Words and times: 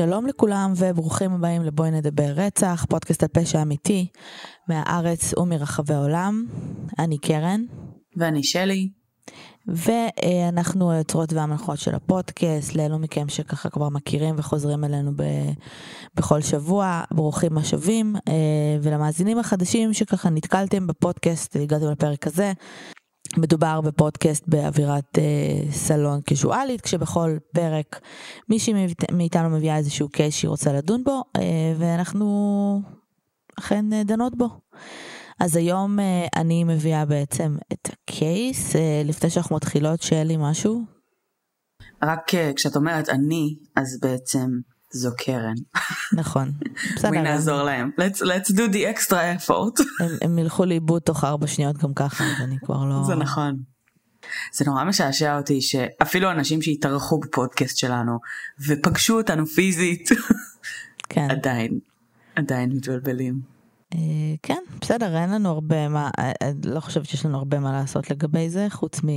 שלום 0.00 0.26
לכולם 0.26 0.72
וברוכים 0.76 1.32
הבאים 1.32 1.62
לבואי 1.62 1.90
נדבר 1.90 2.32
רצח, 2.36 2.86
פודקאסט 2.88 3.22
על 3.22 3.28
פשע 3.28 3.62
אמיתי 3.62 4.06
מהארץ 4.68 5.34
ומרחבי 5.38 5.94
העולם. 5.94 6.44
אני 6.98 7.18
קרן. 7.18 7.64
ואני 8.16 8.42
שלי. 8.42 8.88
ואנחנו 9.66 10.90
היוצרות 10.90 11.32
והמנחות 11.32 11.78
של 11.78 11.94
הפודקאסט, 11.94 12.74
לאלו 12.74 12.98
מכם 12.98 13.28
שככה 13.28 13.70
כבר 13.70 13.88
מכירים 13.88 14.34
וחוזרים 14.38 14.84
אלינו 14.84 15.12
ב, 15.16 15.22
בכל 16.14 16.40
שבוע, 16.40 17.02
ברוכים 17.10 17.58
השבים, 17.58 18.16
אה, 18.28 18.32
ולמאזינים 18.82 19.38
החדשים 19.38 19.92
שככה 19.92 20.30
נתקלתם 20.30 20.86
בפודקאסט, 20.86 21.56
הגעתם 21.56 21.90
לפרק 21.90 22.26
הזה, 22.26 22.52
מדובר 23.36 23.80
בפודקאסט 23.80 24.44
באווירת 24.48 25.18
אה, 25.18 25.72
סלון 25.72 26.20
קזואלית, 26.20 26.80
כשבכל 26.80 27.36
פרק 27.54 28.00
מישהי 28.48 28.72
מאיתנו 29.12 29.50
מביאה 29.50 29.76
איזשהו 29.76 30.08
קייס 30.08 30.34
שהיא 30.34 30.48
רוצה 30.48 30.72
לדון 30.72 31.04
בו, 31.04 31.22
אה, 31.36 31.74
ואנחנו 31.78 32.82
אכן 33.58 33.92
אה, 33.92 34.02
דנות 34.04 34.38
בו. 34.38 34.48
אז 35.40 35.56
היום 35.56 36.00
אה, 36.00 36.26
אני 36.36 36.64
מביאה 36.64 37.04
בעצם 37.04 37.56
את 37.72 37.88
הקייס, 37.92 38.76
אה, 38.76 39.02
לפני 39.04 39.30
שאנחנו 39.30 39.56
מתחילות, 39.56 40.02
שלי 40.02 40.36
משהו? 40.38 40.82
רק 42.02 42.34
אה, 42.34 42.50
כשאת 42.56 42.76
אומרת 42.76 43.08
אני, 43.08 43.56
אז 43.76 43.98
בעצם 44.02 44.48
זו 44.90 45.10
קרן. 45.18 45.54
נכון. 46.12 46.52
בסדר. 46.96 47.08
בואי 47.10 47.22
נעזור 47.22 47.62
להם. 47.62 47.90
Let's, 48.00 48.20
let's 48.20 48.52
do 48.52 48.72
the 48.72 48.96
extra 48.96 49.10
effort. 49.38 49.82
הם, 50.00 50.10
הם 50.22 50.38
ילכו 50.38 50.64
לאיבוד 50.64 51.02
תוך 51.02 51.24
ארבע 51.24 51.46
שניות 51.46 51.76
גם 51.76 51.94
ככה, 51.94 52.24
אז 52.24 52.42
אני 52.44 52.56
כבר 52.58 52.84
לא... 52.84 53.02
זה 53.06 53.14
נכון. 53.14 53.56
זה 54.52 54.64
נורא 54.64 54.84
משעשע 54.84 55.36
אותי 55.36 55.60
שאפילו 55.60 56.30
אנשים 56.30 56.62
שהתארחו 56.62 57.20
בפודקאסט 57.20 57.76
שלנו 57.76 58.18
ופגשו 58.68 59.16
אותנו 59.18 59.46
פיזית, 59.46 60.08
כן. 61.08 61.30
עדיין, 61.30 61.78
עדיין 62.36 62.72
מתבלבלים. 62.72 63.40
אה, 63.94 64.34
כן, 64.42 64.62
בסדר, 64.80 65.16
אין 65.16 65.30
לנו 65.30 65.48
הרבה 65.48 65.88
מה, 65.88 66.10
אה, 66.18 66.32
אה, 66.42 66.50
לא 66.64 66.80
חושבת 66.80 67.06
שיש 67.06 67.26
לנו 67.26 67.38
הרבה 67.38 67.58
מה 67.58 67.72
לעשות 67.72 68.10
לגבי 68.10 68.50
זה, 68.50 68.66
חוץ 68.70 69.00
מ... 69.04 69.08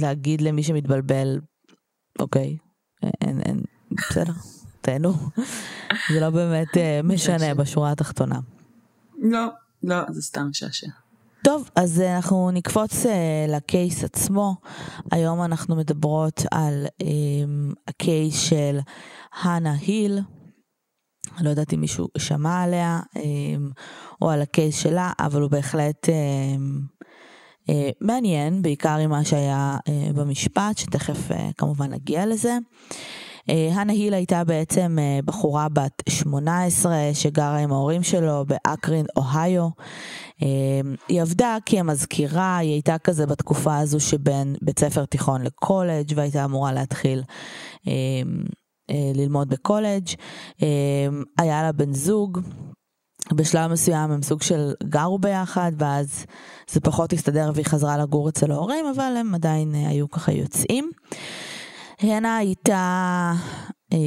להגיד 0.00 0.40
למי 0.40 0.62
שמתבלבל, 0.62 1.40
אוקיי, 2.18 2.56
אין, 3.20 3.40
אין, 3.40 3.60
בסדר, 3.90 4.32
תהנו. 4.80 5.12
זה 6.12 6.20
לא 6.20 6.30
באמת 6.30 6.68
משנה 7.04 7.54
בשורה 7.54 7.92
התחתונה. 7.92 8.38
לא, 9.18 9.46
לא, 9.82 9.96
זה 10.08 10.22
סתם 10.22 10.46
משעשע. 10.50 10.86
טוב, 11.46 11.70
אז 11.76 12.00
אנחנו 12.00 12.50
נקפוץ 12.50 13.06
uh, 13.06 13.08
לקייס 13.48 14.04
עצמו. 14.04 14.54
היום 15.12 15.42
אנחנו 15.42 15.76
מדברות 15.76 16.42
על 16.50 16.86
um, 17.02 17.74
הקייס 17.88 18.40
של 18.40 18.78
הנה 19.42 19.72
היל. 19.72 20.20
לא 21.40 21.50
יודעת 21.50 21.74
אם 21.74 21.80
מישהו 21.80 22.08
שמע 22.18 22.62
עליה 22.62 23.00
um, 23.14 23.18
או 24.22 24.30
על 24.30 24.42
הקייס 24.42 24.78
שלה, 24.78 25.12
אבל 25.18 25.42
הוא 25.42 25.50
בהחלט 25.50 26.06
uh, 26.06 26.10
מעניין, 28.00 28.62
בעיקר 28.62 28.96
עם 28.96 29.10
מה 29.10 29.24
שהיה 29.24 29.76
uh, 29.78 30.12
במשפט, 30.12 30.78
שתכף 30.78 31.30
uh, 31.30 31.34
כמובן 31.58 31.92
נגיע 31.92 32.26
לזה. 32.26 32.58
הנה 33.48 33.92
היל 33.92 34.14
הייתה 34.14 34.44
בעצם 34.44 34.98
בחורה 35.24 35.68
בת 35.68 36.02
18 36.08 36.94
שגרה 37.14 37.58
עם 37.58 37.72
ההורים 37.72 38.02
שלו 38.02 38.44
באקרין, 38.46 39.06
אוהיו. 39.16 39.68
היא 41.08 41.22
עבדה 41.22 41.56
כמזכירה, 41.66 42.56
היא 42.56 42.72
הייתה 42.72 42.98
כזה 42.98 43.26
בתקופה 43.26 43.78
הזו 43.78 44.00
שבין 44.00 44.56
בית 44.62 44.78
ספר 44.78 45.04
תיכון 45.04 45.42
לקולג' 45.42 46.12
והייתה 46.14 46.44
אמורה 46.44 46.72
להתחיל 46.72 47.22
ללמוד 49.14 49.48
בקולג'. 49.48 50.06
היה 51.38 51.62
לה 51.62 51.72
בן 51.72 51.92
זוג. 51.92 52.40
בשלב 53.32 53.72
מסוים 53.72 54.10
הם 54.10 54.22
סוג 54.22 54.42
של 54.42 54.72
גרו 54.84 55.18
ביחד 55.18 55.72
ואז 55.78 56.26
זה 56.70 56.80
פחות 56.80 57.12
הסתדר 57.12 57.50
והיא 57.54 57.66
חזרה 57.66 57.98
לגור 57.98 58.28
אצל 58.28 58.52
ההורים 58.52 58.86
אבל 58.96 59.14
הם 59.16 59.34
עדיין 59.34 59.74
היו 59.74 60.10
ככה 60.10 60.32
יוצאים. 60.32 60.90
הנה 62.00 62.36
הייתה, 62.36 63.32
אה, 63.92 63.98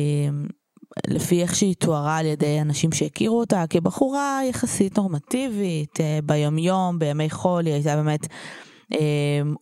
לפי 1.08 1.42
איך 1.42 1.56
שהיא 1.56 1.76
תוארה 1.76 2.18
על 2.18 2.26
ידי 2.26 2.62
אנשים 2.62 2.92
שהכירו 2.92 3.40
אותה, 3.40 3.64
כבחורה 3.70 4.42
יחסית 4.50 4.98
נורמטיבית, 4.98 6.00
אה, 6.00 6.20
ביומיום, 6.24 7.00
בימי 7.00 7.30
חול, 7.30 7.66
היא 7.66 7.74
הייתה 7.74 7.96
באמת 7.96 8.24
אה, 8.24 8.36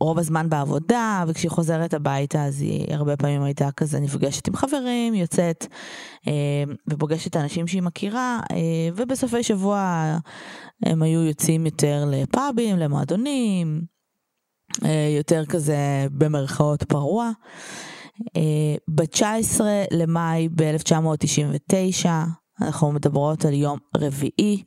רוב 0.02 0.20
הזמן 0.20 0.50
בעבודה, 0.50 1.24
וכשהיא 1.28 1.52
חוזרת 1.52 1.94
הביתה 1.94 2.46
אז 2.46 2.62
היא 2.62 2.94
הרבה 2.94 3.18
פעמים 3.18 3.44
הייתה 3.44 3.72
כזה 3.72 4.00
נפגשת 4.00 4.48
עם 4.48 4.56
חברים, 4.56 5.14
יוצאת 5.14 5.68
ופוגשת 6.88 7.38
אנשים 7.38 7.68
שהיא 7.68 7.82
מכירה, 7.82 8.40
ובסופי 8.96 9.44
שבוע 9.44 10.18
הם 10.86 11.02
היו 11.02 11.24
יוצאים 11.24 11.66
יותר 11.66 12.06
לפאבים, 12.12 12.78
למועדונים, 12.78 13.82
יותר 15.18 15.46
כזה 15.46 16.08
במרכאות 16.12 16.84
פרוע. 16.84 17.32
אה, 18.38 18.76
ב-19 18.88 19.62
למאי 19.92 20.50
ב-1999, 20.50 22.06
אנחנו 22.62 22.92
מדברות 22.92 23.46
על 23.46 23.54
יום 23.54 23.80
רביעי, 23.98 24.64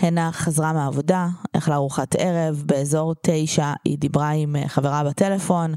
הנה 0.00 0.32
חזרה 0.32 0.72
מהעבודה, 0.72 1.28
אכלה 1.52 1.74
ארוחת 1.74 2.14
ערב, 2.18 2.62
באזור 2.66 3.14
תשע 3.22 3.72
היא 3.84 3.98
דיברה 3.98 4.30
עם 4.30 4.56
אה, 4.56 4.68
חברה 4.68 5.04
בטלפון, 5.04 5.74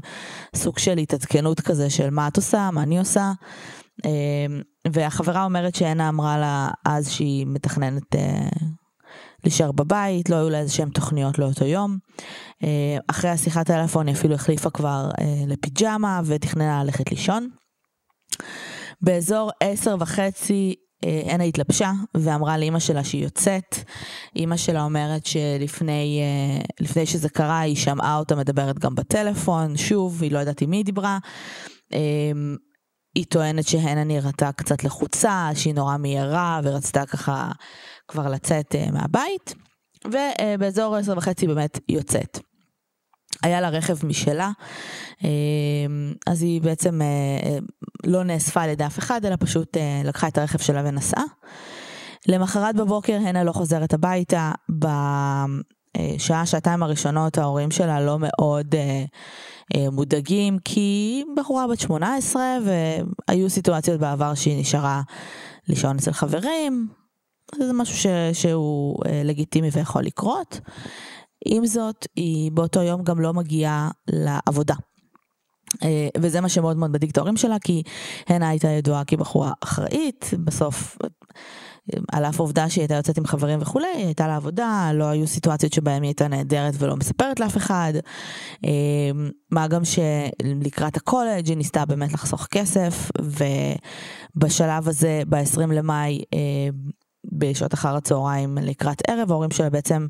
סוג 0.56 0.78
של 0.78 0.98
התעדכנות 0.98 1.60
כזה 1.60 1.90
של 1.90 2.10
מה 2.10 2.28
את 2.28 2.36
עושה, 2.36 2.70
מה 2.72 2.82
אני 2.82 2.98
עושה. 2.98 3.32
אה, 4.04 4.10
והחברה 4.92 5.44
אומרת 5.44 5.74
שהנה 5.74 6.08
אמרה 6.08 6.38
לה 6.38 6.68
אז 6.84 7.10
שהיא 7.10 7.46
מתכננת 7.46 8.14
להישאר 9.44 9.72
בבית, 9.72 10.30
לא 10.30 10.36
היו 10.36 10.50
לה 10.50 10.58
איזה 10.58 10.72
שהן 10.72 10.88
תוכניות 10.88 11.38
לאותו 11.38 11.64
יום. 11.64 11.98
אה, 12.64 12.96
אחרי 13.10 13.30
השיחת 13.30 13.66
טלפון 13.66 14.06
היא 14.06 14.14
אפילו 14.14 14.34
החליפה 14.34 14.70
כבר 14.70 15.10
אה, 15.20 15.44
לפיג'מה 15.46 16.20
ותכננה 16.24 16.84
ללכת 16.84 17.10
לישון. 17.10 17.48
באזור 19.02 19.50
עשר 19.60 19.96
וחצי 20.00 20.74
הנה 21.26 21.44
התלבשה 21.44 21.92
ואמרה 22.14 22.58
לאימא 22.58 22.78
שלה 22.78 23.04
שהיא 23.04 23.22
יוצאת. 23.24 23.76
אימא 24.36 24.56
שלה 24.56 24.82
אומרת 24.82 25.26
שלפני 25.26 26.20
לפני 26.80 27.06
שזה 27.06 27.28
קרה 27.28 27.60
היא 27.60 27.76
שמעה 27.76 28.18
אותה 28.18 28.36
מדברת 28.36 28.78
גם 28.78 28.94
בטלפון, 28.94 29.76
שוב, 29.76 30.22
היא 30.22 30.32
לא 30.32 30.38
יודעת 30.38 30.60
עם 30.60 30.70
מי 30.70 30.76
היא 30.76 30.84
דיברה. 30.84 31.18
היא 33.14 33.24
טוענת 33.28 33.66
שהנה 33.68 34.04
נראתה 34.04 34.52
קצת 34.52 34.84
לחוצה, 34.84 35.50
שהיא 35.54 35.74
נורא 35.74 35.96
מהירה 35.96 36.60
ורצתה 36.64 37.06
ככה 37.06 37.50
כבר 38.08 38.28
לצאת 38.28 38.74
מהבית, 38.92 39.54
ובאזור 40.04 40.96
עשר 40.96 41.14
וחצי 41.16 41.46
באמת 41.46 41.78
יוצאת. 41.88 42.38
היה 43.42 43.60
לה 43.60 43.68
רכב 43.68 44.06
משלה, 44.06 44.50
uh, 45.18 45.24
אז 46.26 46.42
היא 46.42 46.62
בעצם 46.62 47.00
uh, 47.00 47.64
לא 48.06 48.24
נאספה 48.24 48.62
על 48.62 48.70
ידי 48.70 48.86
אף 48.86 48.98
אחד, 48.98 49.24
אלא 49.24 49.36
פשוט 49.40 49.76
uh, 49.76 50.06
לקחה 50.06 50.28
את 50.28 50.38
הרכב 50.38 50.58
שלה 50.58 50.82
ונסעה. 50.84 51.24
למחרת 52.28 52.76
בבוקר 52.76 53.14
הנה 53.14 53.44
לא 53.44 53.52
חוזרת 53.52 53.94
הביתה, 53.94 54.52
בשעה, 54.68 56.46
שעתיים 56.46 56.82
הראשונות 56.82 57.38
ההורים 57.38 57.70
שלה 57.70 58.00
לא 58.00 58.16
מאוד 58.20 58.74
מודאגים, 59.92 60.58
כי 60.64 61.22
בחורה 61.36 61.66
בת 61.66 61.80
18 61.80 62.42
והיו 63.28 63.50
סיטואציות 63.50 64.00
בעבר 64.00 64.34
שהיא 64.34 64.60
נשארה 64.60 65.02
לישון 65.68 65.96
אצל 65.96 66.12
חברים, 66.12 66.88
זה 67.58 67.72
משהו 67.72 67.96
ש, 67.96 68.06
שהוא 68.32 68.98
אה, 69.06 69.22
לגיטימי 69.24 69.68
ויכול 69.72 70.02
לקרות. 70.02 70.60
עם 71.44 71.66
זאת, 71.66 72.06
היא 72.16 72.52
באותו 72.52 72.82
יום 72.82 73.02
גם 73.02 73.20
לא 73.20 73.34
מגיעה 73.34 73.90
לעבודה. 74.08 74.74
אה, 75.82 76.08
וזה 76.18 76.40
מה 76.40 76.48
שמאוד 76.48 76.76
מאוד 76.76 76.90
מדאיג 76.90 77.10
את 77.10 77.16
ההורים 77.16 77.36
שלה, 77.36 77.58
כי 77.58 77.82
הנה 78.28 78.48
הייתה 78.48 78.68
ידועה 78.68 79.04
כבחורה 79.04 79.52
אחראית, 79.60 80.30
בסוף, 80.44 80.98
על 82.12 82.24
אף 82.24 82.40
העובדה 82.40 82.68
שהיא 82.70 82.82
הייתה 82.82 82.94
יוצאת 82.94 83.18
עם 83.18 83.26
חברים 83.26 83.58
וכולי, 83.62 83.86
היא 83.96 84.04
הייתה 84.04 84.26
לעבודה, 84.26 84.90
לא 84.94 85.04
היו 85.04 85.26
סיטואציות 85.26 85.72
שבהן 85.72 86.02
היא 86.02 86.08
הייתה 86.08 86.28
נהדרת 86.28 86.74
ולא 86.78 86.96
מספרת 86.96 87.40
לאף 87.40 87.56
אחד. 87.56 87.92
אה, 88.64 88.70
מה 89.50 89.68
גם 89.68 89.82
שלקראת 89.84 90.96
הקולג' 90.96 91.48
היא 91.48 91.56
ניסתה 91.56 91.84
באמת 91.84 92.12
לחסוך 92.12 92.46
כסף, 92.46 93.10
ובשלב 94.36 94.88
הזה, 94.88 95.22
ב-20 95.28 95.66
למאי, 95.72 96.22
בשעות 97.32 97.74
אחר 97.74 97.96
הצהריים 97.96 98.58
לקראת 98.62 99.02
ערב, 99.10 99.30
ההורים 99.30 99.50
שלה 99.50 99.70
בעצם 99.70 100.06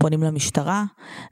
פונים 0.00 0.22
למשטרה 0.22 0.84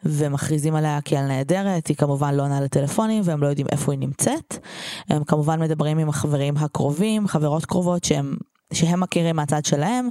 ומכריזים 0.05 0.75
עליה 0.75 0.99
כעל 1.05 1.27
נהדרת, 1.27 1.87
היא 1.87 1.97
כמובן 1.97 2.35
לא 2.35 2.43
עונה 2.43 2.61
לטלפונים 2.61 3.23
והם 3.25 3.43
לא 3.43 3.47
יודעים 3.47 3.67
איפה 3.73 3.93
היא 3.93 3.99
נמצאת. 3.99 4.67
הם 5.09 5.25
כמובן 5.25 5.61
מדברים 5.61 5.99
עם 5.99 6.09
החברים 6.09 6.57
הקרובים, 6.57 7.29
חברות 7.29 7.67
קרובות 7.67 8.05
שהם, 8.05 8.37
שהם 8.73 9.01
מכירים 9.01 9.37
מהצד 9.37 9.65
שלהם, 9.65 10.09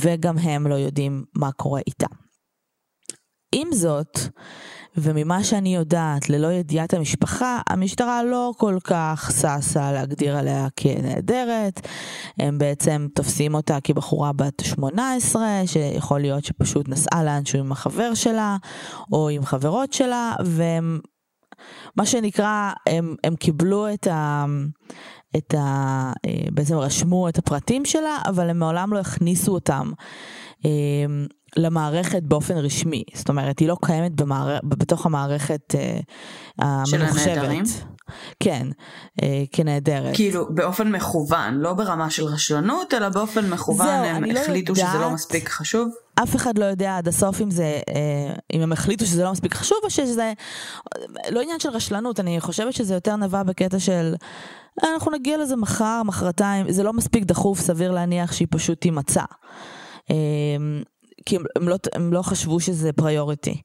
וגם 0.00 0.38
הם 0.38 0.66
לא 0.66 0.74
יודעים 0.74 1.24
מה 1.34 1.52
קורה 1.52 1.80
איתה. 1.86 2.06
עם 3.52 3.68
זאת, 3.72 4.18
וממה 4.96 5.44
שאני 5.44 5.74
יודעת, 5.74 6.30
ללא 6.30 6.52
ידיעת 6.52 6.94
המשפחה, 6.94 7.60
המשטרה 7.68 8.22
לא 8.22 8.52
כל 8.56 8.78
כך 8.84 9.30
ששה 9.40 9.92
להגדיר 9.92 10.36
עליה 10.36 10.68
כנעדרת. 10.76 11.88
הם 12.38 12.58
בעצם 12.58 13.06
תופסים 13.14 13.54
אותה 13.54 13.78
כבחורה 13.84 14.32
בת 14.32 14.62
18, 14.64 15.62
שיכול 15.66 16.20
להיות 16.20 16.44
שפשוט 16.44 16.88
נסעה 16.88 17.24
לאנשהו 17.24 17.58
עם 17.58 17.72
החבר 17.72 18.14
שלה, 18.14 18.56
או 19.12 19.28
עם 19.28 19.44
חברות 19.44 19.92
שלה, 19.92 20.34
והם, 20.44 21.00
מה 21.96 22.06
שנקרא, 22.06 22.72
הם, 22.86 23.14
הם 23.24 23.36
קיבלו 23.36 23.94
את 23.94 24.06
ה... 24.06 24.44
את 25.36 25.54
ה... 25.54 26.12
בעצם 26.52 26.76
רשמו 26.76 27.28
את 27.28 27.38
הפרטים 27.38 27.84
שלה, 27.84 28.18
אבל 28.26 28.50
הם 28.50 28.58
מעולם 28.58 28.92
לא 28.92 28.98
הכניסו 28.98 29.52
אותם. 29.52 29.90
למערכת 31.56 32.22
באופן 32.22 32.54
רשמי, 32.56 33.04
זאת 33.14 33.28
אומרת 33.28 33.58
היא 33.58 33.68
לא 33.68 33.76
קיימת 33.84 34.12
במער... 34.12 34.58
בתוך 34.64 35.06
המערכת 35.06 35.74
אה, 35.74 36.00
הממוחשבת. 36.58 37.18
של 37.24 37.30
הנעדרים? 37.30 37.64
כן, 38.40 38.66
אה, 39.22 39.44
כנעדרת. 39.52 40.14
כאילו 40.14 40.54
באופן 40.54 40.92
מכוון, 40.92 41.54
לא 41.54 41.72
ברמה 41.72 42.10
של 42.10 42.24
רשלנות, 42.24 42.94
אלא 42.94 43.08
באופן 43.08 43.50
מכוון 43.50 43.86
זהו, 43.86 44.04
הם 44.04 44.24
לא 44.24 44.40
החליטו 44.40 44.72
לא 44.72 44.78
יודעת, 44.78 44.92
שזה 44.92 45.00
לא 45.04 45.10
מספיק 45.10 45.48
חשוב? 45.48 45.88
אף 46.22 46.36
אחד 46.36 46.58
לא 46.58 46.64
יודע 46.64 46.96
עד 46.96 47.08
הסוף 47.08 47.40
אם 47.40 47.50
זה, 47.50 47.80
אה, 47.88 48.34
אם 48.52 48.60
הם 48.60 48.72
החליטו 48.72 49.06
שזה 49.06 49.24
לא 49.24 49.32
מספיק 49.32 49.54
חשוב 49.54 49.78
או 49.82 49.90
שזה 49.90 50.32
לא 51.30 51.40
עניין 51.40 51.60
של 51.60 51.68
רשלנות, 51.68 52.20
אני 52.20 52.40
חושבת 52.40 52.72
שזה 52.72 52.94
יותר 52.94 53.16
נבע 53.16 53.42
בקטע 53.42 53.78
של 53.78 54.14
אנחנו 54.84 55.12
נגיע 55.12 55.38
לזה 55.38 55.56
מחר, 55.56 56.02
מחרתיים, 56.04 56.72
זה 56.72 56.82
לא 56.82 56.92
מספיק 56.92 57.24
דחוף, 57.24 57.60
סביר 57.60 57.90
להניח 57.90 58.32
שהיא 58.32 58.48
פשוט 58.50 58.80
תימצא. 58.80 59.22
כי 61.26 61.36
הם, 61.36 61.44
הם, 61.56 61.68
לא, 61.68 61.76
הם 61.94 62.12
לא 62.12 62.22
חשבו 62.22 62.60
שזה 62.60 62.92
פריוריטי. 62.92 63.62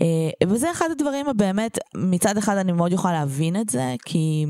אה, 0.00 0.46
וזה 0.48 0.70
אחד 0.70 0.90
הדברים 0.90 1.28
הבאמת, 1.28 1.78
מצד 1.96 2.36
אחד 2.36 2.56
אני 2.56 2.72
מאוד 2.72 2.92
יכולה 2.92 3.12
להבין 3.12 3.56
את 3.60 3.68
זה, 3.68 3.94
כי 4.04 4.46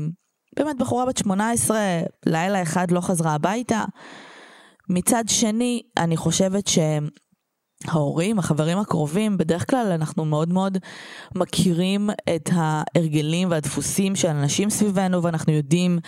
באמת 0.55 0.77
בחורה 0.77 1.05
בת 1.05 1.17
18, 1.17 1.79
לילה 2.25 2.61
אחד 2.61 2.91
לא 2.91 3.01
חזרה 3.01 3.33
הביתה. 3.33 3.83
מצד 4.89 5.23
שני, 5.27 5.81
אני 5.97 6.17
חושבת 6.17 6.67
ש... 6.67 6.79
ההורים, 7.87 8.39
החברים 8.39 8.77
הקרובים, 8.77 9.37
בדרך 9.37 9.69
כלל 9.69 9.91
אנחנו 9.91 10.25
מאוד 10.25 10.53
מאוד 10.53 10.77
מכירים 11.35 12.09
את 12.35 12.49
ההרגלים 12.53 13.51
והדפוסים 13.51 14.15
של 14.15 14.27
אנשים 14.27 14.69
סביבנו 14.69 15.23
ואנחנו 15.23 15.53
יודעים 15.53 15.99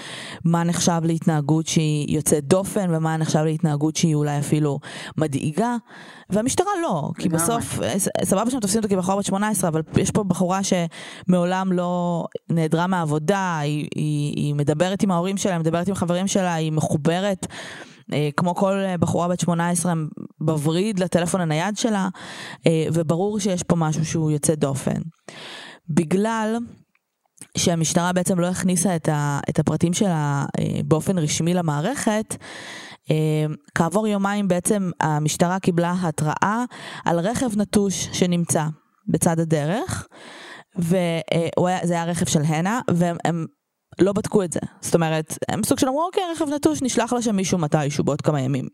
מה 0.46 0.64
נחשב 0.64 1.02
להתנהגות 1.04 1.68
שהיא 1.68 2.16
יוצאת 2.16 2.44
דופן 2.48 2.96
ומה 2.96 3.18
נחשב 3.18 3.40
להתנהגות 3.40 3.96
שהיא 3.96 4.16
אולי 4.16 4.40
אפילו 4.40 4.80
מדאיגה 5.18 5.76
והמשטרה 6.30 6.72
לא, 6.82 7.10
כי 7.20 7.30
בסוף, 7.30 7.80
סבבה 8.24 8.52
שהם 8.52 8.60
תופסים 8.60 8.84
אותה 8.84 8.96
כבחורה 8.96 9.18
בת 9.18 9.26
18 9.26 9.70
אבל 9.70 9.82
יש 9.98 10.12
פה 10.12 10.24
בחורה 10.24 10.60
שמעולם 10.64 11.72
לא 11.72 12.26
נעדרה 12.50 12.88
מהעבודה, 12.88 13.60
היא, 13.60 13.88
היא, 13.96 14.34
היא 14.36 14.56
מדברת 14.56 15.04
עם 15.04 15.12
ההורים 15.12 15.38
שלה, 15.38 15.60
מדברת 15.60 15.88
עם 15.88 15.96
חברים 15.96 16.28
שלה, 16.28 16.54
היא 16.54 16.72
מחוברת. 16.72 17.48
אה, 18.14 18.30
כמו 18.38 18.56
כל 18.56 18.74
אה, 18.74 18.98
בחורה 18.98 19.28
בת 19.28 19.40
18 19.40 19.94
בווריד 20.40 21.00
לטלפון 21.00 21.42
הנייד 21.42 21.78
שלה, 21.78 22.10
אה, 22.68 22.86
וברור 22.94 23.40
שיש 23.40 23.64
פה 23.64 23.76
משהו 23.76 24.06
שהוא 24.06 24.32
יוצא 24.32 24.56
דופן. 24.56 25.02
בגלל 25.90 26.58
שהמשטרה 27.58 28.14
בעצם 28.14 28.40
לא 28.40 28.48
הכניסה 28.48 28.96
את, 28.96 29.60
הפרטים 29.60 29.94
שלה 29.94 30.46
באופן 30.86 31.18
רשמי 31.18 31.54
למערכת, 31.54 32.36
כעבור 33.76 34.08
יומיים 34.08 34.48
בעצם 34.48 34.92
המשטרה 35.02 35.60
קיבלה 35.60 35.96
התראה 36.02 36.64
על 37.06 37.20
רכב 37.20 37.58
נטוש 37.58 38.10
שנמצא 38.14 38.66
בצד 39.08 39.40
הדרך, 39.40 40.08
וזה 40.76 41.94
היה 41.94 42.06
רכב 42.06 42.26
של 42.26 42.42
הנה, 42.42 42.80
והם 42.92 43.46
לא 44.00 44.14
בדקו 44.14 44.44
את 44.44 44.54
זה. 44.54 44.60
זאת 44.82 44.96
אומרת, 44.96 45.38
הם 45.50 45.64
סוג 45.64 45.80
של 45.80 45.88
אמרו, 45.88 46.06
אוקיי, 46.06 46.24
רכב 46.32 46.50
נטוש, 46.50 46.82
נשלח 46.82 47.14
לה 47.14 47.22
שם 47.22 47.36
מישהו 47.36 47.58
מתישהו 47.58 48.04
בעוד 48.04 48.22
כמה 48.22 48.42
ימים. 48.42 48.68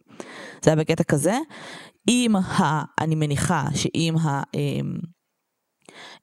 זה 0.63 0.71
היה 0.71 0.75
בקטע 0.75 1.03
כזה. 1.03 1.37
עם 2.07 2.35
ה... 2.35 2.83
אני 2.99 3.15
מניחה 3.15 3.65
שעם 3.75 4.17
ה... 4.17 4.43
אמ, 4.53 4.97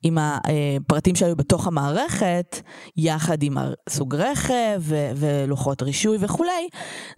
עם 0.03 0.19
הפרטים 0.19 1.15
שהיו 1.15 1.37
בתוך 1.37 1.67
המערכת, 1.67 2.61
יחד 2.97 3.43
עם 3.43 3.57
סוג 3.89 4.15
רכב 4.15 4.81
ו- 4.81 5.11
ולוחות 5.17 5.83
רישוי 5.83 6.19
וכולי, 6.21 6.69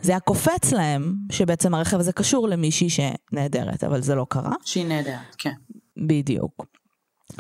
זה 0.00 0.12
היה 0.12 0.20
קופץ 0.20 0.72
להם 0.72 1.14
שבעצם 1.32 1.74
הרכב 1.74 2.00
הזה 2.00 2.12
קשור 2.12 2.48
למישהי 2.48 2.88
שנהדרת, 2.90 3.84
אבל 3.84 4.02
זה 4.02 4.14
לא 4.14 4.26
קרה. 4.28 4.52
שהיא 4.64 4.86
נהדרת, 4.86 5.34
כן. 5.38 5.52
בדיוק. 6.06 6.79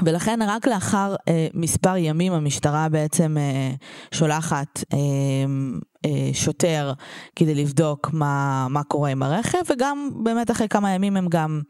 ולכן 0.04 0.38
רק 0.46 0.66
לאחר 0.66 1.14
אה, 1.28 1.46
מספר 1.54 1.96
ימים 1.96 2.32
המשטרה 2.32 2.88
בעצם 2.88 3.36
אה, 3.38 3.72
שולחת 4.12 4.84
אה, 4.92 4.98
אה, 6.06 6.30
שוטר 6.32 6.92
כדי 7.36 7.54
לבדוק 7.54 8.10
מה, 8.12 8.66
מה 8.70 8.82
קורה 8.84 9.10
עם 9.10 9.22
הרכב 9.22 9.58
וגם 9.70 10.10
באמת 10.22 10.50
אחרי 10.50 10.68
כמה 10.68 10.94
ימים 10.94 11.16
הם 11.16 11.28
גם 11.28 11.60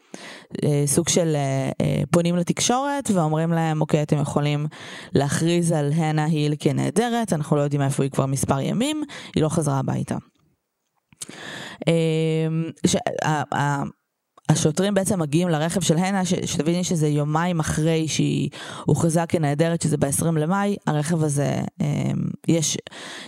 אה, 0.64 0.82
סוג 0.87 1.08
של 1.08 1.32
אה, 1.37 1.70
אה, 1.81 2.02
פונים 2.11 2.37
לתקשורת 2.37 3.11
ואומרים 3.14 3.52
להם 3.52 3.81
אוקיי 3.81 4.02
אתם 4.02 4.20
יכולים 4.20 4.66
להכריז 5.14 5.73
על 5.73 5.93
הנה 5.93 6.25
היל 6.25 6.55
כנהדרת 6.58 7.32
אנחנו 7.32 7.56
לא 7.56 7.61
יודעים 7.61 7.82
איפה 7.82 8.02
היא 8.02 8.11
כבר 8.11 8.26
מספר 8.26 8.61
ימים 8.61 9.02
היא 9.34 9.43
לא 9.43 9.49
חזרה 9.49 9.78
הביתה. 9.78 10.16
אה, 11.88 12.49
ש, 12.87 12.96
אה, 13.25 13.82
השוטרים 14.50 14.94
בעצם 14.94 15.20
מגיעים 15.20 15.49
לרכב 15.49 15.81
של 15.81 15.97
הנה, 15.97 16.25
שתביני 16.25 16.85
שזה 16.85 17.08
יומיים 17.08 17.61
אחרי 17.61 18.08
שהיא 18.08 18.50
הוכרזה 18.85 19.26
כנעדרת, 19.29 19.82
שזה 19.82 19.97
ב-20 19.97 20.25
למאי, 20.25 20.76
הרכב 20.87 21.25
הזה, 21.25 21.61
אמ, 21.81 21.87
יש, 22.49 22.79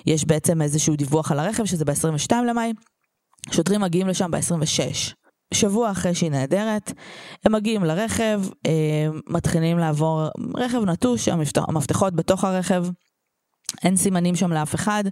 יש 0.06 0.24
בעצם 0.24 0.62
איזשהו 0.62 0.96
דיווח 0.96 1.32
על 1.32 1.38
הרכב, 1.38 1.64
שזה 1.64 1.84
ב-22 1.84 2.34
למאי, 2.48 2.72
שוטרים 3.50 3.80
מגיעים 3.80 4.08
לשם 4.08 4.30
ב-26. 4.30 5.14
שבוע 5.54 5.90
אחרי 5.90 6.14
שהיא 6.14 6.30
נעדרת, 6.30 6.92
הם 7.44 7.52
מגיעים 7.52 7.84
לרכב, 7.84 8.42
הם 8.64 9.20
מתחילים 9.28 9.78
לעבור 9.78 10.22
רכב 10.56 10.84
נטוש, 10.84 11.28
המפתחות 11.68 12.14
בתוך 12.14 12.44
הרכב, 12.44 12.84
אין 13.84 13.96
סימנים 13.96 14.36
שם 14.36 14.52
לאף 14.52 14.74
אחד, 14.74 15.04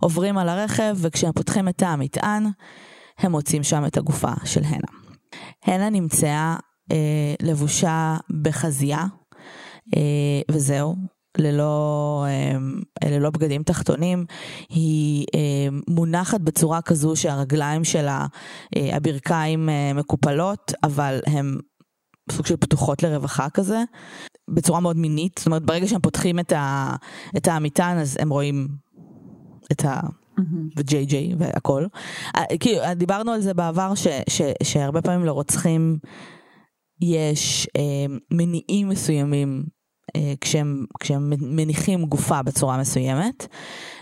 עוברים 0.00 0.38
על 0.38 0.48
הרכב, 0.48 0.96
וכשהם 1.00 1.32
פותחים 1.32 1.68
את 1.68 1.82
המטען, 1.82 2.46
הם 3.18 3.32
מוצאים 3.32 3.62
שם 3.62 3.86
את 3.86 3.96
הגופה 3.96 4.32
של 4.44 4.64
הנה. 4.64 5.03
הנה 5.64 5.90
נמצאה 5.90 6.56
אה, 6.92 7.34
לבושה 7.42 8.16
בחזייה, 8.42 9.04
אה, 9.96 10.00
וזהו. 10.50 10.96
ללא, 11.38 12.24
אה, 13.04 13.08
ללא 13.10 13.30
בגדים 13.30 13.62
תחתונים, 13.62 14.24
היא 14.68 15.26
אה, 15.34 15.68
מונחת 15.88 16.40
בצורה 16.40 16.82
כזו 16.82 17.16
שהרגליים 17.16 17.84
שלה, 17.84 18.26
אה, 18.76 18.96
הברכיים 18.96 19.68
מקופלות, 19.94 20.72
אבל 20.82 21.20
הן 21.26 21.58
סוג 22.32 22.46
של 22.46 22.56
פתוחות 22.56 23.02
לרווחה 23.02 23.50
כזה, 23.50 23.82
בצורה 24.50 24.80
מאוד 24.80 24.96
מינית, 24.96 25.38
זאת 25.38 25.46
אומרת 25.46 25.62
ברגע 25.62 25.86
שהם 25.86 26.00
פותחים 26.00 26.38
את, 26.38 26.52
ה, 26.52 26.94
את 27.36 27.48
המטען 27.48 27.98
אז 27.98 28.16
הם 28.20 28.30
רואים 28.30 28.68
את 29.72 29.84
ה... 29.84 30.00
וג'יי 30.76 31.06
ג'יי 31.06 31.34
והכל. 31.38 31.86
כאילו 32.60 32.80
דיברנו 32.96 33.32
על 33.32 33.40
זה 33.40 33.54
בעבר 33.54 33.94
ש, 33.94 34.06
ש, 34.28 34.42
שהרבה 34.62 35.02
פעמים 35.02 35.26
לרוצחים 35.26 35.98
יש 37.00 37.68
אה, 37.76 38.16
מניעים 38.30 38.88
מסוימים 38.88 39.64
אה, 40.16 40.32
כשהם, 40.40 40.84
כשהם 41.00 41.32
מניחים 41.40 42.04
גופה 42.04 42.42
בצורה 42.42 42.76
מסוימת 42.76 43.46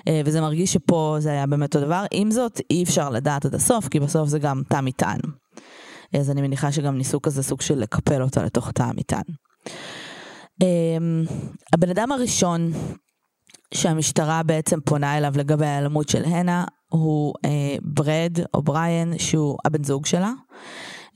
אה, 0.09 0.21
וזה 0.25 0.41
מרגיש 0.41 0.73
שפה 0.73 1.17
זה 1.19 1.31
היה 1.31 1.47
באמת 1.47 1.77
אותו 1.77 1.87
דבר 1.87 2.05
עם 2.11 2.31
זאת 2.31 2.61
אי 2.71 2.83
אפשר 2.83 3.11
לדעת 3.11 3.45
עד 3.45 3.55
הסוף 3.55 3.89
כי 3.89 4.01
בסוף 4.01 4.29
זה 4.29 4.39
גם 4.39 4.63
תא 4.69 4.81
מטען. 4.81 5.21
אז 6.21 6.31
אני 6.31 6.43
מניחה 6.43 6.73
שגם 6.73 6.99
ניסו 6.99 7.23
כזה 7.23 7.43
סוג 7.43 7.61
של 7.61 7.79
לקפל 7.79 8.23
אותה 8.23 8.45
לתוך 8.45 8.71
תא 8.71 8.83
המטען. 8.83 9.23
אה, 10.63 10.99
הבן 11.73 11.91
אדם 11.91 12.13
הראשון 12.13 12.73
שהמשטרה 13.73 14.43
בעצם 14.43 14.81
פונה 14.81 15.19
אליו 15.19 15.33
לגבי 15.37 15.67
ההיעלמות 15.67 16.09
של 16.09 16.25
הנה 16.25 16.65
הוא 16.89 17.35
אה, 17.45 17.77
ברד 17.83 18.39
או 18.55 18.63
בריאן 18.63 19.19
שהוא 19.19 19.59
הבן 19.65 19.85
זוג 19.85 20.07
שלה. 20.07 20.33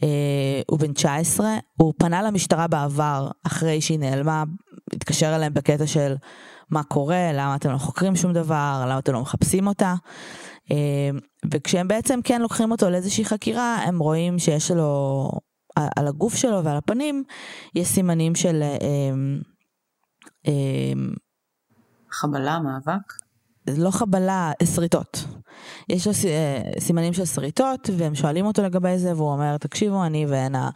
אה, 0.03 0.61
הוא 0.71 0.79
בן 0.79 0.93
19, 0.93 1.47
הוא 1.77 1.95
פנה 1.99 2.23
למשטרה 2.23 2.67
בעבר 2.67 3.31
אחרי 3.47 3.81
שהיא 3.81 3.99
נעלמה, 3.99 4.45
התקשר 4.93 5.37
אליהם 5.37 5.55
בקטע 5.55 5.87
של 5.87 6.15
מה 6.71 6.83
קורה, 6.83 7.33
למה 7.33 7.57
אתם 7.57 7.73
לא 7.73 7.79
חוקרים 7.79 8.17
שום 8.17 8.33
דבר, 8.33 8.85
למה 8.89 8.99
אתם 8.99 9.13
לא 9.13 9.21
מחפשים 9.21 9.67
אותה. 9.67 9.95
אה, 10.71 11.11
וכשהם 11.53 11.89
בעצם 11.89 12.21
כן 12.25 12.43
לוקחים 12.43 12.71
אותו 12.71 12.91
לאיזושהי 12.91 13.25
חקירה, 13.25 13.77
הם 13.77 13.99
רואים 13.99 14.39
שיש 14.39 14.71
לו, 14.71 15.31
על 15.77 16.09
הגוף 16.09 16.35
שלו 16.35 16.65
ועל 16.65 16.77
הפנים, 16.77 17.25
יש 17.75 17.89
סימנים 17.89 18.35
של 18.35 18.63
אה, 18.63 18.79
אה, 20.47 20.93
חבלה, 22.21 22.59
מאבק? 22.59 23.13
לא 23.77 23.91
חבלה, 23.91 24.53
שריטות. 24.75 25.25
יש 25.89 26.07
לו 26.07 26.13
סימנים 26.79 27.13
של 27.13 27.25
שריטות 27.25 27.91
והם 27.97 28.15
שואלים 28.15 28.47
אותו 28.47 28.63
לגבי 28.63 28.99
זה 28.99 29.15
והוא 29.17 29.33
אומר 29.33 29.57
תקשיבו 29.57 30.05
אני 30.05 30.27
והנה 30.27 30.71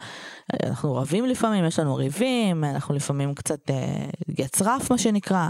אנחנו 0.63 0.95
רבים 0.95 1.25
לפעמים 1.25 1.65
יש 1.65 1.79
לנו 1.79 1.95
ריבים 1.95 2.63
אנחנו 2.63 2.95
לפעמים 2.95 3.35
קצת 3.35 3.59
יצרף 4.37 4.91
מה 4.91 4.97
שנקרא 4.97 5.49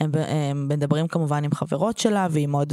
הם, 0.00 0.10
הם 0.14 0.68
מדברים 0.68 1.08
כמובן 1.08 1.44
עם 1.44 1.54
חברות 1.54 1.98
שלה 1.98 2.26
ועם 2.30 2.52
עוד 2.52 2.72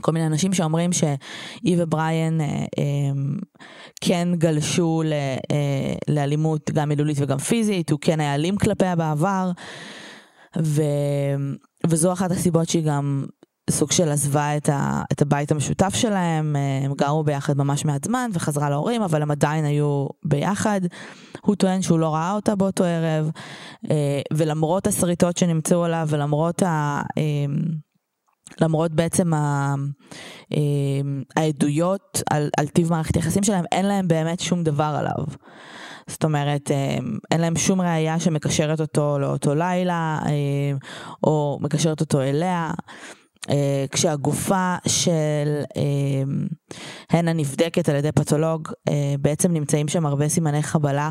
כל 0.00 0.12
מיני 0.12 0.26
אנשים 0.26 0.54
שאומרים 0.54 0.92
שהיא 0.92 1.76
ובריאן 1.78 2.40
אה, 2.40 2.46
אה, 2.46 2.64
כן 4.00 4.28
גלשו 4.34 5.02
ל, 5.04 5.12
אה, 5.50 5.94
לאלימות 6.08 6.70
גם 6.70 6.88
מילולית 6.88 7.16
וגם 7.20 7.38
פיזית, 7.38 7.90
הוא 7.90 7.98
כן 8.02 8.20
היה 8.20 8.34
אלים 8.34 8.56
כלפיה 8.56 8.96
בעבר, 8.96 9.50
ו, 10.58 10.82
וזו 11.86 12.12
אחת 12.12 12.30
הסיבות 12.30 12.68
שהיא 12.68 12.84
גם 12.86 13.24
סוג 13.70 13.92
של 13.92 14.08
עזבה 14.08 14.56
את, 14.56 14.68
ה, 14.68 15.02
את 15.12 15.22
הבית 15.22 15.52
המשותף 15.52 15.94
שלהם, 15.94 16.56
אה, 16.56 16.80
הם 16.84 16.94
גרו 16.94 17.24
ביחד 17.24 17.56
ממש 17.56 17.84
מעט 17.84 18.04
זמן 18.04 18.30
וחזרה 18.32 18.70
להורים, 18.70 19.02
אבל 19.02 19.22
הם 19.22 19.30
עדיין 19.30 19.64
היו 19.64 20.06
ביחד. 20.24 20.80
הוא 21.40 21.56
טוען 21.56 21.82
שהוא 21.82 21.98
לא 21.98 22.14
ראה 22.14 22.32
אותה 22.32 22.54
באותו 22.54 22.84
ערב, 22.84 23.30
אה, 23.90 24.20
ולמרות 24.32 24.86
השריטות 24.86 25.36
שנמצאו 25.36 25.84
עליו 25.84 26.06
ולמרות 26.10 26.62
ה... 26.62 27.02
אה, 27.18 27.54
למרות 28.60 28.92
בעצם 28.92 29.34
ה, 29.34 29.74
העדויות 31.36 32.22
על, 32.30 32.50
על 32.58 32.68
טיב 32.68 32.90
מערכת 32.90 33.16
היחסים 33.16 33.42
שלהם, 33.42 33.64
אין 33.72 33.86
להם 33.86 34.08
באמת 34.08 34.40
שום 34.40 34.64
דבר 34.64 34.96
עליו. 34.98 35.24
זאת 36.10 36.24
אומרת, 36.24 36.70
אה, 36.70 36.98
אין 37.30 37.40
להם 37.40 37.56
שום 37.56 37.80
ראייה 37.80 38.20
שמקשרת 38.20 38.80
אותו 38.80 39.18
לאותו 39.18 39.54
לילה, 39.54 40.18
אה, 40.26 40.76
או 41.22 41.58
מקשרת 41.60 42.00
אותו 42.00 42.20
אליה. 42.20 42.70
כשהגופה 43.90 44.74
של 44.88 45.62
הנה 47.10 47.32
נבדקת 47.32 47.88
על 47.88 47.96
ידי 47.96 48.12
פתולוג, 48.12 48.68
בעצם 49.20 49.52
נמצאים 49.52 49.88
שם 49.88 50.06
הרבה 50.06 50.28
סימני 50.28 50.62
חבלה 50.62 51.10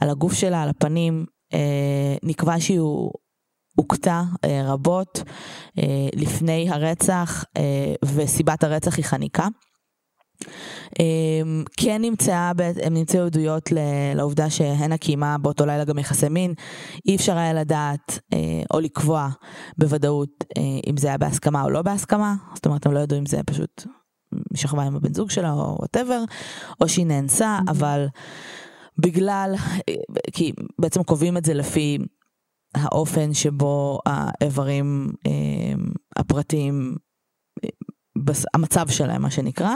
על 0.00 0.10
הגוף 0.10 0.32
שלה, 0.32 0.62
על 0.62 0.68
הפנים, 0.68 1.26
נקבע 2.22 2.60
שהוא 2.60 3.12
הוכתה 3.78 4.22
אה, 4.44 4.62
רבות 4.64 5.22
אה, 5.78 6.08
לפני 6.14 6.70
הרצח 6.70 7.44
אה, 7.56 7.94
וסיבת 8.04 8.64
הרצח 8.64 8.96
היא 8.96 9.04
חניקה. 9.04 9.48
כן 11.76 12.02
נמצאה, 12.02 12.52
הם 12.82 12.94
נמצאו 12.94 13.20
עדויות 13.20 13.72
לעובדה 14.14 14.50
שהנה 14.50 14.96
קיימה 14.96 15.38
באותו 15.38 15.66
לילה 15.66 15.84
גם 15.84 15.98
יחסי 15.98 16.28
מין, 16.28 16.54
אי 17.06 17.16
אפשר 17.16 17.38
היה 17.38 17.52
לדעת 17.52 18.18
או 18.74 18.80
לקבוע 18.80 19.28
בוודאות 19.78 20.44
אם 20.86 20.96
זה 20.96 21.08
היה 21.08 21.18
בהסכמה 21.18 21.62
או 21.62 21.70
לא 21.70 21.82
בהסכמה, 21.82 22.34
זאת 22.54 22.66
אומרת 22.66 22.86
הם 22.86 22.92
לא 22.92 22.98
ידעו 22.98 23.18
אם 23.18 23.26
זה 23.26 23.40
פשוט 23.46 23.86
שכבה 24.54 24.82
עם 24.82 24.96
הבן 24.96 25.14
זוג 25.14 25.30
שלה 25.30 25.52
או 25.52 25.76
וואטאבר, 25.78 26.24
או 26.80 26.88
שהיא 26.88 27.06
נאנסה, 27.06 27.58
mm-hmm. 27.58 27.70
אבל 27.70 28.06
בגלל, 28.98 29.54
כי 30.32 30.52
בעצם 30.80 31.02
קובעים 31.02 31.36
את 31.36 31.44
זה 31.44 31.54
לפי 31.54 31.98
האופן 32.74 33.34
שבו 33.34 33.98
האיברים 34.06 35.12
אה, 35.26 35.74
המצב 38.54 38.88
שלהם 38.88 39.22
מה 39.22 39.30
שנקרא, 39.30 39.74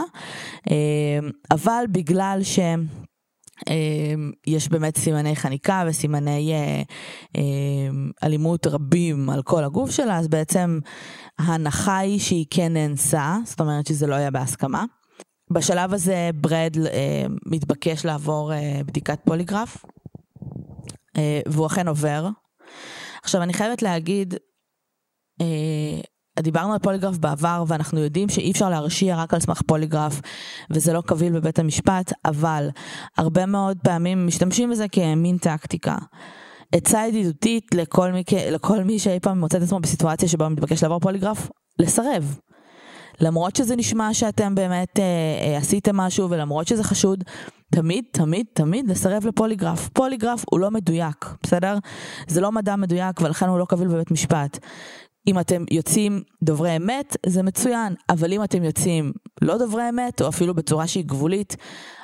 אה, 0.71 1.19
אבל 1.51 1.85
בגלל 1.91 2.39
ש... 2.43 2.59
יש 4.47 4.69
באמת 4.69 4.97
סימני 4.97 5.35
חניקה 5.35 5.83
וסימני 5.87 6.53
אלימות 8.23 8.67
רבים 8.67 9.29
על 9.29 9.43
כל 9.43 9.63
הגוף 9.63 9.91
שלה, 9.91 10.17
אז 10.17 10.27
בעצם 10.27 10.79
ההנחה 11.39 11.97
היא 11.97 12.19
שהיא 12.19 12.45
כן 12.49 12.73
נאנסה, 12.73 13.37
זאת 13.45 13.59
אומרת 13.59 13.87
שזה 13.87 14.07
לא 14.07 14.15
היה 14.15 14.31
בהסכמה. 14.31 14.85
בשלב 15.51 15.93
הזה 15.93 16.29
ברד 16.35 16.77
מתבקש 17.45 18.05
לעבור 18.05 18.51
בדיקת 18.85 19.19
פוליגרף, 19.25 19.85
והוא 21.47 21.67
אכן 21.67 21.87
עובר, 21.87 22.29
עכשיו 23.23 23.43
אני 23.43 23.53
חייבת 23.53 23.81
להגיד, 23.81 24.33
אה, 25.41 26.01
דיברנו 26.39 26.73
על 26.73 26.79
פוליגרף 26.79 27.17
בעבר 27.17 27.63
ואנחנו 27.67 27.99
יודעים 27.99 28.29
שאי 28.29 28.51
אפשר 28.51 28.69
להרשיע 28.69 29.15
רק 29.15 29.33
על 29.33 29.39
סמך 29.39 29.61
פוליגרף 29.61 30.21
וזה 30.69 30.93
לא 30.93 31.01
קביל 31.01 31.33
בבית 31.33 31.59
המשפט, 31.59 32.13
אבל 32.25 32.69
הרבה 33.17 33.45
מאוד 33.45 33.77
פעמים 33.83 34.27
משתמשים 34.27 34.69
בזה 34.69 34.87
כמין 34.87 35.37
טקטיקה. 35.37 35.95
עצה 36.71 37.07
ידידותית 37.07 37.75
לכל 37.75 38.11
מי, 38.11 38.23
לכל 38.51 38.83
מי 38.83 38.99
שאי 38.99 39.19
פעם 39.19 39.39
מוצא 39.39 39.57
את 39.57 39.63
עצמו 39.63 39.79
בסיטואציה 39.79 40.29
שבה 40.29 40.49
מתבקש 40.49 40.83
לעבור 40.83 40.99
פוליגרף, 40.99 41.49
לסרב. 41.79 42.37
למרות 43.19 43.55
שזה 43.55 43.75
נשמע 43.75 44.13
שאתם 44.13 44.55
באמת 44.55 44.99
אה, 44.99 45.03
אה, 45.41 45.57
עשיתם 45.57 45.97
משהו 45.97 46.29
ולמרות 46.29 46.67
שזה 46.67 46.83
חשוד, 46.83 47.23
תמיד, 47.71 48.03
תמיד, 48.11 48.45
תמיד 48.53 48.87
לסרב 48.87 49.27
לפוליגרף. 49.27 49.89
פוליגרף 49.89 50.45
הוא 50.49 50.59
לא 50.59 50.71
מדויק, 50.71 51.25
בסדר? 51.43 51.77
זה 52.27 52.41
לא 52.41 52.51
מדע 52.51 52.75
מדויק 52.75 53.21
ולכן 53.21 53.47
הוא 53.47 53.59
לא 53.59 53.65
קביל 53.65 53.87
בבית 53.87 54.11
משפט. 54.11 54.59
אם 55.27 55.39
אתם 55.39 55.63
יוצאים 55.71 56.21
דוברי 56.43 56.75
אמת, 56.75 57.17
זה 57.25 57.43
מצוין, 57.43 57.93
אבל 58.09 58.33
אם 58.33 58.43
אתם 58.43 58.63
יוצאים 58.63 59.11
לא 59.41 59.57
דוברי 59.57 59.89
אמת, 59.89 60.21
או 60.21 60.27
אפילו 60.27 60.53
בצורה 60.53 60.87
שהיא 60.87 61.05
גבולית, 61.05 61.55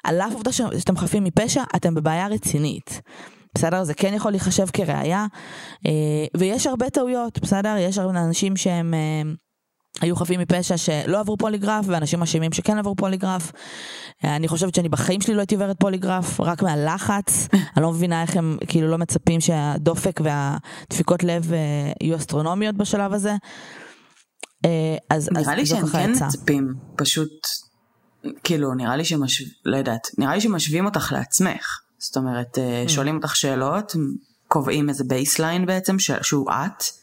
על 0.03 0.21
אף 0.21 0.33
עובדה 0.33 0.51
שאתם 0.51 0.97
חפים 0.97 1.23
מפשע, 1.23 1.63
אתם 1.75 1.95
בבעיה 1.95 2.27
רצינית. 2.27 3.01
בסדר? 3.55 3.83
זה 3.83 3.93
כן 3.93 4.13
יכול 4.13 4.31
להיחשב 4.31 4.65
כראיה, 4.73 5.25
אה, 5.88 6.25
ויש 6.38 6.67
הרבה 6.67 6.89
טעויות, 6.89 7.39
בסדר? 7.39 7.75
יש 7.79 7.97
הרבה 7.97 8.19
אנשים 8.19 8.57
שהם... 8.57 8.93
היו 10.01 10.15
חפים 10.15 10.39
מפשע 10.39 10.77
שלא 10.77 11.19
עברו 11.19 11.37
פוליגרף 11.37 11.85
ואנשים 11.87 12.21
אשמים 12.21 12.53
שכן 12.53 12.77
עברו 12.77 12.95
פוליגרף. 12.95 13.51
אני 14.23 14.47
חושבת 14.47 14.75
שאני 14.75 14.89
בחיים 14.89 15.21
שלי 15.21 15.33
לא 15.33 15.39
הייתי 15.39 15.55
עוברת 15.55 15.79
פוליגרף 15.79 16.39
רק 16.39 16.63
מהלחץ. 16.63 17.47
אני 17.75 17.83
לא 17.83 17.91
מבינה 17.91 18.21
איך 18.21 18.35
הם 18.35 18.57
כאילו 18.67 18.87
לא 18.87 18.97
מצפים 18.97 19.41
שהדופק 19.41 20.21
והדפיקות 20.23 21.23
לב 21.23 21.53
אה, 21.53 21.59
יהיו 22.01 22.15
אסטרונומיות 22.15 22.75
בשלב 22.75 23.13
הזה. 23.13 23.35
אה, 24.65 24.97
אז 25.09 25.29
נראה 25.31 25.53
אז 25.53 25.59
לי 25.59 25.65
שהם 25.65 25.87
כן 25.87 26.11
יצא. 26.11 26.25
מצפים 26.25 26.73
פשוט 26.95 27.47
כאילו 28.43 28.73
נראה 28.73 28.95
לי 28.95 29.05
שמשו... 29.05 29.43
לא 29.65 29.77
יודעת 29.77 30.07
נראה 30.17 30.35
לי 30.35 30.41
שמשווים 30.41 30.85
אותך 30.85 31.11
לעצמך 31.11 31.79
זאת 31.97 32.17
אומרת 32.17 32.57
אה, 32.57 32.83
mm. 32.85 32.89
שואלים 32.89 33.15
אותך 33.15 33.35
שאלות 33.35 33.95
קובעים 34.47 34.89
איזה 34.89 35.03
baseline 35.07 35.65
בעצם 35.65 35.99
שהוא 35.99 36.51
את. 36.51 36.98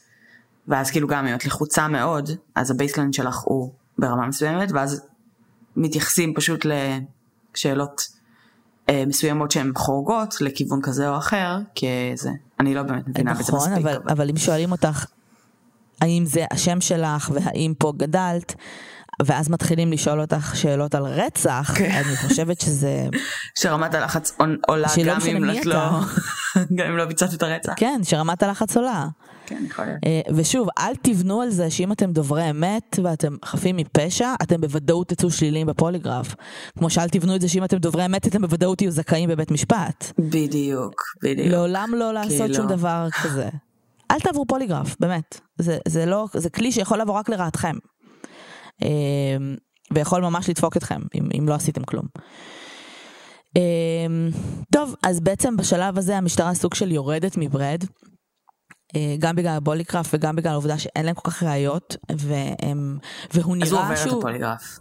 ואז 0.68 0.90
כאילו 0.90 1.08
גם 1.08 1.26
אם 1.26 1.34
את 1.34 1.46
לחוצה 1.46 1.88
מאוד, 1.88 2.30
אז 2.54 2.70
ה 2.70 2.75
baseline 2.75 3.12
שלך 3.12 3.38
הוא 3.44 3.72
ברמה 3.98 4.26
מסוימת, 4.26 4.72
ואז 4.72 5.06
מתייחסים 5.76 6.34
פשוט 6.34 6.66
לשאלות 7.54 8.08
אה, 8.88 9.04
מסוימות 9.06 9.50
שהן 9.50 9.72
חורגות 9.76 10.40
לכיוון 10.40 10.82
כזה 10.82 11.08
או 11.08 11.18
אחר, 11.18 11.58
כי 11.74 11.86
זה, 12.14 12.30
אני 12.60 12.74
לא 12.74 12.82
באמת 12.82 13.08
מבינה 13.08 13.34
בזה 13.34 13.42
נכון, 13.42 13.58
מספיק. 13.58 13.72
נכון, 13.72 13.92
אבל, 13.92 14.12
אבל 14.12 14.30
אם 14.30 14.36
שואלים 14.36 14.72
אותך, 14.72 15.06
האם 16.00 16.24
זה 16.26 16.44
השם 16.50 16.80
שלך 16.80 17.30
והאם 17.34 17.74
פה 17.78 17.92
גדלת, 17.96 18.54
ואז 19.24 19.48
מתחילים 19.48 19.92
לשאול 19.92 20.20
אותך 20.20 20.56
שאלות 20.56 20.94
על 20.94 21.02
רצח, 21.02 21.72
כן. 21.74 22.02
אני 22.06 22.16
חושבת 22.16 22.60
שזה... 22.60 23.06
שרמת 23.60 23.94
הלחץ 23.94 24.36
עולה 24.66 24.88
גם 25.06 25.20
אם 25.20 25.44
לא, 25.44 25.90
גם 26.76 26.86
אם 26.86 26.96
לא 26.96 27.04
ביצעת 27.04 27.34
את 27.34 27.42
הרצח. 27.42 27.72
כן, 27.76 28.00
שרמת 28.02 28.42
הלחץ 28.42 28.76
עולה. 28.76 29.06
כן, 29.46 29.64
יכול 29.66 29.84
להיות. 29.84 29.98
אה, 30.06 30.20
ושוב, 30.34 30.68
אל 30.78 30.94
תבנו 31.02 31.42
על 31.42 31.50
זה 31.50 31.70
שאם 31.70 31.92
אתם 31.92 32.12
דוברי 32.12 32.50
אמת 32.50 32.98
ואתם 33.02 33.36
חפים 33.44 33.76
מפשע, 33.76 34.34
אתם 34.42 34.60
בוודאות 34.60 35.08
תצאו 35.08 35.30
שליליים 35.30 35.66
בפוליגרף. 35.66 36.34
כמו 36.78 36.90
שאל 36.90 37.08
תבנו 37.08 37.36
את 37.36 37.40
זה 37.40 37.48
שאם 37.48 37.64
אתם 37.64 37.76
דוברי 37.76 38.06
אמת, 38.06 38.26
אתם 38.26 38.42
בוודאות 38.42 38.78
תהיו 38.78 38.90
זכאים 38.90 39.28
בבית 39.28 39.50
משפט. 39.50 40.12
בדיוק, 40.18 41.02
בדיוק. 41.22 41.48
לעולם 41.48 41.90
לא 41.94 42.14
לעשות 42.14 42.54
שום 42.54 42.66
דבר 42.66 43.08
כזה. 43.22 43.48
אל 44.10 44.20
תעברו 44.20 44.46
פוליגרף, 44.46 44.96
באמת. 45.00 45.40
זה, 45.58 45.78
זה 45.88 46.06
לא, 46.06 46.26
זה 46.34 46.50
כלי 46.50 46.72
שיכול 46.72 47.00
לבוא 47.00 47.14
רק 47.14 47.28
לרעתכם. 47.28 47.76
אה, 48.82 48.88
ויכול 49.92 50.22
ממש 50.22 50.48
לדפוק 50.48 50.76
אתכם, 50.76 51.00
אם, 51.14 51.28
אם 51.38 51.48
לא 51.48 51.54
עשיתם 51.54 51.84
כלום. 51.84 52.06
אה, 53.56 53.62
טוב, 54.72 54.94
אז 55.02 55.20
בעצם 55.20 55.56
בשלב 55.56 55.98
הזה 55.98 56.16
המשטרה 56.16 56.54
סוג 56.54 56.74
של 56.74 56.92
יורדת 56.92 57.36
מברד. 57.36 57.84
אה, 58.96 59.16
גם 59.18 59.36
בגלל 59.36 59.56
הפוליגרף 59.56 60.10
וגם 60.14 60.36
בגלל 60.36 60.52
העובדה 60.52 60.78
שאין 60.78 61.06
להם 61.06 61.14
כל 61.14 61.30
כך 61.30 61.42
ראיות, 61.42 61.96
והם, 62.16 62.98
והוא 63.34 63.56
נראה 63.56 63.68
שהוא... 63.68 63.80
אז 63.80 64.06
הוא 64.06 64.14
עובר 64.14 64.18
את 64.18 64.18
הפוליגרף. 64.18 64.78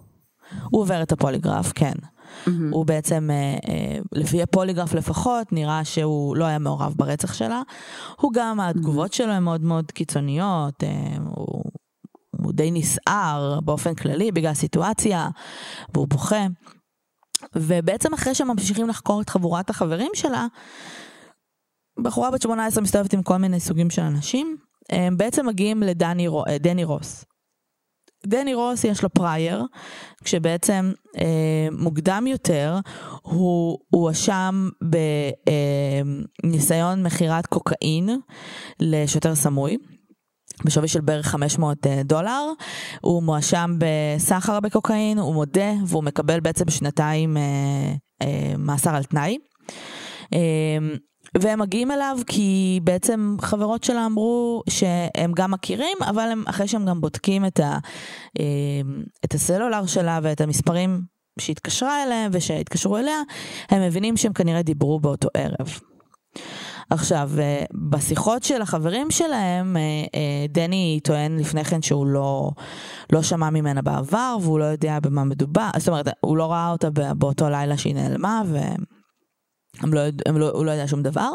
הוא 0.70 0.82
עובר 0.82 1.02
את 1.02 1.12
הפוליגרף, 1.12 1.72
כן. 1.76 1.94
Mm-hmm. 1.94 2.50
הוא 2.72 2.86
בעצם, 2.86 3.30
אה, 3.32 3.36
אה, 3.74 4.00
לפי 4.12 4.42
הפוליגרף 4.42 4.94
לפחות, 4.94 5.52
נראה 5.52 5.86
שהוא 5.86 6.36
לא 6.36 6.46
היה 6.46 6.60
מעורב 6.60 6.94
ברצח 6.96 7.34
שלה. 7.34 7.62
הוא 8.22 8.34
גם, 8.34 8.60
התגובות 8.60 9.14
mm-hmm. 9.14 9.18
שלו 9.18 9.32
הן 9.32 9.44
מאוד 9.44 9.62
מאוד 9.62 9.92
קיצוניות, 9.92 10.84
הוא, 11.26 11.64
הוא 12.44 12.54
די 12.54 12.72
נסער 12.72 13.60
באופן 13.60 13.96
כללי 13.96 14.32
בגלל 14.32 14.52
הסיטואציה, 14.52 15.30
והוא 15.94 16.08
בוכה. 16.08 16.46
ובעצם 17.56 18.14
אחרי 18.14 18.36
שממשיכים 18.36 18.90
לחקור 18.90 19.22
את 19.22 19.30
חבורת 19.30 19.70
החברים 19.70 20.12
שלה, 20.14 20.48
בחורה 22.00 22.32
בת 22.32 22.42
18 22.42 22.84
מסתובבת 22.84 23.14
עם 23.14 23.24
כל 23.24 23.38
מיני 23.38 23.60
סוגים 23.60 23.90
של 23.90 24.02
אנשים, 24.02 24.58
הם 24.90 25.18
בעצם 25.18 25.48
מגיעים 25.48 25.84
לדני 25.84 26.28
אה, 26.28 26.84
רוס. 26.84 27.26
דני 28.28 28.54
רוס 28.54 28.84
יש 28.84 29.04
לו 29.04 29.10
פרייר, 29.10 29.64
כשבעצם 30.24 30.92
אה, 31.18 31.68
מוקדם 31.72 32.28
יותר 32.28 32.80
הוא 33.22 33.78
הואשם 33.90 34.70
בניסיון 36.44 37.04
מכירת 37.04 37.46
קוקאין 37.46 38.10
לשוטר 38.80 39.36
סמוי. 39.36 39.78
בשווי 40.66 40.88
של 40.88 41.02
בערך 41.02 41.28
500 41.28 41.88
אה, 41.88 42.02
דולר, 42.04 42.42
הוא 43.02 43.24
מואשם 43.24 43.78
בסחר 43.78 44.60
בקוקאין, 44.60 45.18
הוא 45.18 45.34
מודה 45.34 45.72
והוא 45.86 46.04
מקבל 46.04 46.40
בעצם 46.40 46.70
שנתיים 46.70 47.38
אה, 47.38 47.44
אה, 48.22 48.54
מאסר 48.58 48.96
על 48.96 49.04
תנאי. 49.04 49.38
אה, 50.34 50.78
והם 51.42 51.60
מגיעים 51.60 51.92
אליו 51.92 52.18
כי 52.28 52.80
בעצם 52.84 53.36
חברות 53.42 53.84
שלה 53.84 54.06
אמרו 54.06 54.64
שהם 54.70 55.32
גם 55.36 55.52
מכירים, 55.52 55.98
אבל 56.02 56.30
הם, 56.32 56.44
אחרי 56.48 56.68
שהם 56.68 56.86
גם 56.86 57.02
בודקים 57.02 57.46
את, 57.46 57.60
ה, 57.60 57.78
אמ, 58.40 59.04
את 59.26 59.34
הסלולר 59.34 59.86
שלה 59.86 60.20
ואת 60.24 60.42
המספרים 60.42 61.02
שהתקשרה 61.40 62.04
אליהם 62.04 62.32
ושהתקשרו 62.34 62.98
אליה, 62.98 63.22
הם 63.70 63.82
מבינים 63.82 64.18
שהם 64.18 64.34
כנראה 64.34 64.62
דיברו 64.62 65.00
באותו 65.00 65.28
ערב. 65.34 65.80
עכשיו, 66.90 67.30
אה, 67.40 67.64
בשיחות 67.90 68.44
של 68.44 68.62
החברים 68.62 69.12
שלהם, 69.12 69.78
אה, 69.78 69.82
אה, 70.16 70.46
דני 70.50 71.00
טוען 71.04 71.40
לפני 71.40 71.64
כן 71.64 71.82
שהוא 71.82 72.08
לא, 72.08 72.52
לא 73.14 73.22
שמע 73.22 73.50
ממנה 73.50 73.82
בעבר 73.82 74.38
והוא 74.42 74.60
לא 74.60 74.66
יודע 74.66 75.00
במה 75.00 75.24
מדובר, 75.24 75.70
זאת 75.78 75.88
אומרת, 75.88 76.08
הוא 76.22 76.38
לא 76.38 76.52
ראה 76.52 76.72
אותה 76.72 76.90
באותו 77.18 77.50
לילה 77.50 77.78
שהיא 77.78 77.96
נעלמה, 77.96 78.42
ו... 78.46 78.58
הם 79.82 79.94
לא, 79.94 80.02
הם 80.26 80.38
לא, 80.38 80.50
הוא 80.50 80.66
לא 80.66 80.72
יודע 80.72 80.88
שום 80.88 81.02
דבר, 81.02 81.32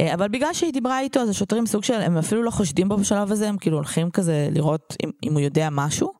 אה, 0.00 0.14
אבל 0.14 0.28
בגלל 0.28 0.52
שהיא 0.52 0.72
דיברה 0.72 1.00
איתו 1.00 1.20
אז 1.20 1.28
השוטרים 1.28 1.66
סוג 1.66 1.84
של, 1.84 2.00
הם 2.00 2.18
אפילו 2.18 2.42
לא 2.42 2.50
חושדים 2.50 2.88
בו 2.88 2.96
בשלב 2.96 3.32
הזה, 3.32 3.48
הם 3.48 3.58
כאילו 3.58 3.76
הולכים 3.76 4.10
כזה 4.10 4.48
לראות 4.50 4.96
אם, 5.04 5.10
אם 5.24 5.32
הוא 5.32 5.40
יודע 5.40 5.68
משהו. 5.72 6.12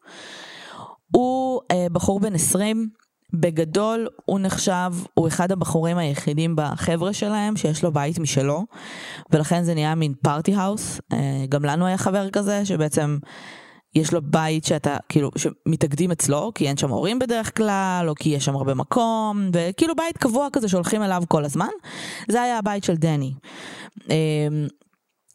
הוא 1.12 1.60
אה, 1.70 1.86
בחור 1.92 2.20
בן 2.20 2.34
20, 2.34 2.88
בגדול 3.32 4.08
הוא 4.24 4.40
נחשב, 4.40 4.92
הוא 5.14 5.28
אחד 5.28 5.52
הבחורים 5.52 5.98
היחידים 5.98 6.56
בחבר'ה 6.56 7.12
שלהם 7.12 7.56
שיש 7.56 7.84
לו 7.84 7.92
בית 7.92 8.18
משלו, 8.18 8.64
ולכן 9.30 9.62
זה 9.62 9.74
נהיה 9.74 9.94
מין 9.94 10.14
פארטי 10.22 10.54
האוס, 10.54 11.00
אה, 11.12 11.44
גם 11.48 11.64
לנו 11.64 11.86
היה 11.86 11.98
חבר 11.98 12.30
כזה 12.30 12.64
שבעצם 12.64 13.18
יש 13.94 14.12
לו 14.12 14.20
בית 14.22 14.64
שאתה, 14.64 14.96
כאילו, 15.08 15.30
שמתאגדים 15.36 16.10
אצלו, 16.10 16.52
כי 16.54 16.68
אין 16.68 16.76
שם 16.76 16.90
הורים 16.90 17.18
בדרך 17.18 17.56
כלל, 17.56 18.06
או 18.08 18.14
כי 18.14 18.28
יש 18.28 18.44
שם 18.44 18.56
הרבה 18.56 18.74
מקום, 18.74 19.50
וכאילו 19.52 19.94
בית 19.96 20.18
קבוע 20.18 20.48
כזה 20.52 20.68
שהולכים 20.68 21.02
אליו 21.02 21.22
כל 21.28 21.44
הזמן. 21.44 21.68
זה 22.28 22.42
היה 22.42 22.58
הבית 22.58 22.84
של 22.84 22.96
דני. 22.96 23.32
אמ, 24.10 24.14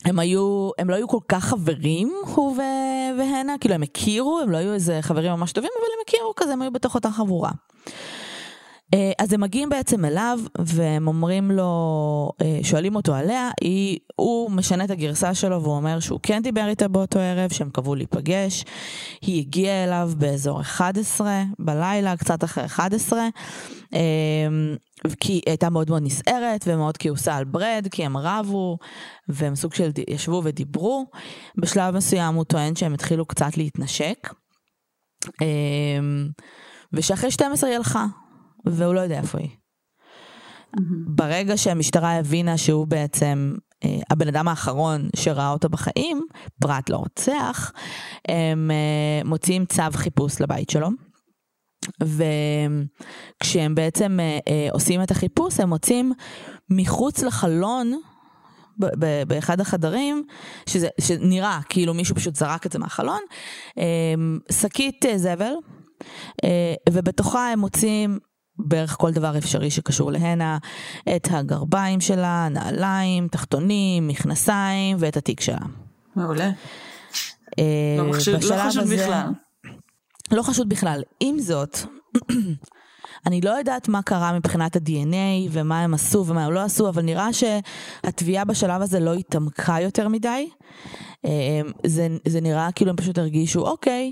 הם 0.06 0.20
היו, 0.20 0.70
הם 0.78 0.90
לא 0.90 0.96
היו 0.96 1.08
כל 1.08 1.20
כך 1.28 1.46
חברים, 1.46 2.14
הוא 2.36 2.58
והנה, 3.18 3.56
כאילו 3.60 3.76
הם 3.76 3.84
הכירו, 3.84 4.40
הם 4.40 4.52
לא 4.52 4.58
היו 4.58 4.74
איזה 4.74 5.00
חברים 5.02 5.32
ממש 5.32 5.52
טובים, 5.52 5.72
אבל 5.80 5.88
הם 5.94 6.00
הכירו 6.08 6.34
כזה, 6.36 6.54
הם 6.54 6.62
היו 6.62 6.72
בתוך 6.72 6.96
אותה 6.96 7.12
חבורה. 7.12 7.52
אה, 8.94 9.12
אז 9.20 9.34
הם 9.34 9.42
מגיעים 9.42 9.70
בעצם 9.70 10.06
אליו 10.06 10.40
והם 10.60 11.08
אומרים 11.08 11.52
לו, 11.52 12.32
אה, 12.42 12.60
שואלים 12.64 12.96
אותו 12.96 13.16
עליה, 13.16 13.50
היא, 13.62 14.00
הוא 14.16 14.52
משנה 14.52 14.84
את 14.84 14.92
הגרסה 14.92 15.34
שלו 15.34 15.64
והוא 15.64 15.76
אומר 15.76 16.00
שהוא 16.00 16.20
כן 16.24 16.42
דיבר 16.42 16.68
איתה 16.68 16.88
באותו 16.88 17.20
ערב, 17.20 17.52
שהם 17.54 17.70
קבעו 17.70 17.96
להיפגש. 17.96 18.66
היא 19.22 19.40
הגיעה 19.40 19.84
אליו 19.84 20.12
באזור 20.18 20.62
11 20.62 21.44
בלילה, 21.60 22.18
קצת 22.18 22.44
אחרי 22.44 22.66
11, 22.66 23.28
אה, 23.94 24.00
כי 25.20 25.34
היא 25.34 25.42
הייתה 25.46 25.70
מאוד 25.70 25.90
מאוד 25.90 26.04
נסערת 26.04 26.66
ומאוד 26.68 26.98
כעוסה 26.98 27.36
על 27.36 27.44
ברד, 27.44 27.88
כי 27.92 28.06
הם 28.06 28.18
רבו 28.18 28.78
והם 29.28 29.56
סוג 29.56 29.74
של 29.74 29.92
ישבו 30.08 30.42
ודיברו. 30.44 31.06
בשלב 31.58 31.96
מסוים 31.96 32.36
הוא 32.36 32.44
טוען 32.44 32.76
שהם 32.76 32.94
התחילו 32.94 33.26
קצת 33.26 33.58
להתנשק. 33.58 34.34
ושאחרי 36.94 37.32
12 37.32 37.70
היא 37.70 37.78
הלכה, 37.78 38.06
והוא 38.66 38.94
לא 38.94 39.00
יודע 39.00 39.18
איפה 39.18 39.38
היא. 39.40 39.50
ברגע 41.08 41.58
שהמשטרה 41.58 42.20
הבינה 42.20 42.58
שהוא 42.58 42.88
בעצם 42.88 43.56
אה, 43.84 44.00
הבן 44.10 44.28
אדם 44.28 44.48
האחרון 44.48 45.10
שראה 45.16 45.52
אותו 45.52 45.70
בחיים, 45.70 46.26
פרט 46.62 46.90
לרוצח, 46.90 47.72
הם 48.28 48.72
אה, 48.72 49.22
מוציאים 49.26 49.66
צו 49.66 49.84
חיפוש 49.94 50.42
לבית 50.42 50.70
שלו. 50.70 50.90
וכשהם 52.02 53.76
בעצם 53.76 54.20
אה, 54.20 54.40
אה, 54.48 54.68
עושים 54.72 55.04
את 55.04 55.12
החיפוש, 55.12 55.60
הם 55.60 55.70
מוצאים 55.70 56.14
מחוץ 56.70 57.24
לחלון 57.24 57.94
באחד 59.28 59.62
החדרים, 59.62 60.24
שזה, 60.70 60.88
שנראה 61.02 61.60
כאילו 61.70 61.94
מישהו 61.94 62.16
פשוט 62.16 62.36
זרק 62.36 62.66
את 62.66 62.72
זה 62.72 62.80
מהחלון, 62.80 63.20
אה, 63.78 64.14
שקית 64.52 65.06
אה, 65.06 65.18
זבל, 65.18 65.54
אה, 66.44 66.74
ובתוכה 66.90 67.52
הם 67.52 67.60
מוצאים 67.60 68.20
בערך 68.60 68.96
כל 69.00 69.12
דבר 69.12 69.38
אפשרי 69.38 69.72
שקשור 69.72 70.12
להנה, 70.12 70.58
את 71.16 71.28
הגרביים 71.32 72.02
שלה, 72.02 72.48
נעליים, 72.52 73.28
תחתונים, 73.28 74.08
מכנסיים 74.08 74.98
ואת 75.00 75.18
התיק 75.18 75.42
שלה. 75.42 75.66
מעולה. 76.16 76.52
אה, 77.60 77.96
לא, 77.98 78.08
לא 78.08 78.14
חשוד 78.14 78.36
הזה, 78.36 78.96
בכלל. 78.96 79.28
לא 80.32 80.42
חשוד 80.42 80.70
בכלל. 80.70 81.04
עם 81.20 81.40
זאת, 81.40 81.78
אני 83.28 83.42
לא 83.42 83.50
יודעת 83.50 83.88
מה 83.88 84.02
קרה 84.02 84.34
מבחינת 84.34 84.76
ה-DNA 84.76 85.50
ומה 85.52 85.82
הם 85.82 85.94
עשו 85.94 86.26
ומה 86.28 86.46
הם 86.46 86.54
לא 86.54 86.60
עשו, 86.60 86.90
אבל 86.90 87.02
נראה 87.02 87.30
שהתביעה 87.34 88.46
בשלב 88.46 88.82
הזה 88.82 89.00
לא 89.00 89.14
התעמקה 89.14 89.78
יותר 89.82 90.08
מדי. 90.08 90.50
אה, 91.26 91.62
זה, 91.86 92.08
זה 92.28 92.42
נראה 92.42 92.72
כאילו 92.72 92.92
הם 92.92 92.98
פשוט 92.98 93.18
הרגישו, 93.18 93.60
אוקיי, 93.62 94.12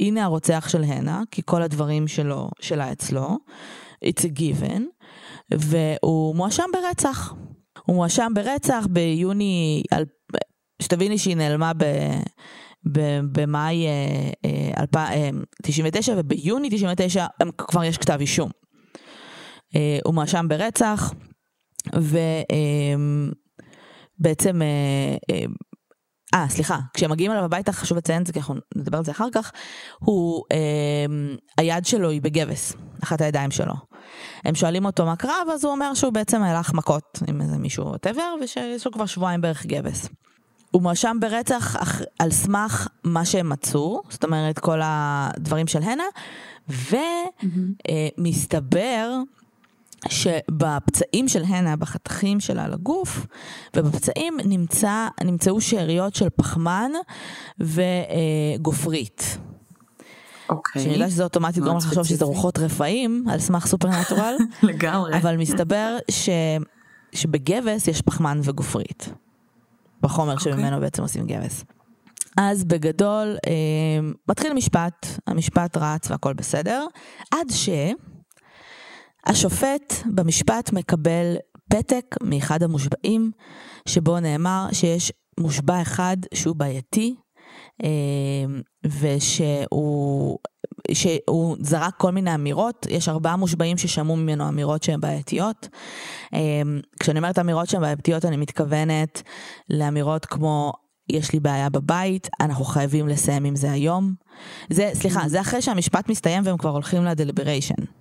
הנה 0.00 0.24
הרוצח 0.24 0.68
של 0.68 0.84
הנה, 0.84 1.22
כי 1.30 1.42
כל 1.44 1.62
הדברים 1.62 2.08
שלו, 2.08 2.50
שלה 2.60 2.92
אצלו, 2.92 3.38
it's 4.04 4.20
a 4.20 4.38
given, 4.38 4.82
והוא 5.50 6.36
מואשם 6.36 6.64
ברצח. 6.72 7.34
הוא 7.86 7.96
מואשם 7.96 8.32
ברצח 8.34 8.86
ביוני, 8.90 9.82
שתביני 10.82 11.18
שהיא 11.18 11.36
נעלמה 11.36 11.72
ב... 11.76 11.84
במאי 13.32 13.86
99 15.62 16.12
אה, 16.12 16.16
אה, 16.16 16.22
וביוני 16.22 16.68
99 16.70 17.26
כבר 17.58 17.84
יש 17.84 17.98
כתב 17.98 18.18
אישום. 18.20 18.50
אה, 19.76 19.98
הוא 20.04 20.14
מואשם 20.14 20.46
ברצח 20.48 21.14
ובעצם 24.18 24.60
אה, 26.34 26.46
סליחה, 26.48 26.78
כשהם 26.94 27.10
מגיעים 27.10 27.32
אליו 27.32 27.44
הביתה, 27.44 27.72
חשוב 27.72 27.98
לציין 27.98 28.22
את 28.22 28.26
זה, 28.26 28.32
כי 28.32 28.38
אנחנו 28.38 28.54
נדבר 28.76 28.98
על 28.98 29.04
זה 29.04 29.12
אחר 29.12 29.28
כך, 29.32 29.52
הוא, 29.98 30.44
אה, 30.52 30.56
היד 31.58 31.86
שלו 31.86 32.10
היא 32.10 32.22
בגבס, 32.22 32.72
אחת 33.02 33.20
הידיים 33.20 33.50
שלו. 33.50 33.74
הם 34.44 34.54
שואלים 34.54 34.84
אותו 34.84 35.06
מה 35.06 35.16
קרה, 35.16 35.34
ואז 35.48 35.64
הוא 35.64 35.72
אומר 35.72 35.94
שהוא 35.94 36.12
בעצם 36.12 36.42
הלך 36.42 36.74
מכות 36.74 37.18
עם 37.28 37.40
איזה 37.40 37.58
מישהו 37.58 37.86
ווטאבר, 37.86 38.34
ושיש 38.42 38.86
לו 38.86 38.92
כבר 38.92 39.06
שבועיים 39.06 39.40
בערך 39.40 39.66
גבס. 39.66 40.08
הוא 40.70 40.82
מואשם 40.82 41.16
ברצח 41.20 41.76
על 42.18 42.30
סמך 42.30 42.88
מה 43.04 43.24
שהם 43.24 43.48
מצאו, 43.48 44.02
זאת 44.08 44.24
אומרת 44.24 44.58
כל 44.58 44.80
הדברים 44.82 45.66
של 45.66 45.82
הנה, 45.82 46.04
ומסתבר 48.18 49.10
mm-hmm. 49.10 49.18
אה, 49.18 49.18
שבפצעים 50.08 51.28
של 51.28 51.44
הנה, 51.44 51.76
בחתכים 51.76 52.40
שלה 52.40 52.64
על 52.64 52.72
הגוף, 52.72 53.26
ובפצעים 53.76 54.36
נמצא, 54.44 55.08
נמצאו 55.24 55.60
שאריות 55.60 56.14
של 56.14 56.28
פחמן 56.36 56.90
וגופרית. 57.60 59.38
אוקיי. 60.50 60.82
שאני 60.82 60.94
יודעת 60.94 61.10
שזה 61.10 61.24
אוטומטית 61.24 61.62
גורם 61.62 61.76
לך 61.76 61.86
לחשוב 61.86 62.04
שזה 62.04 62.24
רוחות 62.24 62.58
רפאים 62.58 63.24
על 63.30 63.38
סמך 63.38 63.66
סופרנטורל. 63.66 64.34
לגמרי. 64.62 65.16
אבל 65.16 65.36
מסתבר 65.36 65.96
ש... 66.10 66.28
שבגבס 67.12 67.88
יש 67.88 68.02
פחמן 68.02 68.40
וגופרית. 68.42 69.12
בחומר 70.02 70.34
okay. 70.34 70.38
אוקיי. 70.38 70.52
שממנו 70.52 70.80
בעצם 70.80 71.02
עושים 71.02 71.26
גבס. 71.26 71.64
אז 72.36 72.64
בגדול, 72.64 73.36
אה, 73.46 74.10
מתחיל 74.28 74.52
משפט, 74.52 75.06
המשפט 75.26 75.76
רץ 75.76 76.10
והכל 76.10 76.32
בסדר, 76.32 76.86
עד 77.30 77.50
ש... 77.50 77.68
השופט 79.26 79.94
במשפט 80.06 80.72
מקבל 80.72 81.36
פתק 81.70 82.16
מאחד 82.22 82.62
המושבעים, 82.62 83.30
שבו 83.88 84.20
נאמר 84.20 84.66
שיש 84.72 85.12
מושבע 85.40 85.82
אחד 85.82 86.16
שהוא 86.34 86.56
בעייתי, 86.56 87.14
אה, 87.82 87.88
ושהוא 88.84 90.38
שהוא 90.92 91.56
זרק 91.60 91.94
כל 91.96 92.10
מיני 92.10 92.34
אמירות, 92.34 92.86
יש 92.90 93.08
ארבעה 93.08 93.36
מושבעים 93.36 93.78
ששמעו 93.78 94.16
ממנו 94.16 94.48
אמירות 94.48 94.82
שהן 94.82 95.00
בעייתיות. 95.00 95.68
אה, 96.34 96.62
כשאני 97.00 97.18
אומרת 97.18 97.38
אמירות 97.38 97.68
שהן 97.68 97.80
בעייתיות 97.80 98.24
אני 98.24 98.36
מתכוונת 98.36 99.22
לאמירות 99.70 100.26
כמו 100.26 100.72
יש 101.08 101.32
לי 101.32 101.40
בעיה 101.40 101.68
בבית, 101.68 102.28
אנחנו 102.40 102.64
חייבים 102.64 103.08
לסיים 103.08 103.44
עם 103.44 103.56
זה 103.56 103.72
היום. 103.72 104.14
זה, 104.70 104.90
סליחה, 104.94 105.28
זה 105.28 105.40
אחרי 105.40 105.62
שהמשפט 105.62 106.08
מסתיים 106.08 106.42
והם 106.46 106.56
כבר 106.56 106.70
הולכים 106.70 107.04
לדליבריישן. 107.04 107.99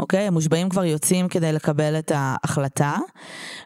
אוקיי? 0.00 0.26
המושבעים 0.26 0.68
כבר 0.68 0.84
יוצאים 0.84 1.28
כדי 1.28 1.52
לקבל 1.52 1.98
את 1.98 2.12
ההחלטה, 2.14 2.96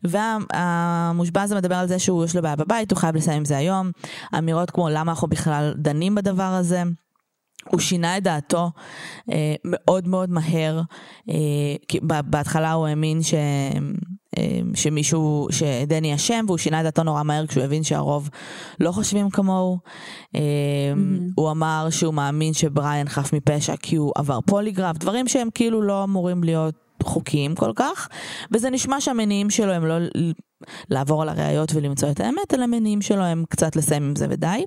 והמושבע 0.05 1.43
הזה 1.43 1.55
מדבר 1.55 1.75
על 1.75 1.89
זה 1.89 1.99
שהוא 1.99 2.25
יש 2.25 2.37
לו 2.37 2.43
בעיה 2.43 2.57
בבית, 2.57 2.91
הוא 2.91 2.99
חייב 2.99 3.17
לסיים 3.17 3.37
עם 3.37 3.45
זה 3.45 3.57
היום. 3.57 3.91
אמירות 4.39 4.71
כמו 4.71 4.89
למה 4.89 5.13
אנחנו 5.13 5.29
בכלל 5.29 5.75
דנים 5.77 6.15
בדבר 6.15 6.43
הזה. 6.43 6.83
הוא 7.71 7.81
שינה 7.81 8.17
את 8.17 8.23
דעתו 8.23 8.71
אה, 9.31 9.55
מאוד 9.65 10.09
מאוד 10.09 10.31
מהר, 10.31 10.81
אה, 11.31 12.01
בהתחלה 12.25 12.73
הוא 12.73 12.87
האמין 12.87 13.23
ש, 13.23 13.35
שמישהו, 14.75 15.49
שדני 15.51 16.15
אשם, 16.15 16.45
והוא 16.47 16.59
שינה 16.59 16.81
את 16.81 16.85
דעתו 16.85 17.03
נורא 17.03 17.23
מהר 17.23 17.47
כשהוא 17.47 17.65
הבין 17.65 17.83
שהרוב 17.83 18.29
לא 18.81 18.93
חושבים 18.93 19.31
כמוהו. 19.31 19.79
mm-hmm. 19.79 20.39
הוא 21.35 21.51
אמר 21.51 21.87
שהוא 21.91 22.15
מאמין 22.15 22.53
שבריאן 22.53 23.09
חף 23.09 23.33
מפשע 23.33 23.75
כי 23.77 23.97
הוא 23.97 24.13
עבר 24.17 24.39
פוליגרף, 24.47 24.97
דברים 24.97 25.29
שהם 25.29 25.49
כאילו 25.55 25.83
לא 25.83 26.05
אמורים 26.05 26.45
להיות 26.45 26.75
חוקיים 27.03 27.55
כל 27.55 27.73
כך, 27.77 28.09
וזה 28.53 28.71
נשמע 28.71 29.01
שהמניעים 29.01 29.51
שלו 29.51 29.73
הם 29.73 29.85
לא 29.85 29.95
לעבור 30.91 31.23
על 31.23 31.29
הראיות 31.29 31.73
ולמצוא 31.75 32.11
את 32.11 32.21
האמת, 32.21 32.55
אלא 32.55 32.65
המניעים 32.65 33.03
שלו 33.03 33.23
הם 33.23 33.45
קצת 33.49 33.77
לסיים 33.77 34.03
עם 34.03 34.17
זה 34.17 34.27
ודי. 34.31 34.65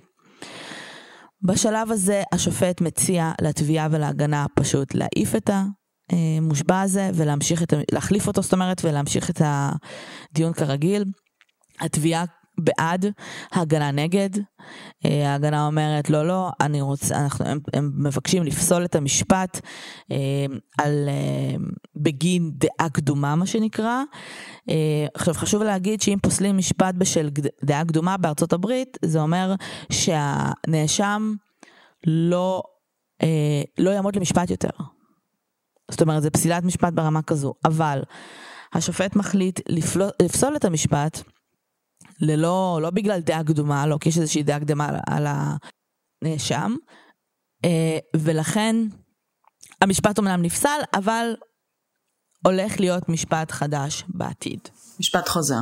בשלב 1.43 1.91
הזה 1.91 2.23
השופט 2.33 2.81
מציע 2.81 3.31
לתביעה 3.41 3.87
ולהגנה 3.91 4.45
פשוט 4.55 4.95
להעיף 4.95 5.35
את 5.35 5.49
המושבע 6.11 6.81
הזה 6.81 7.09
ולהמשיך 7.13 7.63
את, 7.63 7.73
להחליף 7.91 8.27
אותו 8.27 8.41
זאת 8.41 8.53
אומרת 8.53 8.81
ולהמשיך 8.85 9.29
את 9.29 9.41
הדיון 9.45 10.53
כרגיל. 10.53 11.05
התביעה 11.79 12.25
בעד, 12.57 13.05
ההגנה 13.51 13.91
נגד. 13.91 14.29
אה, 15.05 15.31
ההגנה 15.31 15.67
אומרת 15.67 16.09
לא 16.09 16.27
לא, 16.27 16.49
אני 16.61 16.81
רוצה, 16.81 17.19
אנחנו, 17.23 17.45
הם, 17.45 17.59
הם 17.73 17.91
מבקשים 17.95 18.43
לפסול 18.43 18.85
את 18.85 18.95
המשפט 18.95 19.59
אה, 20.11 20.17
על 20.77 21.09
אה, 21.09 21.55
בגין 21.95 22.51
דעה 22.53 22.89
קדומה 22.89 23.35
מה 23.35 23.45
שנקרא. 23.45 24.03
עכשיו 25.13 25.33
חשוב 25.33 25.63
להגיד 25.63 26.01
שאם 26.01 26.17
פוסלים 26.21 26.57
משפט 26.57 26.95
בשל 26.97 27.29
דעה 27.63 27.85
קדומה 27.85 28.17
בארצות 28.17 28.53
הברית, 28.53 28.97
זה 29.05 29.21
אומר 29.21 29.55
שהנאשם 29.91 31.33
לא, 32.07 32.61
לא 33.77 33.89
יעמוד 33.89 34.15
למשפט 34.15 34.49
יותר. 34.49 34.69
זאת 35.91 36.01
אומרת 36.01 36.23
זה 36.23 36.29
פסילת 36.29 36.63
משפט 36.63 36.93
ברמה 36.93 37.21
כזו, 37.21 37.53
אבל 37.65 38.03
השופט 38.73 39.15
מחליט 39.15 39.59
לפלו, 39.69 40.05
לפסול 40.21 40.55
את 40.55 40.65
המשפט. 40.65 41.21
ללא, 42.19 42.79
לא 42.81 42.89
בגלל 42.89 43.19
דעה 43.19 43.43
קדומה, 43.43 43.87
לא 43.87 43.97
כי 44.01 44.09
יש 44.09 44.17
איזושהי 44.17 44.43
דעה 44.43 44.59
קדומה 44.59 44.87
על, 44.87 44.95
על 45.07 45.27
הנאשם, 46.23 46.75
אה, 47.65 47.97
ולכן 48.15 48.75
המשפט 49.81 50.17
אומנם 50.17 50.41
נפסל, 50.41 50.79
אבל 50.93 51.35
הולך 52.45 52.79
להיות 52.79 53.09
משפט 53.09 53.51
חדש 53.51 54.03
בעתיד. 54.07 54.59
משפט 54.99 55.29
חוזר. 55.29 55.61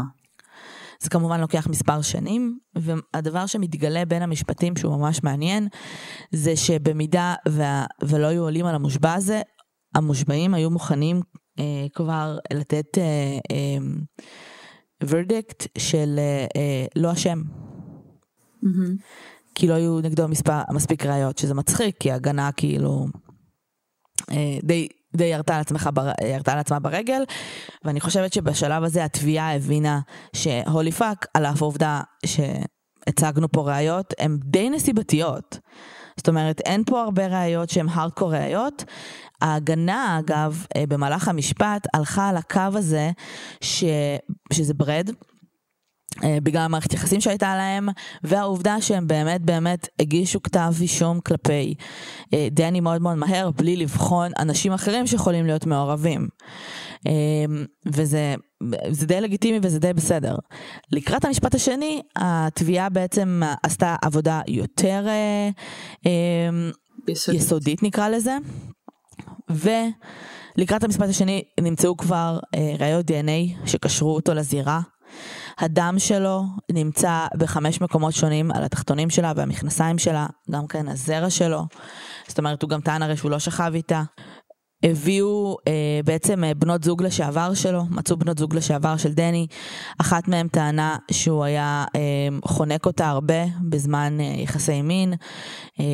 זה 0.99 1.09
כמובן 1.09 1.39
לוקח 1.41 1.67
מספר 1.67 2.01
שנים, 2.01 2.59
והדבר 2.75 3.45
שמתגלה 3.45 4.05
בין 4.05 4.21
המשפטים 4.21 4.75
שהוא 4.77 4.97
ממש 4.97 5.23
מעניין, 5.23 5.67
זה 6.31 6.55
שבמידה 6.55 7.35
וה, 7.47 7.85
ולא 8.03 8.27
היו 8.27 8.43
עולים 8.43 8.65
על 8.65 8.75
המושבע 8.75 9.13
הזה, 9.13 9.41
המושבעים 9.95 10.53
היו 10.53 10.69
מוכנים 10.69 11.21
אה, 11.59 11.87
כבר 11.93 12.37
לתת 12.53 12.97
אה, 12.97 13.03
אה, 13.51 13.77
ורדיקט 15.07 15.67
של 15.77 16.15
אה, 16.17 16.45
אה, 16.55 16.85
לא 16.95 17.11
אשם. 17.11 17.41
Mm-hmm. 18.63 19.01
כי 19.55 19.67
לא 19.67 19.73
היו 19.73 19.99
נגדו 19.99 20.27
מספר, 20.27 20.61
מספיק 20.73 21.05
ראיות, 21.05 21.37
שזה 21.37 21.53
מצחיק, 21.53 21.95
כי 21.99 22.11
ההגנה 22.11 22.51
כאילו 22.51 23.07
אה, 24.31 24.57
די, 24.63 24.87
די 25.15 25.25
ירתה 25.25 25.55
על, 25.55 25.61
עצמך 25.61 25.89
בר, 25.93 26.11
ירתה 26.33 26.53
על 26.53 26.59
עצמה 26.59 26.79
ברגל, 26.79 27.23
ואני 27.85 27.99
חושבת 27.99 28.33
שבשלב 28.33 28.83
הזה 28.83 29.03
התביעה 29.03 29.55
הבינה 29.55 29.99
ש 30.33 30.53
holy 30.53 30.91
fuck, 30.91 31.25
על 31.33 31.45
אף 31.45 31.61
העובדה 31.61 32.01
שהצגנו 32.25 33.51
פה 33.51 33.61
ראיות, 33.61 34.13
הן 34.19 34.37
די 34.43 34.69
נסיבתיות. 34.69 35.59
זאת 36.19 36.29
אומרת, 36.29 36.61
אין 36.61 36.83
פה 36.83 37.01
הרבה 37.01 37.27
ראיות 37.27 37.69
שהן 37.69 37.87
הארדקור 37.89 38.33
ראיות. 38.33 38.83
ההגנה, 39.41 40.19
אגב, 40.19 40.65
אה, 40.75 40.83
במהלך 40.87 41.27
המשפט, 41.27 41.87
הלכה 41.93 42.29
על 42.29 42.37
הקו 42.37 42.61
הזה, 42.73 43.11
ש... 43.61 43.83
שזה 44.53 44.73
ברד. 44.73 45.09
אה, 46.23 46.37
בגלל 46.43 46.61
המערכת 46.61 46.93
יחסים 46.93 47.21
שהייתה 47.21 47.55
להם, 47.55 47.89
והעובדה 48.23 48.81
שהם 48.81 49.07
באמת 49.07 49.41
באמת 49.41 49.87
הגישו 49.99 50.43
כתב 50.43 50.73
אישום 50.81 51.19
כלפי 51.19 51.75
אה, 52.33 52.47
דני 52.51 52.79
מאוד 52.79 53.01
מאוד 53.01 53.15
מהר, 53.15 53.51
בלי 53.51 53.75
לבחון 53.75 54.31
אנשים 54.39 54.73
אחרים 54.73 55.07
שיכולים 55.07 55.45
להיות 55.45 55.65
מעורבים. 55.65 56.27
וזה 57.85 58.35
זה 58.91 59.07
די 59.07 59.21
לגיטימי 59.21 59.59
וזה 59.61 59.79
די 59.79 59.93
בסדר. 59.93 60.35
לקראת 60.91 61.25
המשפט 61.25 61.55
השני, 61.55 62.01
התביעה 62.15 62.89
בעצם 62.89 63.41
עשתה 63.63 63.95
עבודה 64.01 64.41
יותר 64.47 65.07
יסודית, 67.07 67.41
יסודית 67.41 67.83
נקרא 67.83 68.09
לזה. 68.09 68.37
ולקראת 69.49 70.83
המשפט 70.83 71.09
השני 71.09 71.43
נמצאו 71.59 71.97
כבר 71.97 72.39
אה, 72.55 72.73
ראיות 72.79 73.05
דנ"א 73.05 73.65
שקשרו 73.65 74.15
אותו 74.15 74.33
לזירה. 74.33 74.81
הדם 75.59 75.95
שלו 75.97 76.43
נמצא 76.71 77.27
בחמש 77.37 77.81
מקומות 77.81 78.13
שונים 78.13 78.51
על 78.51 78.63
התחתונים 78.63 79.09
שלה 79.09 79.33
והמכנסיים 79.35 79.97
שלה, 79.97 80.25
גם 80.51 80.67
כן 80.67 80.87
הזרע 80.87 81.29
שלו. 81.29 81.65
זאת 82.27 82.37
אומרת, 82.37 82.61
הוא 82.61 82.69
גם 82.69 82.81
טען 82.81 83.01
הרי 83.01 83.17
שהוא 83.17 83.31
לא 83.31 83.39
שכב 83.39 83.71
איתה. 83.75 84.03
הביאו 84.83 85.57
אה, 85.67 85.73
בעצם 86.05 86.43
אה, 86.43 86.53
בנות 86.53 86.83
זוג 86.83 87.03
לשעבר 87.03 87.53
שלו, 87.53 87.83
מצאו 87.89 88.17
בנות 88.17 88.37
זוג 88.37 88.55
לשעבר 88.55 88.97
של 88.97 89.13
דני. 89.13 89.47
אחת 89.97 90.27
מהן 90.27 90.47
טענה 90.47 90.97
שהוא 91.11 91.43
היה 91.43 91.85
אה, 91.95 91.99
חונק 92.45 92.85
אותה 92.85 93.07
הרבה 93.07 93.43
בזמן 93.61 94.17
אה, 94.19 94.25
יחסי 94.25 94.81
מין, 94.81 95.13
אה, 95.79 95.85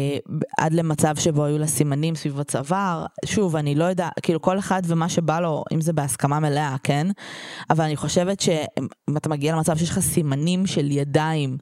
עד 0.57 0.73
למצב 0.73 1.15
שבו 1.15 1.43
היו 1.43 1.57
לה 1.57 1.67
סימנים 1.67 2.15
סביב 2.15 2.39
הצוואר. 2.39 3.05
שוב, 3.25 3.55
אני 3.55 3.75
לא 3.75 3.83
יודע, 3.83 4.09
כאילו 4.21 4.41
כל 4.41 4.59
אחד 4.59 4.81
ומה 4.85 5.09
שבא 5.09 5.39
לו, 5.39 5.63
אם 5.73 5.81
זה 5.81 5.93
בהסכמה 5.93 6.39
מלאה, 6.39 6.75
כן? 6.83 7.07
אבל 7.69 7.83
אני 7.83 7.95
חושבת 7.95 8.39
שאם 8.39 9.17
אתה 9.17 9.29
מגיע 9.29 9.55
למצב 9.55 9.77
שיש 9.77 9.89
לך 9.89 9.99
סימנים 9.99 10.65
של 10.65 10.91
ידיים 10.91 11.57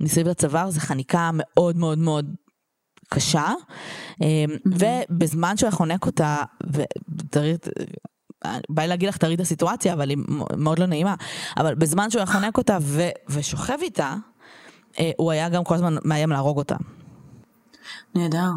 מסביב 0.00 0.28
לצוואר, 0.28 0.70
זה 0.70 0.80
חניקה 0.80 1.30
מאוד 1.32 1.76
מאוד 1.76 1.98
מאוד 1.98 2.34
קשה, 3.08 3.52
אמ, 4.20 4.26
ובזמן 4.66 5.56
שהוא 5.56 5.70
חונק 5.70 6.06
אותה, 6.06 6.36
ותראי, 6.72 7.54
בא 8.68 8.82
לי 8.82 8.88
להגיד 8.88 9.08
לך 9.08 9.16
תראי 9.16 9.34
את 9.34 9.40
הסיטואציה, 9.40 9.92
אבל 9.92 10.10
היא 10.10 10.18
מאוד 10.56 10.78
לא 10.78 10.86
נעימה, 10.86 11.14
אבל 11.56 11.74
בזמן 11.74 12.10
שהוא 12.10 12.20
היה 12.20 12.26
חונק 12.26 12.58
אותה 12.58 12.78
ו, 12.80 13.02
ושוכב 13.28 13.78
איתה, 13.82 14.14
אה, 14.98 15.10
הוא 15.16 15.30
היה 15.30 15.48
גם 15.48 15.64
כל 15.64 15.74
הזמן 15.74 15.96
מאיים 16.04 16.30
להרוג 16.30 16.58
אותה. 16.58 16.76
נהדר. 18.14 18.50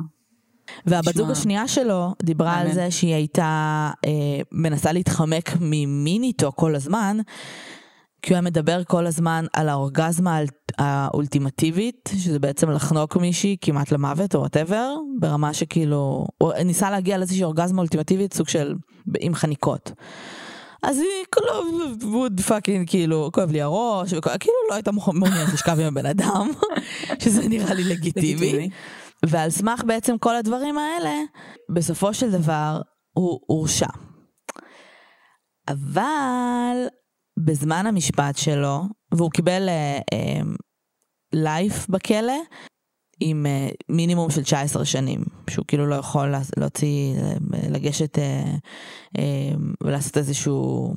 והבת 0.86 1.16
זוג 1.16 1.32
השנייה 1.32 1.68
שלו 1.68 2.16
דיברה 2.24 2.58
על 2.58 2.72
זה 2.72 2.92
שהיא 2.92 3.14
הייתה 3.14 3.92
אה, 4.06 4.12
מנסה 4.52 4.92
להתחמק 4.92 5.50
ממין 5.60 6.24
איתו 6.24 6.52
כל 6.56 6.76
הזמן, 6.76 7.18
כי 8.22 8.34
הוא 8.34 8.36
היה 8.36 8.42
מדבר 8.42 8.84
כל 8.84 9.08
הזמן 9.08 9.46
על 9.54 9.70
האורגזמה 9.70 10.40
האולטימטיבית, 10.78 12.10
שזה 12.18 12.40
בעצם 12.40 12.70
לחנוק 12.70 13.18
מישהי 13.18 13.58
כמעט 13.62 13.92
למוות 13.92 14.36
או 14.36 14.40
whatever, 14.40 14.96
ברמה 15.20 15.54
שכאילו, 15.54 16.28
הוא 16.38 16.54
ניסה 16.54 16.92
להגיע 16.92 17.18
לאיזושהי 17.18 17.44
אורגזמה 17.44 17.82
אולטימטיבית, 17.82 18.34
סוג 18.34 18.48
של, 18.50 18.76
עם 19.20 19.36
חניקות. 19.36 19.92
אז 20.84 20.98
היא 20.98 21.26
כאילו, 21.32 21.54
what 22.14 22.42
fucking, 22.42 22.90
כאילו, 22.90 23.30
כואב 23.34 23.52
לי 23.52 23.62
הראש, 23.62 24.14
כאילו 24.14 24.56
לא 24.70 24.74
הייתה 24.76 24.92
מעוניינת 24.92 25.54
לשכב 25.54 25.80
עם 25.80 25.86
הבן 25.86 26.06
אדם, 26.06 26.52
שזה 27.24 27.50
נראה 27.50 27.74
לי 27.74 27.84
לגיטימי. 27.84 28.70
ועל 29.26 29.50
סמך 29.50 29.84
בעצם 29.84 30.18
כל 30.18 30.36
הדברים 30.36 30.78
האלה, 30.78 31.16
בסופו 31.70 32.14
של 32.14 32.32
דבר, 32.32 32.82
הוא 33.14 33.40
הורשע. 33.46 33.88
אבל 35.68 36.88
בזמן 37.46 37.86
המשפט 37.86 38.38
שלו, 38.38 38.84
והוא 39.12 39.32
קיבל 39.32 39.70
לייף 41.34 41.84
uh, 41.84 41.90
uh, 41.90 41.92
בכלא 41.92 42.34
עם 43.20 43.46
uh, 43.46 43.76
מינימום 43.90 44.30
של 44.30 44.44
19 44.44 44.86
שנים, 44.86 45.24
שהוא 45.50 45.66
כאילו 45.68 45.88
לא 45.88 45.96
יכול 45.96 46.34
להוציא, 46.58 47.16
לגשת 47.70 48.18
ולעשות 49.84 50.18
איזשהו, 50.18 50.94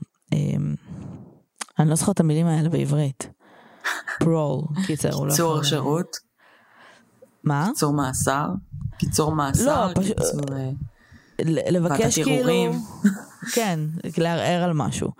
אני 1.78 1.88
לא 1.88 1.94
זוכרת 1.94 2.14
את 2.14 2.20
המילים 2.20 2.46
האלה 2.46 2.68
בעברית. 2.68 3.28
פרול, 4.20 4.62
קיצר, 4.86 5.14
הוא 5.14 5.26
לא 5.26 5.32
יכול... 5.32 5.36
קיצור 5.36 5.62
שירות? 5.62 6.16
מה? 7.44 7.66
קיצור 7.66 7.92
מאסר? 7.92 8.48
קיצור 8.98 9.34
מאסר? 9.34 9.86
לא, 9.86 9.94
פשוט... 9.94 10.16
לבקש 11.44 12.18
כאילו, 12.18 12.74
כן, 13.54 13.80
לערער 14.18 14.62
על 14.62 14.72
משהו. 14.72 15.10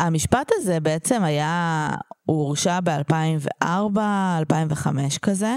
המשפט 0.00 0.50
הזה 0.54 0.80
בעצם 0.80 1.22
היה, 1.22 1.88
הוא 2.26 2.42
הורשע 2.42 2.80
ב-2004, 2.80 4.00
2005 4.38 5.18
כזה, 5.18 5.56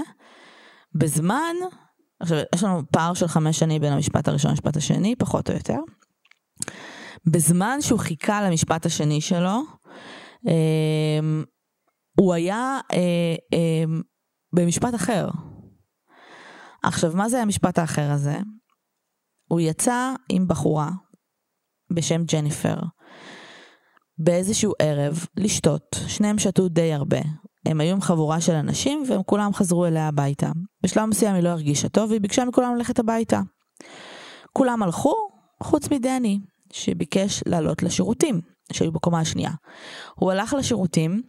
בזמן, 0.94 1.54
עכשיו, 2.20 2.38
יש 2.54 2.62
לנו 2.62 2.82
פער 2.92 3.14
של 3.14 3.28
חמש 3.28 3.58
שנים 3.58 3.80
בין 3.80 3.92
המשפט 3.92 4.28
הראשון 4.28 4.50
למשפט 4.50 4.76
השני, 4.76 5.16
פחות 5.16 5.50
או 5.50 5.54
יותר. 5.54 5.78
בזמן 7.26 7.78
שהוא 7.80 7.98
חיכה 7.98 8.42
למשפט 8.42 8.86
השני 8.86 9.20
שלו, 9.20 9.62
אה, 10.48 11.20
הוא 12.20 12.34
היה 12.34 12.80
אה, 12.92 13.34
אה, 13.54 13.84
במשפט 14.54 14.94
אחר. 14.94 15.28
עכשיו, 16.82 17.12
מה 17.14 17.28
זה 17.28 17.42
המשפט 17.42 17.78
האחר 17.78 18.10
הזה? 18.10 18.36
הוא 19.50 19.60
יצא 19.60 20.14
עם 20.28 20.48
בחורה 20.48 20.90
בשם 21.92 22.24
ג'ניפר 22.24 22.76
באיזשהו 24.18 24.72
ערב 24.78 25.26
לשתות, 25.36 25.96
שניהם 26.06 26.38
שתו 26.38 26.68
די 26.68 26.92
הרבה. 26.92 27.18
הם 27.66 27.80
היו 27.80 27.94
עם 27.94 28.00
חבורה 28.00 28.40
של 28.40 28.52
אנשים 28.52 29.04
והם 29.08 29.22
כולם 29.22 29.54
חזרו 29.54 29.86
אליה 29.86 30.08
הביתה. 30.08 30.50
בשלב 30.82 31.04
מסוים 31.04 31.34
היא 31.34 31.42
לא 31.42 31.48
הרגישה 31.48 31.88
טוב 31.88 32.10
והיא 32.10 32.20
ביקשה 32.20 32.44
מכולם 32.44 32.76
ללכת 32.76 32.98
הביתה. 32.98 33.40
כולם 34.52 34.82
הלכו, 34.82 35.14
חוץ 35.62 35.90
מדני, 35.90 36.40
שביקש 36.72 37.42
לעלות 37.46 37.82
לשירותים, 37.82 38.40
שהיו 38.72 38.92
בקומה 38.92 39.20
השנייה. 39.20 39.50
הוא 40.14 40.32
הלך 40.32 40.54
לשירותים, 40.54 41.22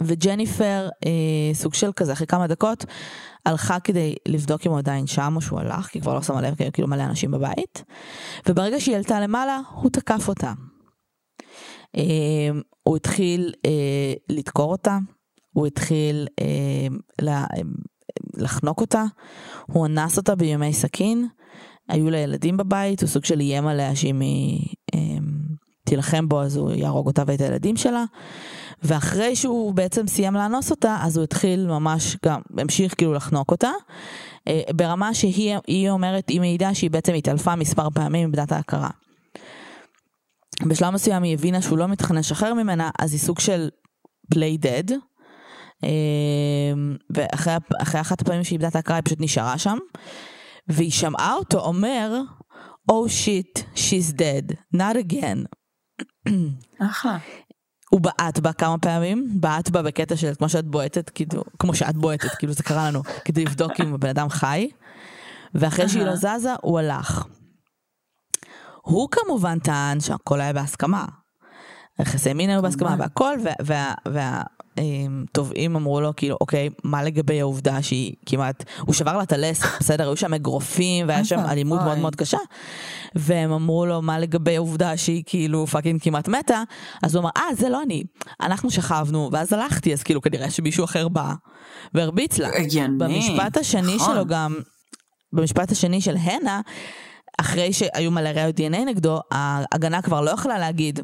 וג'ניפר, 0.00 0.88
אה, 1.06 1.54
סוג 1.54 1.74
של 1.74 1.92
כזה, 1.92 2.12
אחרי 2.12 2.26
כמה 2.26 2.46
דקות, 2.46 2.84
הלכה 3.46 3.80
כדי 3.80 4.14
לבדוק 4.28 4.66
אם 4.66 4.70
הוא 4.70 4.78
עדיין 4.78 5.06
שם 5.06 5.32
או 5.36 5.40
שהוא 5.40 5.60
הלך, 5.60 5.86
כי 5.86 6.00
כבר 6.00 6.14
לא 6.14 6.22
שמה 6.22 6.40
לב, 6.40 6.54
כאילו 6.72 6.88
מלא 6.88 7.02
אנשים 7.02 7.30
בבית. 7.30 7.84
וברגע 8.48 8.80
שהיא 8.80 8.96
עלתה 8.96 9.20
למעלה, 9.20 9.60
הוא 9.74 9.90
תקף 9.90 10.28
אותה. 10.28 10.52
אה, 11.96 12.60
הוא 12.82 12.96
התחיל 12.96 13.52
אה, 13.66 14.14
לדקור 14.28 14.72
אותה, 14.72 14.98
הוא 15.52 15.66
התחיל 15.66 16.26
אה, 16.40 16.86
לה, 17.22 17.44
לחנוק 18.34 18.80
אותה, 18.80 19.04
הוא 19.66 19.86
אנס 19.86 20.16
אותה 20.16 20.34
בימי 20.34 20.72
סכין, 20.72 21.28
היו 21.88 22.10
לה 22.10 22.18
ילדים 22.18 22.56
בבית, 22.56 23.02
הוא 23.02 23.08
סוג 23.08 23.24
של 23.24 23.40
איים 23.40 23.66
עליה 23.66 23.96
שאם 23.96 24.20
היא 24.20 24.66
תילחם 25.84 26.28
בו 26.28 26.42
אז 26.42 26.56
הוא 26.56 26.72
יהרוג 26.72 27.06
אותה 27.06 27.22
ואת 27.26 27.40
הילדים 27.40 27.76
שלה. 27.76 28.04
ואחרי 28.82 29.36
שהוא 29.36 29.74
בעצם 29.74 30.06
סיים 30.06 30.34
לאנוס 30.34 30.70
אותה, 30.70 30.96
אז 31.00 31.16
הוא 31.16 31.24
התחיל 31.24 31.66
ממש 31.66 32.16
גם, 32.26 32.40
המשיך 32.58 32.94
כאילו 32.98 33.12
לחנוק 33.12 33.50
אותה, 33.50 33.70
אה, 34.48 34.60
ברמה 34.74 35.14
שהיא 35.14 35.90
אומרת, 35.90 36.28
היא 36.28 36.40
מעידה 36.40 36.74
שהיא 36.74 36.90
בעצם 36.90 37.14
התעלפה 37.14 37.56
מספר 37.56 37.90
פעמים 37.90 38.28
מבדת 38.28 38.52
ההכרה. 38.52 38.90
בשלב 40.62 40.90
מסוים 40.90 41.22
היא 41.22 41.34
הבינה 41.34 41.62
שהוא 41.62 41.78
לא 41.78 41.88
מתכנן 41.88 42.18
לשחרר 42.18 42.54
ממנה, 42.54 42.90
אז 42.98 43.12
היא 43.12 43.20
סוג 43.20 43.40
של 43.40 43.68
play 44.34 44.58
dead. 44.62 44.92
אה, 45.84 46.72
ואחרי 47.10 48.00
אחת 48.00 48.20
הפעמים 48.20 48.44
שהיא 48.44 48.56
איבדה 48.56 48.68
את 48.68 48.76
ההכרה 48.76 48.96
היא 48.96 49.04
פשוט 49.04 49.18
נשארה 49.20 49.58
שם. 49.58 49.78
והיא 50.68 50.90
שמעה 50.90 51.34
אותו 51.34 51.60
אומר, 51.60 52.20
Oh 52.90 53.08
shit, 53.08 53.62
she's 53.74 54.12
dead, 54.12 54.76
not 54.76 54.96
again. 55.08 55.46
אחלה. 56.90 57.18
הוא 57.90 58.00
בעט 58.00 58.38
בה 58.38 58.52
כמה 58.52 58.78
פעמים, 58.78 59.28
בעט 59.40 59.70
בה 59.70 59.82
בקטע 59.82 60.16
של 60.16 60.34
כמו 60.34 60.48
שאת 60.48 60.64
בועטת, 60.64 61.10
כאילו, 61.10 61.44
כמו 61.58 61.74
שאת 61.74 61.96
בועטת, 61.96 62.28
כאילו 62.28 62.52
זה 62.52 62.62
קרה 62.62 62.88
לנו, 62.88 63.02
כדי 63.24 63.44
לבדוק 63.44 63.72
אם 63.80 63.94
הבן 63.94 64.08
אדם 64.08 64.28
חי, 64.28 64.70
ואחרי 65.54 65.88
שהיא 65.88 66.02
לא 66.02 66.16
זזה, 66.16 66.54
הוא 66.62 66.78
הלך. 66.78 67.26
הוא 68.84 69.08
כמובן 69.10 69.58
טען 69.58 70.00
שהכל 70.00 70.40
היה 70.40 70.52
בהסכמה. 70.52 71.04
יחסי 72.00 72.32
מין 72.32 72.50
היו 72.50 72.62
בהסכמה 72.62 72.96
והכל, 72.98 73.36
והתובעים 74.76 75.76
אמרו 75.76 76.00
לו 76.00 76.12
כאילו 76.16 76.36
אוקיי 76.40 76.70
מה 76.84 77.02
לגבי 77.02 77.40
העובדה 77.40 77.82
שהיא 77.82 78.14
כמעט 78.26 78.64
הוא 78.80 78.94
שבר 78.94 79.16
לה 79.16 79.22
את 79.22 79.32
הלסת 79.32 79.64
בסדר 79.80 80.04
היו 80.04 80.16
שם 80.16 80.34
אגרופים 80.34 81.08
והיה 81.08 81.24
שם 81.24 81.38
אלימות 81.38 81.80
מאוד 81.80 81.98
מאוד 81.98 82.16
קשה 82.16 82.38
והם 83.14 83.52
אמרו 83.52 83.86
לו 83.86 84.02
מה 84.02 84.18
לגבי 84.18 84.56
העובדה 84.56 84.96
שהיא 84.96 85.22
כאילו 85.26 85.66
fucking 85.66 86.02
כמעט 86.02 86.28
מתה 86.28 86.62
אז 87.02 87.14
הוא 87.14 87.22
אמר 87.22 87.30
אה 87.36 87.54
זה 87.54 87.68
לא 87.68 87.82
אני 87.82 88.04
אנחנו 88.40 88.70
שכבנו 88.70 89.30
ואז 89.32 89.52
הלכתי 89.52 89.92
אז 89.92 90.02
כאילו 90.02 90.20
כנראה 90.20 90.50
שמישהו 90.50 90.84
אחר 90.84 91.08
בא 91.08 91.32
והרביץ 91.94 92.38
לה. 92.38 92.48
במשפט 92.98 93.56
השני 93.56 93.96
נכון. 93.96 94.14
שלו 94.14 94.26
גם 94.26 94.56
במשפט 95.32 95.72
השני 95.72 96.00
של 96.00 96.16
הנה 96.16 96.60
אחרי 97.40 97.72
שהיו 97.72 98.10
מלא 98.10 98.28
ראיות 98.28 98.54
דנ"א 98.54 98.84
נגדו 98.84 99.20
ההגנה 99.30 100.02
כבר 100.02 100.20
לא 100.20 100.30
יכלה 100.30 100.58
להגיד 100.58 101.00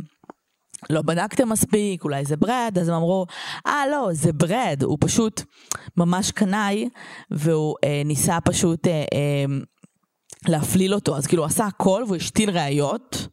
לא 0.90 1.02
בדקתם 1.02 1.48
מספיק, 1.48 2.04
אולי 2.04 2.24
זה 2.24 2.36
ברד, 2.36 2.78
אז 2.80 2.88
הם 2.88 2.94
אמרו, 2.94 3.26
אה 3.66 3.82
לא, 3.90 4.08
זה 4.12 4.32
ברד, 4.32 4.82
הוא 4.82 4.98
פשוט 5.00 5.42
ממש 5.96 6.30
קנאי, 6.30 6.88
והוא 7.30 7.76
אה, 7.84 8.02
ניסה 8.04 8.38
פשוט 8.44 8.86
אה, 8.86 8.92
אה, 8.92 9.44
להפליל 10.48 10.94
אותו, 10.94 11.16
אז 11.16 11.26
כאילו 11.26 11.42
הוא 11.42 11.46
עשה 11.46 11.66
הכל 11.66 12.02
והוא 12.06 12.16
השתיל 12.16 12.50
ראיות. 12.50 13.26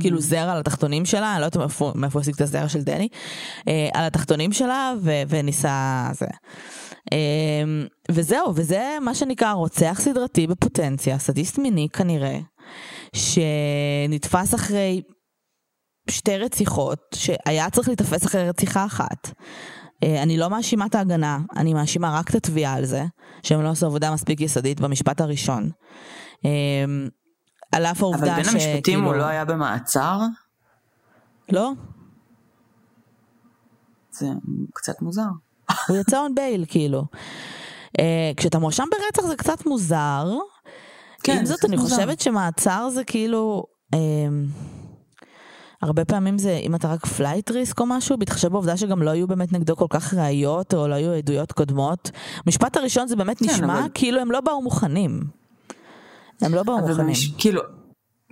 כאילו. 0.00 0.20
זרע 0.20 0.52
על 0.52 0.60
התחתונים 0.60 1.04
שלה, 1.04 1.32
אני 1.32 1.40
לא 1.40 1.46
יודעת 1.46 1.56
מאיפה, 1.56 1.92
הוא 2.12 2.20
השיג 2.20 2.34
את 2.34 2.40
הזרע 2.40 2.68
של 2.68 2.82
דני, 2.82 3.08
אה, 3.68 3.88
על 3.92 4.04
התחתונים 4.04 4.52
שלה 4.52 4.92
וניסה 5.28 6.08
זה. 6.12 6.26
אה, 7.12 7.62
וזהו, 8.10 8.52
וזה 8.54 8.96
מה 9.00 9.14
שנקרא 9.14 9.52
רוצח 9.52 9.98
סדרתי 10.00 10.46
בפוטנציה, 10.46 11.18
סדיסט 11.18 11.58
מיני 11.58 11.88
כנראה, 11.92 12.38
שנתפס 13.14 14.54
אחרי 14.54 15.02
שתי 16.10 16.38
רציחות, 16.38 16.98
שהיה 17.14 17.70
צריך 17.70 17.88
להיתפס 17.88 18.26
אחרי 18.26 18.48
רציחה 18.48 18.84
אחת. 18.84 19.30
אה, 20.02 20.22
אני 20.22 20.36
לא 20.36 20.50
מאשימה 20.50 20.86
את 20.86 20.94
ההגנה, 20.94 21.38
אני 21.56 21.74
מאשימה 21.74 22.18
רק 22.18 22.30
את 22.30 22.34
התביעה 22.34 22.74
על 22.74 22.84
זה, 22.84 23.04
שהם 23.42 23.62
לא 23.62 23.68
עשו 23.68 23.86
עבודה 23.86 24.14
מספיק 24.14 24.40
יסודית 24.40 24.80
במשפט 24.80 25.20
הראשון. 25.20 25.70
אה, 27.74 27.78
על 27.78 27.86
אף 27.86 28.02
העובדה 28.02 28.26
ש... 28.26 28.28
אבל 28.28 28.42
בין 28.42 28.54
המשפטים 28.54 29.04
הוא 29.04 29.14
לא 29.14 29.24
היה 29.24 29.44
במעצר? 29.44 30.20
לא. 31.52 31.72
זה 34.10 34.26
קצת 34.74 35.02
מוזר. 35.02 35.22
הוא 35.88 35.96
יצא 35.96 36.20
און 36.20 36.34
בייל, 36.34 36.64
כאילו. 36.68 37.04
אה, 38.00 38.32
כשאתה 38.36 38.58
מואשם 38.58 38.84
ברצח 38.90 39.28
זה 39.28 39.36
קצת 39.36 39.66
מוזר. 39.66 40.32
כן, 41.22 41.38
עם 41.38 41.46
זאת, 41.46 41.64
אני 41.64 41.76
מוזר. 41.76 41.96
חושבת 41.96 42.20
שמעצר 42.20 42.90
זה 42.90 43.04
כאילו... 43.04 43.64
הרבה 45.82 46.04
פעמים 46.04 46.38
זה 46.38 46.60
אם 46.62 46.74
אתה 46.74 46.88
רק 46.88 47.06
flight 47.06 47.50
risk 47.50 47.80
או 47.80 47.86
משהו, 47.86 48.18
בהתחשב 48.18 48.48
בעובדה 48.48 48.76
שגם 48.76 49.02
לא 49.02 49.10
היו 49.10 49.28
באמת 49.28 49.52
נגדו 49.52 49.76
כל 49.76 49.86
כך 49.90 50.14
ראיות 50.14 50.74
או 50.74 50.88
לא 50.88 50.94
היו 50.94 51.12
עדויות 51.12 51.52
קודמות. 51.52 52.10
המשפט 52.46 52.76
הראשון 52.76 53.08
זה 53.08 53.16
באמת 53.16 53.38
כן, 53.38 53.44
נשמע 53.44 53.78
אבל... 53.78 53.88
כאילו 53.94 54.20
הם 54.20 54.30
לא 54.30 54.40
באו 54.40 54.62
מוכנים. 54.62 55.39
הם 56.42 56.54
לא 56.54 56.62
באו 56.62 56.78
מוכנים. 56.78 57.06
מש... 57.06 57.32
כאילו, 57.38 57.62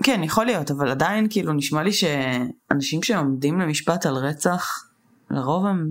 כן 0.03 0.21
יכול 0.25 0.47
להיות 0.47 0.71
אבל 0.71 0.89
עדיין 0.89 1.27
כאילו 1.31 1.53
נשמע 1.53 1.83
לי 1.83 1.91
שאנשים 1.93 3.03
שעומדים 3.03 3.61
למשפט 3.61 4.07
על 4.07 4.15
רצח 4.15 4.89
לרוב 5.31 5.67
הם 5.67 5.89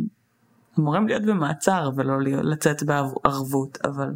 אמורים 0.79 1.07
להיות 1.07 1.23
במעצר 1.23 1.89
ולא 1.95 2.21
לצאת 2.21 2.83
בערבות 2.83 3.77
אבל 3.85 4.15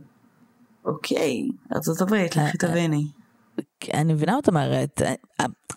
אוקיי 0.86 1.50
ארצות 1.76 2.02
הברית 2.02 2.36
לכי 2.36 2.48
אה, 2.48 2.52
תביני. 2.70 3.08
אני 3.94 4.14
מבינה 4.14 4.40
את 4.40 4.48
אומרת, 4.48 5.02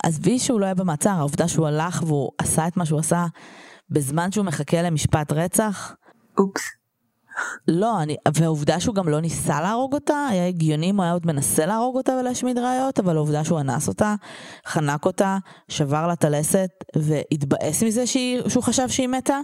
עזבי 0.03 0.39
שהוא 0.39 0.61
לא 0.61 0.65
היה 0.65 0.75
במעצר, 0.75 1.11
העובדה 1.11 1.49
שהוא 1.49 1.67
הלך 1.67 2.03
והוא 2.07 2.31
עשה 2.39 2.69
את 2.69 2.77
מה 2.77 2.87
שהוא 2.87 3.01
עשה 3.01 3.27
בזמן 3.91 4.33
שהוא 4.33 4.45
מחכה 4.45 4.83
למשפט 4.83 5.33
רצח. 5.33 5.95
אופס. 6.39 6.63
לא, 7.69 8.03
אני, 8.03 8.17
והעובדה 8.35 8.81
שהוא 8.81 8.95
גם 8.95 9.09
לא 9.09 9.21
ניסה 9.21 9.61
להרוג 9.61 9.95
אותה, 9.95 10.27
היה 10.31 10.49
הגיוני 10.49 10.91
אם 10.91 10.97
הוא 10.97 11.05
היה 11.05 11.13
עוד 11.13 11.27
מנסה 11.27 11.67
להרוג 11.67 11.97
אותה 11.97 12.13
ולהשמיד 12.13 12.59
ראיות, 12.59 12.99
אבל 12.99 13.17
העובדה 13.17 13.45
שהוא 13.45 13.61
אנס 13.61 13.89
אותה, 13.89 14.15
חנק 14.67 15.07
אותה, 15.07 15.39
שבר 15.69 16.07
לה 16.07 16.13
את 16.13 16.25
הלסת 16.25 16.71
והתבאס 16.97 17.83
מזה 17.83 18.07
שהיא, 18.07 18.49
שהוא 18.49 18.63
חשב 18.63 18.89
שהיא 18.89 19.09
מתה. 19.09 19.41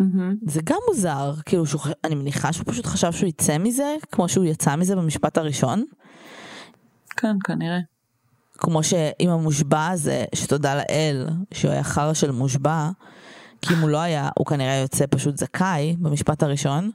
Mm-hmm. 0.00 0.04
זה 0.46 0.60
גם 0.64 0.78
מוזר, 0.88 1.34
כאילו 1.46 1.66
שהוא, 1.66 1.80
אני 2.04 2.14
מניחה 2.14 2.52
שהוא 2.52 2.64
פשוט 2.66 2.86
חשב 2.86 3.12
שהוא 3.12 3.28
יצא 3.28 3.58
מזה, 3.58 3.96
כמו 4.12 4.28
שהוא 4.28 4.44
יצא 4.44 4.76
מזה 4.76 4.96
במשפט 4.96 5.38
הראשון. 5.38 5.84
כן, 7.16 7.36
כנראה. 7.44 7.78
כמו 8.58 8.82
שעם 8.82 9.28
המושבע 9.28 9.86
הזה, 9.86 10.24
שתודה 10.34 10.74
לאל 10.74 11.26
שהוא 11.54 11.70
היה 11.70 11.82
חרא 11.82 12.14
של 12.14 12.30
מושבע, 12.30 12.90
כי 13.68 13.74
אם 13.74 13.78
הוא 13.78 13.90
לא 13.90 13.98
היה, 13.98 14.28
הוא 14.38 14.46
כנראה 14.46 14.74
יוצא 14.74 15.04
פשוט 15.10 15.36
זכאי 15.36 15.96
במשפט 15.98 16.42
הראשון. 16.42 16.90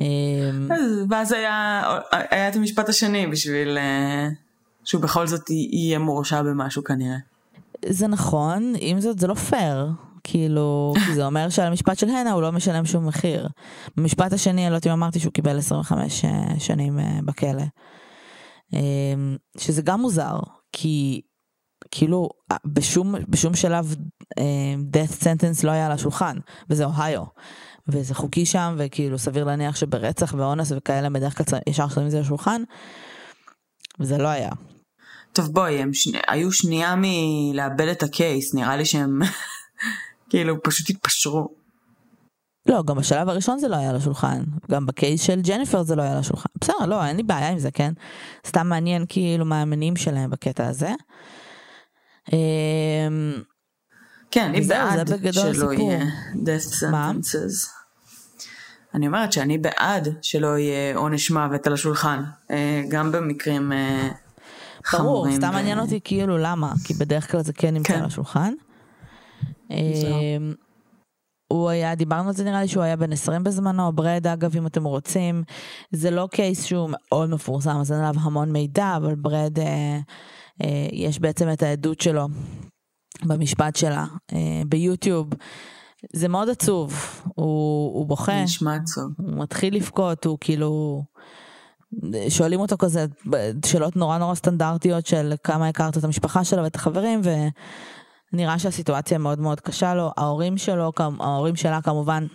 אמ, 0.00 0.68
ואז 1.10 1.32
היה, 1.32 1.82
היה 2.10 2.48
את 2.48 2.56
המשפט 2.56 2.88
השני 2.88 3.26
בשביל 3.26 3.78
אה, 3.78 4.28
שהוא 4.84 5.02
בכל 5.02 5.26
זאת 5.26 5.50
יהיה 5.50 5.98
מורשע 5.98 6.42
במשהו 6.42 6.84
כנראה. 6.84 7.16
זה 7.86 8.06
נכון, 8.06 8.72
עם 8.78 9.00
זאת 9.00 9.18
זה 9.18 9.26
לא 9.26 9.34
פייר. 9.34 9.90
כאילו, 10.28 10.94
כי 11.06 11.14
זה 11.14 11.26
אומר 11.26 11.48
שעל 11.48 11.66
המשפט 11.66 11.98
של 11.98 12.08
הנה 12.08 12.32
הוא 12.32 12.42
לא 12.42 12.52
משלם 12.52 12.84
שום 12.84 13.06
מחיר. 13.06 13.48
במשפט 13.96 14.32
השני, 14.32 14.62
אני 14.62 14.70
לא 14.70 14.76
יודעת 14.76 14.86
אם 14.86 14.92
אמרתי 14.92 15.20
שהוא 15.20 15.32
קיבל 15.32 15.58
25 15.58 16.24
אה, 16.24 16.30
שנים 16.58 16.98
אה, 16.98 17.18
בכלא. 17.24 17.62
אמ, 18.72 19.36
שזה 19.58 19.82
גם 19.82 20.00
מוזר, 20.00 20.38
כי 20.72 21.20
כאילו 21.90 22.28
בשום, 22.64 23.14
בשום 23.28 23.54
שלב 23.54 23.96
אמ, 24.38 24.84
death 24.92 25.22
sentence 25.22 25.66
לא 25.66 25.70
היה 25.70 25.86
על 25.86 25.92
השולחן, 25.92 26.36
וזה 26.70 26.84
אוהיו. 26.84 27.22
וזה 27.88 28.14
חוקי 28.14 28.46
שם, 28.46 28.74
וכאילו 28.78 29.18
סביר 29.18 29.44
להניח 29.44 29.76
שברצח 29.76 30.34
ואונס 30.38 30.72
וכאלה 30.76 31.10
בדרך 31.10 31.38
כלל 31.38 31.58
ישר 31.68 31.88
שמים 31.88 32.06
את 32.06 32.10
זה 32.10 32.20
לשולחן, 32.20 32.62
וזה 34.00 34.18
לא 34.18 34.28
היה. 34.28 34.50
טוב 35.32 35.52
בואי, 35.52 35.82
הם 35.82 35.94
שני, 35.94 36.18
היו 36.28 36.52
שנייה 36.52 36.94
מלאבד 36.98 37.88
את 37.88 38.02
הקייס, 38.02 38.54
נראה 38.54 38.76
לי 38.76 38.84
שהם 38.84 39.20
כאילו 40.30 40.62
פשוט 40.62 40.90
התפשרו. 40.90 41.48
לא, 42.68 42.82
גם 42.82 42.96
בשלב 42.96 43.28
הראשון 43.28 43.58
זה 43.58 43.68
לא 43.68 43.76
היה 43.76 43.90
על 43.90 43.96
השולחן, 43.96 44.44
גם 44.70 44.86
בקייס 44.86 45.22
של 45.22 45.40
ג'ניפר 45.40 45.82
זה 45.82 45.96
לא 45.96 46.02
היה 46.02 46.12
על 46.12 46.18
השולחן. 46.18 46.48
בסדר, 46.60 46.86
לא, 46.86 47.04
אין 47.04 47.16
לי 47.16 47.22
בעיה 47.22 47.48
עם 47.48 47.58
זה, 47.58 47.70
כן? 47.70 47.92
סתם 48.46 48.66
מעניין 48.66 49.04
כאילו 49.08 49.44
מה 49.44 49.62
המניעים 49.62 49.96
שלהם 49.96 50.30
בקטע 50.30 50.66
הזה. 50.66 50.90
אמ, 52.32 53.42
כן, 54.30 54.48
אני 54.48 54.60
בעד 54.60 55.32
שלא 55.32 55.72
יהיה 55.72 56.04
death 56.34 56.72
sentences. 56.72 57.68
אני 58.94 59.06
אומרת 59.06 59.32
שאני 59.32 59.58
בעד 59.58 60.08
שלא 60.22 60.58
יהיה 60.58 60.96
עונש 60.96 61.30
מוות 61.30 61.66
על 61.66 61.72
השולחן, 61.72 62.22
אה, 62.50 62.82
גם 62.88 63.12
במקרים 63.12 63.72
אה, 63.72 64.08
חמורים. 64.84 65.32
ברור, 65.32 65.48
סתם 65.48 65.52
מעניין 65.52 65.78
אותי 65.78 66.00
כאילו 66.04 66.38
למה, 66.38 66.72
כי 66.84 66.94
בדרך 66.94 67.30
כלל 67.30 67.42
זה 67.42 67.52
כן 67.52 67.74
נמצא 67.74 67.92
כן. 67.92 67.98
על 67.98 68.04
השולחן. 68.04 68.52
אמ, 69.70 70.54
הוא 71.48 71.68
היה, 71.68 71.94
דיברנו 71.94 72.28
על 72.28 72.34
זה 72.34 72.44
נראה 72.44 72.60
לי 72.60 72.68
שהוא 72.68 72.82
היה 72.82 72.96
בן 72.96 73.12
20 73.12 73.44
בזמנו, 73.44 73.92
ברד 73.92 74.26
אגב 74.26 74.56
אם 74.56 74.66
אתם 74.66 74.84
רוצים, 74.84 75.42
זה 75.90 76.10
לא 76.10 76.28
קייס 76.32 76.64
שהוא 76.64 76.90
מאוד 76.92 77.30
מפורסם, 77.30 77.76
אז 77.80 77.92
אין 77.92 78.00
עליו 78.00 78.14
המון 78.22 78.52
מידע, 78.52 78.94
אבל 78.96 79.14
ברד, 79.14 79.58
אה, 79.58 79.64
אה, 79.64 79.98
יש 80.92 81.18
בעצם 81.18 81.52
את 81.52 81.62
העדות 81.62 82.00
שלו 82.00 82.26
במשפט 83.24 83.76
שלה 83.76 84.06
אה, 84.32 84.62
ביוטיוב. 84.66 85.28
זה 86.12 86.28
מאוד 86.28 86.48
עצוב, 86.48 86.94
הוא, 87.24 87.94
הוא 87.98 88.06
בוכה, 88.06 88.42
נשמע 88.42 88.74
עצוב, 88.74 89.12
הוא 89.18 89.42
מתחיל 89.42 89.76
לבכות, 89.76 90.24
הוא 90.24 90.38
כאילו, 90.40 91.02
שואלים 92.28 92.60
אותו 92.60 92.76
כזה 92.78 93.06
שאלות 93.66 93.96
נורא 93.96 94.18
נורא 94.18 94.34
סטנדרטיות 94.34 95.06
של 95.06 95.34
כמה 95.44 95.68
הכרת 95.68 95.98
את 95.98 96.04
המשפחה 96.04 96.44
שלו 96.44 96.62
ואת 96.62 96.74
החברים, 96.74 97.20
ו... 97.24 97.30
נראה 98.32 98.58
שהסיטואציה 98.58 99.18
מאוד 99.18 99.40
מאוד 99.40 99.60
קשה 99.60 99.94
לו, 99.94 100.10
ההורים 100.16 100.58
שלו, 100.58 100.92
ההורים 101.20 101.56
שלה 101.56 101.82
כמובן, 101.82 102.26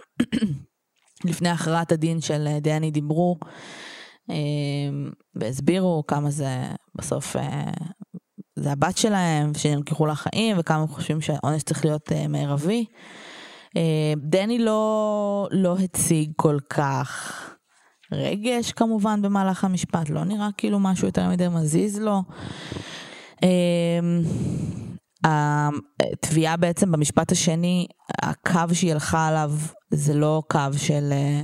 לפני 1.30 1.50
הכרעת 1.50 1.92
הדין 1.92 2.22
של 2.22 2.48
אה, 2.48 2.60
דני 2.60 2.92
דיברו 2.92 3.38
אה, 4.30 4.36
והסבירו 5.36 6.04
כמה 6.08 6.30
זה 6.30 6.64
בסוף, 6.96 7.36
אה, 7.36 7.72
זה 8.62 8.72
הבת 8.72 8.98
שלהם, 8.98 9.52
שנלקחו 9.58 10.06
לחיים 10.06 10.56
וכמה 10.60 10.78
הם 10.78 10.88
חושבים 10.88 11.22
שהעונש 11.22 11.64
צריך 11.64 11.86
להיות 11.86 12.12
מרבי. 12.30 12.86
דני 14.18 14.60
לא, 14.60 15.48
לא 15.52 15.76
הציג 15.80 16.32
כל 16.36 16.58
כך 16.70 17.42
רגש 18.12 18.72
כמובן 18.72 19.22
במהלך 19.22 19.64
המשפט, 19.64 20.10
לא 20.10 20.24
נראה 20.24 20.50
כאילו 20.58 20.80
משהו 20.80 21.08
יותר 21.08 21.30
מדי 21.30 21.48
מזיז 21.48 22.00
לו. 22.00 22.22
התביעה 25.24 26.58
בעצם 26.58 26.92
במשפט 26.92 27.32
השני, 27.32 27.88
הקו 28.22 28.74
שהיא 28.74 28.92
הלכה 28.92 29.28
עליו 29.28 29.52
זה 29.92 30.14
לא 30.14 30.44
קו 30.50 30.60
של 30.78 31.10
אה, 31.12 31.42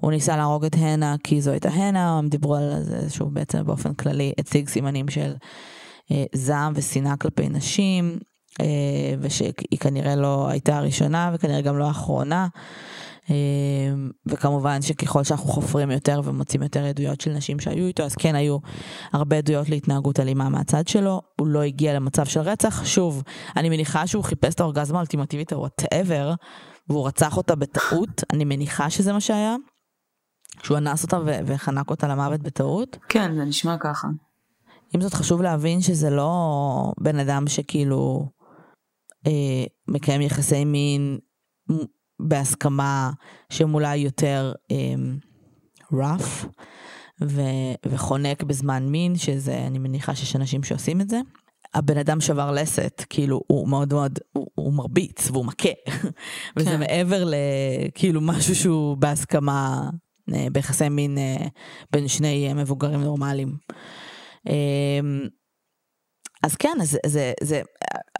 הוא 0.00 0.10
ניסה 0.10 0.36
להרוג 0.36 0.64
את 0.64 0.74
הנה 0.74 1.16
כי 1.24 1.40
זו 1.40 1.50
הייתה 1.50 1.68
הנה, 1.68 2.18
הם 2.18 2.28
דיברו 2.28 2.56
על 2.56 2.82
זה 2.82 3.10
שהוא 3.10 3.30
בעצם 3.30 3.64
באופן 3.64 3.94
כללי 3.94 4.32
הציג 4.38 4.68
סימנים 4.68 5.08
של 5.08 5.32
אה, 5.32 5.36
זעם 6.34 6.72
ושנאה 6.76 7.16
כלפי 7.16 7.48
נשים, 7.48 8.18
אה, 8.60 8.66
ושהיא 9.20 9.52
כנראה 9.80 10.16
לא 10.16 10.48
הייתה 10.48 10.78
הראשונה 10.78 11.30
וכנראה 11.34 11.60
גם 11.60 11.78
לא 11.78 11.84
האחרונה. 11.84 12.46
אמ, 13.30 14.10
וכמובן 14.26 14.82
שככל 14.82 15.24
שאנחנו 15.24 15.48
חופרים 15.48 15.90
יותר 15.90 16.20
ומוצאים 16.24 16.62
יותר 16.62 16.84
עדויות 16.84 17.20
של 17.20 17.32
נשים 17.32 17.60
שהיו 17.60 17.86
איתו, 17.86 18.02
אז 18.02 18.14
כן 18.14 18.34
היו 18.34 18.58
הרבה 19.12 19.38
עדויות 19.38 19.68
להתנהגות 19.68 20.20
אלימה 20.20 20.48
מהצד 20.48 20.88
שלו, 20.88 21.22
הוא 21.40 21.46
לא 21.46 21.62
הגיע 21.62 21.94
למצב 21.94 22.24
של 22.24 22.40
רצח. 22.40 22.84
שוב, 22.84 23.22
אני 23.56 23.68
מניחה 23.68 24.06
שהוא 24.06 24.24
חיפש 24.24 24.54
את 24.54 24.60
האורגזמה 24.60 24.98
האולטימטיבית 24.98 25.52
או 25.52 25.58
וואטאבר, 25.58 26.34
והוא 26.88 27.06
רצח 27.06 27.36
אותה 27.36 27.54
בטעות, 27.54 28.24
אני 28.32 28.44
מניחה 28.44 28.90
שזה 28.90 29.12
מה 29.12 29.20
שהיה. 29.20 29.56
שהוא 30.62 30.78
אנס 30.78 31.02
אותה 31.02 31.18
וחנק 31.46 31.90
אותה 31.90 32.08
למוות 32.08 32.40
בטעות. 32.40 32.96
כן, 33.08 33.34
זה 33.34 33.44
נשמע 33.44 33.76
ככה. 33.80 34.08
עם 34.94 35.00
זאת 35.00 35.14
חשוב 35.14 35.42
להבין 35.42 35.80
שזה 35.80 36.10
לא 36.10 36.92
בן 37.00 37.18
אדם 37.18 37.48
שכאילו 37.48 38.28
אה, 39.26 39.64
מקיים 39.88 40.20
יחסי 40.20 40.64
מין 40.64 41.18
בהסכמה 42.20 43.10
שהם 43.50 43.74
אולי 43.74 43.96
יותר 43.96 44.52
um, 44.72 45.26
rough 45.92 46.46
ו, 47.22 47.42
וחונק 47.86 48.42
בזמן 48.42 48.86
מין, 48.88 49.16
שזה, 49.16 49.66
אני 49.66 49.78
מניחה 49.78 50.14
שיש 50.14 50.36
אנשים 50.36 50.62
שעושים 50.62 51.00
את 51.00 51.08
זה. 51.08 51.20
הבן 51.74 51.98
אדם 51.98 52.20
שבר 52.20 52.52
לסת, 52.52 53.04
כאילו 53.10 53.40
הוא 53.46 53.68
מאוד 53.68 53.94
מאוד, 53.94 54.18
הוא, 54.32 54.46
הוא 54.54 54.72
מרביץ 54.72 55.30
והוא 55.30 55.46
מכה, 55.46 55.68
וזה 56.56 56.70
כן. 56.70 56.80
מעבר 56.80 57.24
לכאילו 57.24 58.20
משהו 58.20 58.54
שהוא 58.54 58.96
בהסכמה 58.96 59.90
אה, 60.34 60.46
ביחסי 60.52 60.88
מין 60.88 61.18
אה, 61.18 61.46
בין 61.92 62.08
שני 62.08 62.52
מבוגרים 62.54 63.00
נורמליים. 63.00 63.56
אמ, 64.46 65.28
אז 66.42 66.56
כן, 66.56 66.78
אז 66.80 66.98
זה, 67.06 67.32
זה, 67.42 67.62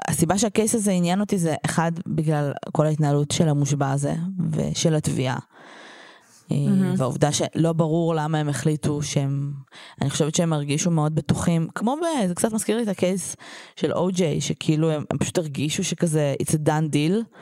הסיבה 0.08 0.38
שהקייס 0.38 0.74
הזה 0.74 0.90
עניין 0.90 1.20
אותי 1.20 1.38
זה 1.38 1.54
אחד 1.64 1.92
בגלל 2.06 2.52
כל 2.72 2.86
ההתנהלות 2.86 3.30
של 3.30 3.48
המושבע 3.48 3.90
הזה 3.90 4.14
ושל 4.50 4.94
התביעה. 4.94 5.38
Mm-hmm. 5.38 6.52
והעובדה 6.96 7.32
שלא 7.32 7.72
ברור 7.72 8.14
למה 8.14 8.38
הם 8.38 8.48
החליטו 8.48 9.02
שהם, 9.02 9.52
אני 10.00 10.10
חושבת 10.10 10.34
שהם 10.34 10.52
הרגישו 10.52 10.90
מאוד 10.90 11.14
בטוחים, 11.14 11.68
כמו 11.74 11.96
ב... 11.96 12.26
זה 12.28 12.34
קצת 12.34 12.52
מזכיר 12.52 12.76
לי 12.76 12.82
את 12.82 12.88
הקייס 12.88 13.36
של 13.76 13.92
או.ג'יי, 13.92 14.40
שכאילו 14.40 14.90
הם, 14.90 15.04
הם 15.10 15.18
פשוט 15.18 15.38
הרגישו 15.38 15.84
שכזה 15.84 16.34
it's 16.42 16.52
a 16.52 16.68
done 16.68 16.92
deal. 16.92 17.38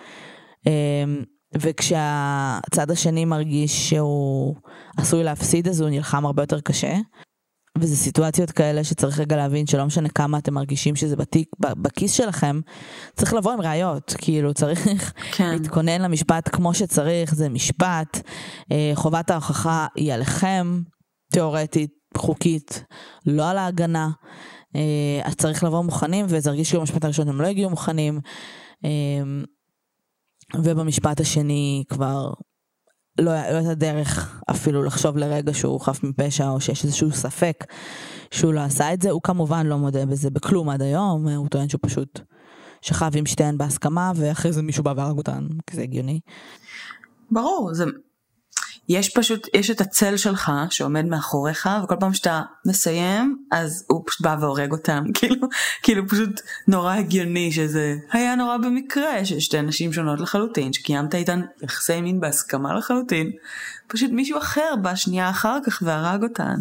אמ, 0.66 1.22
וכשהצד 1.58 2.90
השני 2.90 3.24
מרגיש 3.24 3.88
שהוא 3.88 4.54
עשוי 4.96 5.24
להפסיד 5.24 5.68
אז 5.68 5.80
הוא 5.80 5.90
נלחם 5.90 6.26
הרבה 6.26 6.42
יותר 6.42 6.60
קשה. 6.60 6.94
וזה 7.78 7.96
סיטואציות 7.96 8.50
כאלה 8.50 8.84
שצריך 8.84 9.20
רגע 9.20 9.36
להבין 9.36 9.66
שלא 9.66 9.86
משנה 9.86 10.08
כמה 10.08 10.38
אתם 10.38 10.54
מרגישים 10.54 10.96
שזה 10.96 11.16
בתיק, 11.16 11.48
בכיס 11.58 12.12
שלכם, 12.12 12.60
צריך 13.16 13.34
לבוא 13.34 13.52
עם 13.52 13.60
ראיות, 13.60 14.14
כאילו 14.18 14.54
צריך 14.54 15.12
כן. 15.36 15.50
להתכונן 15.50 16.02
למשפט 16.02 16.48
כמו 16.52 16.74
שצריך, 16.74 17.34
זה 17.34 17.48
משפט, 17.48 18.20
אה, 18.72 18.92
חובת 18.94 19.30
ההוכחה 19.30 19.86
היא 19.94 20.14
עליכם, 20.14 20.80
תיאורטית, 21.32 21.90
חוקית, 22.16 22.84
לא 23.26 23.50
על 23.50 23.58
ההגנה, 23.58 24.10
אה, 24.76 25.20
אז 25.24 25.34
צריך 25.34 25.64
לבוא 25.64 25.82
מוכנים, 25.82 26.26
וזה 26.28 26.50
הרגיש 26.50 26.70
שבמשפט 26.70 27.04
הראשון 27.04 27.28
הם 27.28 27.40
לא 27.40 27.46
הגיעו 27.46 27.70
מוכנים, 27.70 28.20
אה, 28.84 28.90
ובמשפט 30.54 31.20
השני 31.20 31.84
כבר 31.88 32.32
לא, 33.18 33.32
לא 33.32 33.56
הייתה 33.56 33.74
דרך 33.74 34.42
אפילו 34.50 34.82
לחשוב 34.82 35.16
לרגע 35.16 35.54
שהוא 35.54 35.80
חף 35.80 36.04
מפשע 36.04 36.48
או 36.48 36.60
שיש 36.60 36.84
איזשהו 36.84 37.12
ספק 37.12 37.64
שהוא 38.30 38.52
לא 38.52 38.60
עשה 38.60 38.92
את 38.92 39.02
זה. 39.02 39.10
הוא 39.10 39.22
כמובן 39.22 39.66
לא 39.66 39.78
מודה 39.78 40.06
בזה 40.06 40.30
בכלום 40.30 40.68
עד 40.68 40.82
היום, 40.82 41.28
הוא 41.28 41.48
טוען 41.48 41.68
שהוא 41.68 41.78
פשוט 41.82 42.20
שכב 42.82 43.10
עם 43.14 43.26
שתיהן 43.26 43.58
בהסכמה 43.58 44.12
ואחרי 44.16 44.52
זה 44.52 44.62
מישהו 44.62 44.84
בא 44.84 44.92
והרג 44.96 45.18
אותן, 45.18 45.46
כי 45.66 45.76
זה 45.76 45.82
הגיוני. 45.82 46.20
ברור, 47.30 47.74
זה 47.74 47.84
יש 48.88 49.08
פשוט, 49.08 49.48
יש 49.54 49.70
את 49.70 49.80
הצל 49.80 50.16
שלך 50.16 50.52
שעומד 50.70 51.04
מאחוריך 51.04 51.68
וכל 51.84 51.94
פעם 52.00 52.14
שאתה 52.14 52.42
מסיים 52.66 53.38
אז 53.50 53.84
הוא 53.88 54.02
פשוט 54.06 54.20
בא 54.20 54.36
והורג 54.40 54.72
אותם 54.72 55.04
כאילו 55.14 55.46
כאילו 55.82 56.08
פשוט 56.08 56.40
נורא 56.68 56.94
הגיוני 56.94 57.52
שזה 57.52 57.96
היה 58.12 58.34
נורא 58.34 58.56
במקרה 58.56 59.24
שיש 59.24 59.44
שתי 59.44 59.62
נשים 59.62 59.92
שונות 59.92 60.20
לחלוטין 60.20 60.72
שקיימת 60.72 61.14
איתן 61.14 61.40
יחסי 61.62 62.00
מין 62.00 62.20
בהסכמה 62.20 62.74
לחלוטין 62.74 63.30
פשוט 63.86 64.10
מישהו 64.10 64.38
אחר 64.38 64.74
בא 64.82 64.94
שנייה 64.94 65.30
אחר 65.30 65.58
כך 65.66 65.82
והרג 65.86 66.22
אותן. 66.22 66.56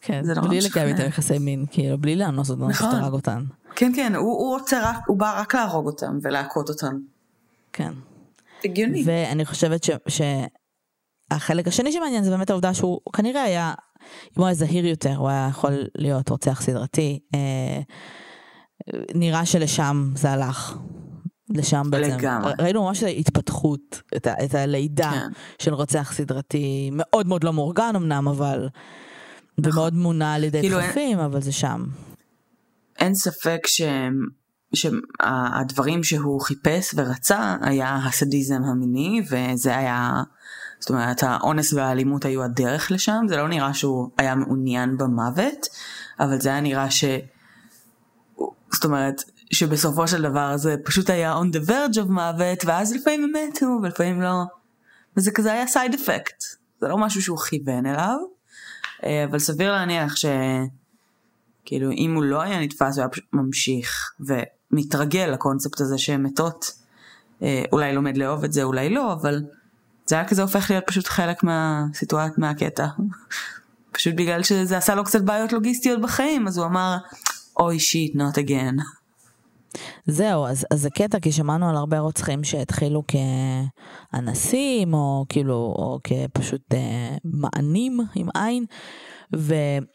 כן, 0.00 0.24
זה 0.24 0.34
בלי 0.34 0.60
לקיים 0.60 0.88
איתן 0.88 1.06
יחסי 1.06 1.38
מין 1.38 1.64
כאילו 1.70 1.98
בלי 1.98 2.16
לאנוס 2.16 2.50
אותן 2.50 2.66
נכון. 2.66 2.94
הרג 2.94 3.12
אותן. 3.12 3.44
כן 3.76 3.92
כן 3.96 4.14
הוא, 4.14 4.38
הוא 4.38 4.58
רוצה 4.58 4.90
רק 4.90 4.96
הוא 5.06 5.16
בא 5.16 5.40
רק 5.40 5.54
להרוג 5.54 5.86
אותם 5.86 6.18
ולהכות 6.22 6.68
אותם. 6.68 6.98
כן. 7.72 7.92
הגיוני. 8.64 9.02
ואני 9.06 9.44
חושבת 9.44 9.84
ש... 9.84 9.90
ש... 10.08 10.20
החלק 11.30 11.68
השני 11.68 11.92
שמעניין 11.92 12.24
זה 12.24 12.30
באמת 12.30 12.50
העובדה 12.50 12.74
שהוא 12.74 13.00
כנראה 13.12 13.42
היה, 13.42 13.74
אם 14.02 14.36
הוא 14.36 14.46
היה 14.46 14.54
זהיר 14.54 14.86
יותר, 14.86 15.16
הוא 15.16 15.28
היה 15.28 15.46
יכול 15.50 15.72
להיות 15.98 16.28
רוצח 16.28 16.60
סדרתי. 16.62 17.18
אה, 17.34 17.80
נראה 19.14 19.46
שלשם 19.46 20.12
זה 20.16 20.30
הלך. 20.30 20.76
לשם 21.50 21.82
בעצם. 21.90 22.18
לגמרי. 22.18 22.52
ראינו 22.58 22.84
ממש 22.84 23.02
התפתחות, 23.02 24.02
את, 24.16 24.26
ה, 24.26 24.44
את 24.44 24.54
הלידה 24.54 25.10
כן. 25.10 25.28
של 25.58 25.74
רוצח 25.74 26.12
סדרתי, 26.14 26.90
מאוד 26.92 27.26
מאוד 27.26 27.44
לא 27.44 27.52
מאורגן 27.52 27.92
אמנם, 27.96 28.28
אבל... 28.28 28.68
נכון. 29.58 29.72
ומאוד 29.72 29.94
מונע 29.94 30.34
על 30.34 30.44
ידי 30.44 30.60
כאילו 30.60 30.78
דחפים, 30.78 31.18
אין... 31.18 31.24
אבל 31.24 31.40
זה 31.40 31.52
שם. 31.52 31.84
אין 32.98 33.14
ספק 33.14 33.60
ש... 33.66 33.82
שהדברים 34.74 36.04
שהוא 36.04 36.40
חיפש 36.40 36.94
ורצה 36.96 37.56
היה 37.60 37.96
הסדיזם 37.96 38.62
המיני, 38.62 39.20
וזה 39.30 39.76
היה 39.76 40.22
זאת 40.86 40.90
אומרת 40.90 41.22
האונס 41.22 41.72
והאלימות 41.72 42.24
היו 42.24 42.42
הדרך 42.42 42.90
לשם, 42.90 43.24
זה 43.28 43.36
לא 43.36 43.48
נראה 43.48 43.74
שהוא 43.74 44.10
היה 44.18 44.34
מעוניין 44.34 44.96
במוות, 44.96 45.66
אבל 46.20 46.40
זה 46.40 46.48
היה 46.48 46.60
נראה 46.60 46.90
ש... 46.90 47.04
זאת 48.72 48.84
אומרת, 48.84 49.22
שבסופו 49.52 50.08
של 50.08 50.22
דבר 50.22 50.56
זה 50.56 50.76
פשוט 50.84 51.10
היה 51.10 51.34
on 51.34 51.56
the 51.56 51.68
verge 51.68 51.96
of 51.96 52.08
מוות, 52.08 52.64
ואז 52.64 52.92
לפעמים 52.94 53.24
הם 53.24 53.32
מתו 53.48 53.66
ולפעמים 53.82 54.22
לא. 54.22 54.42
וזה 55.16 55.30
כזה 55.30 55.52
היה 55.52 55.64
side 55.64 55.94
effect, 55.94 56.56
זה 56.80 56.88
לא 56.88 56.98
משהו 56.98 57.22
שהוא 57.22 57.38
כיוון 57.38 57.86
אליו, 57.86 58.18
אה, 59.04 59.24
אבל 59.24 59.38
סביר 59.38 59.72
להניח 59.72 60.16
ש... 60.16 60.24
כאילו 61.64 61.90
אם 61.90 62.14
הוא 62.14 62.24
לא 62.24 62.42
היה 62.42 62.60
נתפס 62.60 62.96
הוא 62.96 63.02
היה 63.02 63.08
פשוט 63.08 63.24
ממשיך 63.32 64.10
ומתרגל 64.20 65.30
לקונספט 65.32 65.80
הזה 65.80 65.98
שהן 65.98 66.22
מתות, 66.22 66.72
אה, 67.42 67.62
אולי 67.72 67.94
לומד 67.94 68.16
לאהוב 68.16 68.44
את 68.44 68.52
זה, 68.52 68.62
אולי 68.62 68.90
לא, 68.90 69.12
אבל 69.12 69.42
זה 70.06 70.14
היה 70.16 70.24
כזה 70.24 70.42
הופך 70.42 70.70
להיות 70.70 70.84
פשוט 70.86 71.06
חלק 71.06 71.42
מהסיטואציה, 71.42 72.34
מהקטע. 72.38 72.86
פשוט 73.92 74.14
בגלל 74.14 74.42
שזה 74.42 74.76
עשה 74.76 74.94
לו 74.94 75.04
קצת 75.04 75.22
בעיות 75.22 75.52
לוגיסטיות 75.52 76.00
בחיים, 76.00 76.46
אז 76.46 76.58
הוא 76.58 76.66
אמר, 76.66 76.96
אוי 77.60 77.78
שיט, 77.78 78.14
not 78.14 78.36
again. 78.36 78.82
זהו, 80.06 80.46
אז, 80.46 80.66
אז 80.70 80.80
זה 80.80 80.90
קטע, 80.90 81.20
כי 81.20 81.32
שמענו 81.32 81.68
על 81.68 81.76
הרבה 81.76 81.98
רוצחים 81.98 82.44
שהתחילו 82.44 83.02
כאנסים, 84.12 84.94
או 84.94 85.24
כאילו, 85.28 85.54
או 85.54 85.98
כפשוט 86.04 86.74
אה, 86.74 87.16
מענים 87.24 88.00
עם 88.14 88.28
עין, 88.34 88.64
ו, 89.36 89.54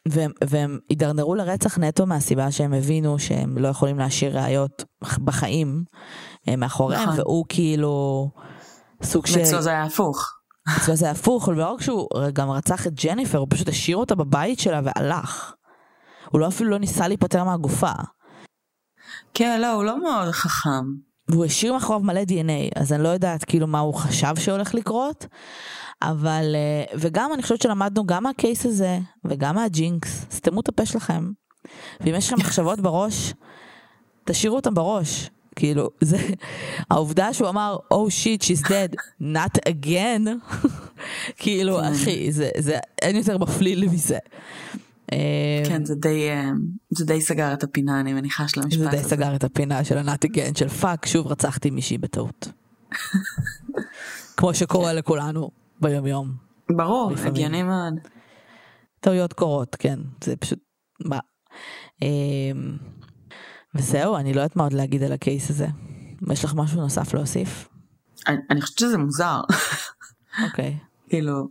ו, 0.10 0.20
והם 0.44 0.80
הידרדרו 0.90 1.36
לרצח 1.36 1.78
נטו 1.78 2.06
מהסיבה 2.06 2.52
שהם 2.52 2.74
הבינו 2.74 3.20
שהם 3.20 3.58
לא 3.58 3.68
יכולים 3.68 4.00
להשאיר 4.00 4.40
ראיות 4.40 4.84
בחיים 5.24 5.84
אה, 6.48 6.56
מאחוריהם, 6.56 7.10
נכון. 7.10 7.20
והוא 7.20 7.46
כאילו 7.50 8.30
סוג 9.04 9.26
של... 9.26 9.42
אצלו 9.42 9.62
זה 9.62 9.70
היה 9.70 9.84
הפוך. 9.84 10.34
אצלו 10.78 10.96
זה 10.96 11.06
היה 11.06 11.12
הפוך, 11.12 11.48
ולא 11.48 11.74
רק 11.74 11.82
שהוא 11.82 12.08
גם 12.34 12.50
רצח 12.50 12.88
את 12.88 12.94
ג'ניפר, 12.94 13.38
הוא 13.38 13.48
פשוט 13.50 13.70
השאיר 13.70 13.98
אותה 13.98 14.16
בבית 14.16 14.60
שלה 14.60 14.82
והלך. 14.84 15.54
הוא 16.30 16.40
לא 16.40 16.48
אפילו 16.48 16.70
לא 16.70 16.78
ניסה 16.78 17.08
להיפטר 17.08 17.44
מהגופה. 17.44 17.92
כן, 19.34 19.62
לא, 19.62 19.72
הוא 19.74 19.84
לא 19.84 20.02
מאוד 20.04 20.32
חכם. 20.32 20.86
והוא 21.30 21.46
השאיר 21.46 21.74
מאחוריו 21.74 22.00
מלא 22.00 22.24
דנ"א, 22.24 22.70
אז 22.76 22.94
אני 22.94 23.04
לא 23.04 23.10
יודעת 23.10 23.44
כאילו 23.44 23.68
מה 23.68 23.80
הוא 23.80 23.94
חשב 23.94 24.36
שהולך 24.36 24.74
לקרות, 24.76 25.26
אבל, 26.02 26.56
אה, 26.56 26.98
וגם 27.00 27.34
אני 27.34 27.42
חושבת 27.42 27.62
שלמדנו 27.62 28.06
גם 28.06 28.24
מהקייס 28.24 28.66
הזה, 28.66 29.00
וגם 29.26 29.56
מהג'ינקס, 29.56 30.26
סתמו 30.32 30.60
את 30.60 30.70
הפה 30.70 30.86
שלכם. 30.86 31.32
ואם 32.02 32.16
יש 32.16 32.28
לכם 32.28 32.40
מחשבות 32.40 32.80
בראש, 32.80 33.34
תשאירו 34.26 34.56
אותם 34.56 34.74
בראש. 34.74 35.30
כאילו, 35.56 35.90
זה, 36.02 36.18
העובדה 36.90 37.34
שהוא 37.34 37.50
אמר, 37.50 37.78
Oh 37.94 37.96
shit, 37.96 38.44
she's 38.44 38.68
dead, 38.68 38.96
not 39.22 39.70
again, 39.70 40.28
כאילו, 41.42 41.78
כן. 41.78 41.84
אחי, 41.84 42.32
זה, 42.32 42.50
זה, 42.58 42.78
אין 43.02 43.16
יותר 43.16 43.38
מפליל 43.38 43.90
מזה. 43.90 44.18
אה, 45.14 45.64
כן, 45.68 45.86
זה 45.86 45.96
די, 45.96 46.30
אה, 46.30 46.50
זה 46.90 47.06
די 47.06 47.22
סגר 47.22 47.54
את 47.54 47.64
הפינה, 47.64 48.00
אני 48.00 48.14
מניחה, 48.14 48.48
של 48.48 48.62
המשפט 48.62 48.82
הזה. 48.82 48.90
זה 48.92 48.98
די 48.98 49.10
סגר 49.10 49.36
את 49.36 49.44
הפינה 49.44 49.84
של 49.84 49.98
ה 49.98 50.03
not 50.03 50.21
again, 50.21 50.56
של 50.56 50.70
fuck, 50.70 51.06
שוב 51.06 51.28
רצחתי 51.28 51.70
מישהי 51.70 51.98
בטעות. 51.98 52.48
כמו 54.38 54.54
שקורה 54.54 54.94
לכולנו 54.94 55.50
ביום 55.82 56.08
יום. 56.08 56.34
ברור, 56.70 57.12
הגיוני 57.26 57.64
מאוד. 57.64 57.94
טעויות 59.00 59.34
קורות, 59.34 59.76
כן, 59.76 60.00
זה 60.24 60.36
פשוט, 60.36 60.60
מה. 61.06 61.20
וזהו, 63.76 64.16
אני 64.18 64.34
לא 64.34 64.42
יודעת 64.42 64.56
מה 64.56 64.64
עוד 64.64 64.74
להגיד 64.74 65.04
על 65.04 65.12
ה 65.12 65.19
case 65.19 65.50
הזה. 65.50 65.68
יש 66.32 66.46
לך 66.46 66.54
משהו 66.56 66.82
נוסף 66.82 67.14
להוסיף? 67.14 67.68
אני 68.28 68.62
חושבת 68.62 68.80
שזה 68.80 68.98
מוזר. 68.98 69.42
אוקיי. 70.46 70.78
כאילו, 71.10 71.48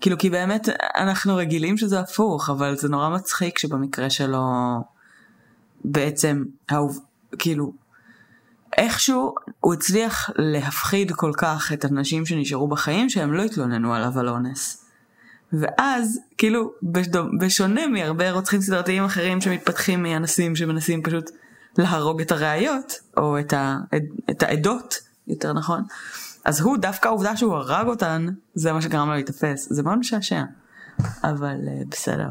כאילו 0.00 0.18
כי 0.18 0.30
באמת 0.30 0.68
אנחנו 0.96 1.36
רגילים 1.36 1.76
שזה 1.76 2.00
הפוך 2.00 2.50
אבל 2.50 2.76
זה 2.76 2.88
נורא 2.88 3.08
מצחיק 3.08 3.58
שבמקרה 3.58 4.10
שלו 4.10 4.42
בעצם 5.84 6.44
האוב, 6.68 7.00
כאילו 7.38 7.72
איכשהו 8.76 9.34
הוא 9.60 9.74
הצליח 9.74 10.30
להפחיד 10.36 11.12
כל 11.12 11.32
כך 11.36 11.72
את 11.72 11.84
הנשים 11.84 12.26
שנשארו 12.26 12.68
בחיים 12.68 13.10
שהם 13.10 13.32
לא 13.32 13.42
התלוננו 13.42 13.94
עליו 13.94 14.18
על 14.18 14.28
אונס. 14.28 14.85
ואז 15.52 16.20
כאילו 16.38 16.72
בשונה 17.40 17.86
מהרבה 17.86 18.30
רוצחים 18.30 18.60
סדרתיים 18.60 19.04
אחרים 19.04 19.40
שמתפתחים 19.40 20.02
מאנסים 20.02 20.56
שמנסים 20.56 21.02
פשוט 21.02 21.30
להרוג 21.78 22.20
את 22.20 22.32
הראיות 22.32 22.92
או 23.16 23.38
את, 23.38 23.52
ה, 23.52 23.76
את 24.30 24.42
העדות 24.42 24.98
יותר 25.26 25.52
נכון 25.52 25.82
אז 26.46 26.60
הוא, 26.60 26.76
דווקא 26.76 27.08
העובדה 27.08 27.36
שהוא 27.36 27.54
הרג 27.54 27.86
אותן, 27.86 28.26
זה 28.54 28.72
מה 28.72 28.82
שגרם 28.82 29.08
לו 29.08 29.14
להיתפס. 29.14 29.68
זה 29.70 29.82
מאוד 29.82 29.98
משעשע. 29.98 30.42
אבל 31.24 31.56
uh, 31.64 31.88
בסדר. 31.88 32.28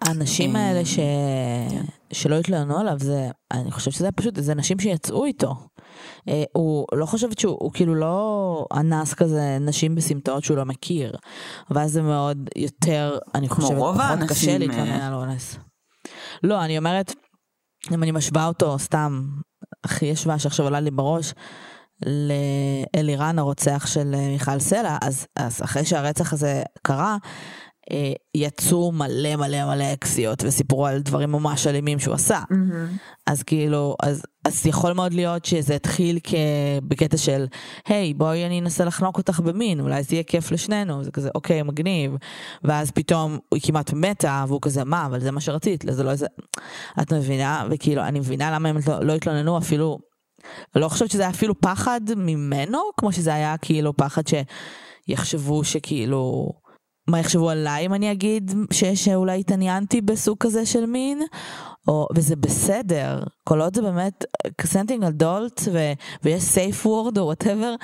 האנשים 0.00 0.56
אה, 0.56 0.68
האלה 0.68 0.84
ש... 0.84 0.96
כן. 0.96 1.82
שלא 2.12 2.34
התלוננו 2.34 2.78
עליו, 2.78 2.96
זה, 2.98 3.28
אני 3.50 3.70
חושבת 3.70 3.94
שזה 3.94 4.12
פשוט, 4.12 4.34
זה 4.36 4.54
נשים 4.54 4.78
שיצאו 4.78 5.24
איתו. 5.24 5.54
Uh, 6.20 6.32
הוא 6.52 6.86
לא 6.92 7.06
חושבת 7.06 7.38
שהוא 7.38 7.56
הוא 7.60 7.72
כאילו 7.72 7.94
לא 7.94 8.66
אנס 8.72 9.14
כזה 9.14 9.58
נשים 9.60 9.94
בסמטאות 9.94 10.44
שהוא 10.44 10.56
לא 10.56 10.64
מכיר. 10.64 11.16
ואז 11.70 11.92
זה 11.92 12.02
מאוד 12.02 12.50
יותר, 12.56 13.18
אני 13.34 13.48
חושבת, 13.48 13.78
פחות 13.78 14.28
קשה 14.28 14.58
להתלונן 14.58 15.00
על 15.00 15.14
אונס. 15.14 15.56
לא, 16.42 16.64
אני 16.64 16.78
אומרת, 16.78 17.14
אם 17.92 18.02
אני 18.02 18.10
משווה 18.10 18.46
אותו 18.46 18.78
סתם, 18.78 19.26
הכי 19.84 20.06
ישבה 20.06 20.38
שעכשיו 20.38 20.66
עולה 20.66 20.80
לי 20.80 20.90
בראש, 20.90 21.34
לאלירן 22.06 23.38
הרוצח 23.38 23.86
של 23.86 24.14
אה, 24.14 24.28
מיכל 24.28 24.58
סלע, 24.58 24.96
אז, 25.02 25.26
אז 25.36 25.62
אחרי 25.62 25.84
שהרצח 25.84 26.32
הזה 26.32 26.62
קרה, 26.82 27.12
אה, 27.12 27.16
יצאו 28.34 28.92
מלא 28.92 29.36
מלא 29.36 29.64
מלא 29.64 29.92
אקסיות 29.92 30.44
וסיפרו 30.44 30.86
על 30.86 30.98
דברים 30.98 31.32
ממש 31.32 31.66
אלימים 31.66 31.98
שהוא 31.98 32.14
עשה. 32.14 32.40
Mm-hmm. 32.50 32.98
אז 33.26 33.42
כאילו, 33.42 33.96
אז, 34.02 34.22
אז 34.44 34.66
יכול 34.66 34.92
מאוד 34.92 35.14
להיות 35.14 35.44
שזה 35.44 35.74
התחיל 35.74 36.18
כ... 36.24 36.34
בקטע 36.82 37.16
של, 37.16 37.46
היי, 37.86 38.10
hey, 38.10 38.18
בואי 38.18 38.46
אני 38.46 38.60
אנסה 38.60 38.84
לחנוק 38.84 39.18
אותך 39.18 39.40
במין, 39.40 39.80
אולי 39.80 40.02
זה 40.02 40.14
יהיה 40.14 40.22
כיף 40.22 40.50
לשנינו, 40.50 41.04
זה 41.04 41.10
כזה, 41.10 41.30
אוקיי, 41.34 41.62
מגניב. 41.62 42.12
ואז 42.64 42.90
פתאום 42.90 43.38
היא 43.54 43.62
כמעט 43.62 43.92
מתה, 43.92 44.44
והוא 44.48 44.60
כזה, 44.62 44.84
מה, 44.84 45.06
אבל 45.06 45.20
זה 45.20 45.30
מה 45.30 45.40
שרצית, 45.40 45.84
זה 45.90 46.02
לא 46.02 46.10
איזה... 46.10 46.26
את 47.02 47.12
מבינה? 47.12 47.66
וכאילו, 47.70 48.02
אני 48.02 48.20
מבינה 48.20 48.50
למה 48.50 48.68
הם 48.68 48.76
לא, 48.88 49.04
לא 49.04 49.12
התלוננו 49.12 49.58
אפילו 49.58 49.98
לא 50.74 50.88
חושבת 50.88 51.10
שזה 51.10 51.22
היה 51.22 51.30
אפילו 51.30 51.60
פחד 51.60 52.00
ממנו, 52.16 52.78
כמו 52.96 53.12
שזה 53.12 53.34
היה 53.34 53.56
כאילו 53.56 53.96
פחד 53.96 54.22
שיחשבו 55.08 55.64
שכאילו, 55.64 56.52
מה 57.10 57.18
יחשבו 57.18 57.50
עליי 57.50 57.86
אם 57.86 57.94
אני 57.94 58.12
אגיד 58.12 58.54
ש, 58.72 58.84
שאולי 58.84 59.40
התעניינתי 59.40 60.00
בסוג 60.00 60.36
כזה 60.40 60.66
של 60.66 60.86
מין, 60.86 61.22
או, 61.88 62.06
וזה 62.14 62.36
בסדר, 62.36 63.22
כל 63.44 63.60
עוד 63.60 63.76
זה 63.76 63.82
באמת 63.82 64.24
consenting 64.56 65.04
adult 65.04 65.60
ויש 66.22 66.42
safe 66.42 66.86
word 66.86 67.18
או 67.18 67.24
whatever, 67.24 67.74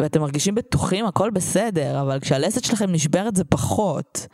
ואתם 0.00 0.20
מרגישים 0.20 0.54
בטוחים 0.54 1.06
הכל 1.06 1.30
בסדר, 1.30 2.00
אבל 2.00 2.20
כשהלסת 2.20 2.64
שלכם 2.64 2.92
נשברת 2.92 3.36
זה 3.36 3.44
פחות. 3.44 4.26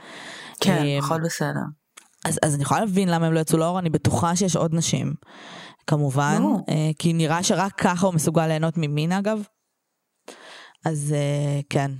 כן, 0.60 0.82
אמ, 0.84 1.04
הכל 1.04 1.20
בסדר. 1.20 1.60
אז, 2.24 2.38
אז 2.42 2.54
אני 2.54 2.62
יכולה 2.62 2.80
להבין 2.80 3.08
למה 3.08 3.26
הם 3.26 3.32
לא 3.32 3.40
יצאו 3.40 3.58
לאור, 3.58 3.78
אני 3.78 3.90
בטוחה 3.90 4.36
שיש 4.36 4.56
עוד 4.56 4.74
נשים 4.74 5.14
כמובן, 5.86 6.38
לא. 6.42 6.56
אה, 6.68 6.90
כי 6.98 7.12
נראה 7.12 7.42
שרק 7.42 7.72
ככה 7.78 8.06
הוא 8.06 8.14
מסוגל 8.14 8.46
ליהנות 8.46 8.74
ממין 8.76 9.12
אגב. 9.12 9.42
אז 10.84 11.14
אה, 11.16 11.60
כן. 11.70 11.90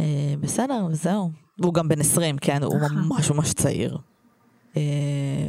אה, 0.00 0.34
בסדר, 0.40 0.86
וזהו. 0.90 1.30
והוא 1.58 1.74
גם 1.74 1.88
בן 1.88 2.00
20, 2.00 2.38
כן, 2.38 2.62
הוא 2.62 2.78
ממש 2.90 3.30
ממש 3.30 3.52
צעיר. 3.52 3.98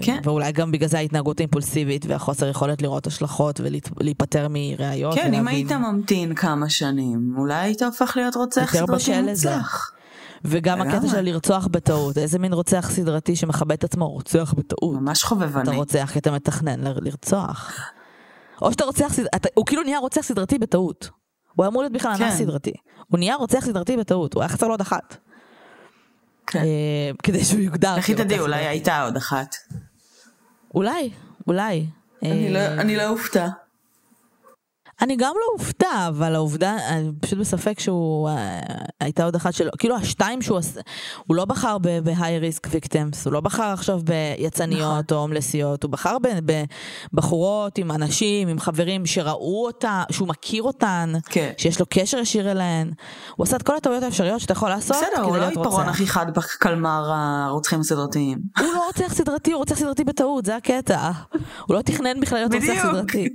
כן. 0.02 0.20
ואולי 0.24 0.52
גם 0.52 0.72
בגלל 0.72 0.90
זה 0.90 0.98
ההתנהגות 0.98 1.40
האימפולסיבית 1.40 2.06
והחוסר 2.06 2.48
יכולת 2.48 2.82
לראות 2.82 3.08
השלכות 3.08 3.60
ולהיפטר 4.00 4.48
מראיות. 4.50 5.16
כן, 5.16 5.34
אם 5.34 5.48
היית 5.48 5.72
ממתין 5.72 6.36
כמה 6.36 6.70
שנים, 6.70 7.36
אולי 7.38 7.56
היית 7.56 7.82
הופך 7.82 8.14
להיות 8.18 8.36
רוצח 8.36 8.74
סדרתי 8.74 9.22
מוצלח. 9.22 9.92
וגם 10.46 10.82
הקטע 10.82 11.08
של 11.08 11.22
לרצוח 11.22 11.68
בטעות, 11.68 12.18
איזה 12.18 12.40
מין 12.40 12.54
רוצח 12.54 12.90
סדרתי 12.92 13.36
שמכבד 13.36 13.72
את 13.72 13.84
עצמו, 13.84 14.10
רוצח 14.10 14.54
בטעות. 14.58 14.96
ממש 14.96 15.24
חובבני. 15.24 15.64
אתה 15.64 15.72
רוצח 15.72 16.10
כי 16.14 16.20
אתה 16.20 16.32
מתכנן 16.32 16.80
לרצוח. 16.80 17.80
או 18.62 18.72
שאתה 18.72 18.84
רוצח, 18.86 19.20
אתה, 19.36 19.50
הוא 19.54 19.66
כאילו 19.66 19.84
נהיה 19.84 20.00
רוצח 20.00 20.22
סדרתי 20.22 20.60
בטעות. 20.60 21.10
הוא 21.56 21.68
אמור 21.68 21.82
להיות 21.82 21.94
בכלל 21.94 22.18
כן. 22.18 22.24
אנס 22.24 22.34
סדרתי. 22.34 22.74
הוא 23.08 23.20
נהיה 23.20 23.36
רוצח 23.36 23.60
סדרתי 23.66 23.98
בטעות, 23.98 24.34
הוא 24.34 24.42
היה 24.42 24.50
חסר 24.50 24.68
לו 24.68 24.74
עוד 24.74 24.82
אחת. 24.82 25.18
כן. 26.48 26.60
אה, 26.60 27.12
כדי 27.24 27.46
שהוא 27.46 27.60
יוגדר. 27.60 27.96
היא 28.08 28.16
תדעי, 28.16 28.40
אולי 28.40 28.66
הייתה 28.66 29.04
עוד 29.04 29.18
אחת. 29.18 29.56
אולי, 30.76 31.10
אולי. 31.48 31.86
אני 32.22 32.54
לא, 32.54 32.60
אה, 32.60 32.84
לא 32.84 33.10
אופתע. 33.10 33.48
אני 35.04 35.16
גם 35.16 35.34
לא 35.36 35.60
אופתע, 35.60 36.08
אבל 36.08 36.36
העובדה, 36.36 36.78
אני 36.90 37.12
פשוט 37.20 37.40
בספק 37.40 37.80
שהוא, 37.80 38.30
אה, 38.30 38.60
הייתה 39.00 39.24
עוד 39.24 39.36
אחת 39.36 39.54
שלו, 39.54 39.72
כאילו 39.78 39.96
השתיים 39.96 40.42
שהוא 40.42 40.58
עשה, 40.58 40.82
הוא 41.28 41.36
לא 41.36 41.46
בחר 41.46 41.78
ב-high 41.78 42.64
risk 42.64 42.68
victims, 42.68 43.18
הוא 43.26 43.34
לא 43.34 43.42
בחר 43.42 43.64
עכשיו 43.64 44.02
ביצניות 44.04 44.82
נכון. 44.82 45.18
או 45.18 45.22
הומלסיות, 45.22 45.84
הוא 45.84 45.92
בחר 45.92 46.18
בבחורות 47.14 47.78
עם 47.78 47.92
אנשים, 47.92 48.48
עם 48.48 48.60
חברים 48.60 49.06
שראו 49.06 49.66
אותה, 49.66 50.04
שהוא 50.12 50.28
מכיר 50.28 50.64
אותן, 50.64 51.14
כן. 51.30 51.52
שיש 51.58 51.80
לו 51.80 51.86
קשר 51.90 52.18
ישיר 52.18 52.52
אליהן, 52.52 52.92
הוא 53.36 53.44
עשה 53.44 53.56
את 53.56 53.64
כל 53.64 53.78
הטעויות 53.78 54.04
האפשריות 54.04 54.40
שאתה 54.40 54.54
יכול 54.54 54.70
לעשות 54.70 54.98
בסדר, 54.98 55.24
הוא 55.24 55.38
לא 55.38 55.48
עיפרון 55.48 55.90
הכי 55.90 56.08
חד 56.08 56.26
בקלמר 56.34 57.12
הרוצחים 57.14 57.80
הסדרתיים. 57.80 58.38
הוא 58.60 58.68
לא 58.74 58.86
רוצח 58.88 59.14
סדרתי, 59.14 59.52
הוא 59.52 59.60
רוצח 59.60 59.76
סדרתי 59.76 60.04
בטעות, 60.04 60.46
זה 60.46 60.56
הקטע. 60.56 61.12
הוא 61.68 61.76
לא 61.76 61.82
תכנן 61.82 62.20
בכלל 62.20 62.38
להיות 62.38 62.54
רוצח 62.54 62.82
סדרתי. 62.82 63.30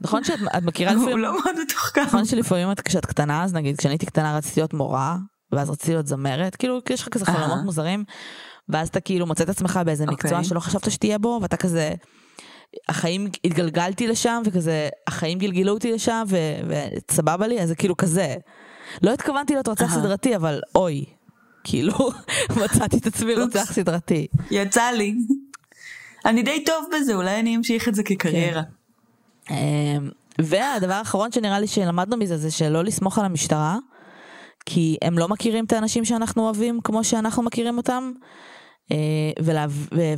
נכון 0.00 0.24
שאת 0.24 0.38
מכירה 0.62 0.92
לפעמים, 0.92 1.10
הוא 1.10 1.18
לא 1.18 1.32
מאוד 1.32 1.60
מתוחכם. 1.62 2.02
נכון 2.02 2.24
שלפעמים 2.24 2.68
כשאת 2.84 3.06
קטנה, 3.06 3.44
אז 3.44 3.54
נגיד 3.54 3.76
כשאני 3.76 3.94
הייתי 3.94 4.06
קטנה 4.06 4.36
רציתי 4.36 4.60
להיות 4.60 4.74
מורה, 4.74 5.16
ואז 5.52 5.70
רציתי 5.70 5.92
להיות 5.92 6.06
זמרת, 6.06 6.56
כאילו 6.56 6.80
יש 6.90 7.02
לך 7.02 7.08
כזה 7.08 7.24
חלומות 7.24 7.64
מוזרים, 7.64 8.04
ואז 8.68 8.88
אתה 8.88 9.00
כאילו 9.00 9.26
מוצא 9.26 9.44
את 9.44 9.48
עצמך 9.48 9.80
באיזה 9.84 10.06
מקצוע 10.06 10.30
אוקיי. 10.30 10.44
שלא 10.44 10.60
חשבת 10.60 10.90
שתהיה 10.90 11.18
בו, 11.18 11.38
ואתה 11.42 11.56
כזה, 11.56 11.94
החיים 12.88 13.28
התגלגלתי 13.44 14.06
לשם, 14.08 14.42
וכזה, 14.44 14.88
החיים 15.06 15.38
גלגלו 15.38 15.72
אותי 15.72 15.92
לשם, 15.92 16.24
וסבבה 16.68 17.46
לי, 17.46 17.60
אז 17.60 17.68
זה 17.68 17.74
כאילו 17.74 17.96
כזה. 17.96 18.34
לא 19.02 19.12
התכוונתי 19.12 19.52
להיות 19.52 19.68
רוצח 19.68 19.94
סדרתי, 19.94 20.36
אבל 20.36 20.60
אוי, 20.74 21.04
כאילו, 21.64 22.10
מצאתי 22.62 22.96
את 22.96 23.06
עצמי 23.06 23.34
רוצח 23.34 23.72
סדרתי. 23.72 24.26
יצא 24.50 24.90
לי. 24.90 25.14
אני 26.24 26.42
די 26.42 26.64
טוב 26.64 26.84
בזה, 26.94 27.14
אולי 27.14 27.40
אני 27.40 27.56
אמשיך 27.56 27.88
את 27.88 27.94
זה 27.94 28.02
כקריירה. 28.02 28.62
כן. 28.62 28.68
אמ, 29.50 30.10
והדבר 30.40 30.92
האחרון 30.92 31.32
שנראה 31.32 31.60
לי 31.60 31.66
שלמדנו 31.66 32.16
מזה 32.16 32.36
זה 32.36 32.50
שלא 32.50 32.84
לסמוך 32.84 33.18
על 33.18 33.24
המשטרה, 33.24 33.76
כי 34.66 34.96
הם 35.02 35.18
לא 35.18 35.28
מכירים 35.28 35.64
את 35.64 35.72
האנשים 35.72 36.04
שאנחנו 36.04 36.42
אוהבים 36.42 36.80
כמו 36.84 37.04
שאנחנו 37.04 37.42
מכירים 37.42 37.76
אותם, 37.76 38.12
אה, 38.92 39.30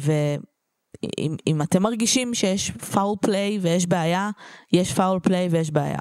ואם 0.01 1.63
אתם 1.63 1.83
מרגישים 1.83 2.35
שיש 2.35 2.71
פאול 2.71 3.17
פליי 3.21 3.59
ויש 3.63 3.87
בעיה, 3.87 4.31
יש 4.73 4.93
פאול 4.93 5.21
פליי 5.21 5.49
ויש 5.49 5.71
בעיה. 5.71 5.99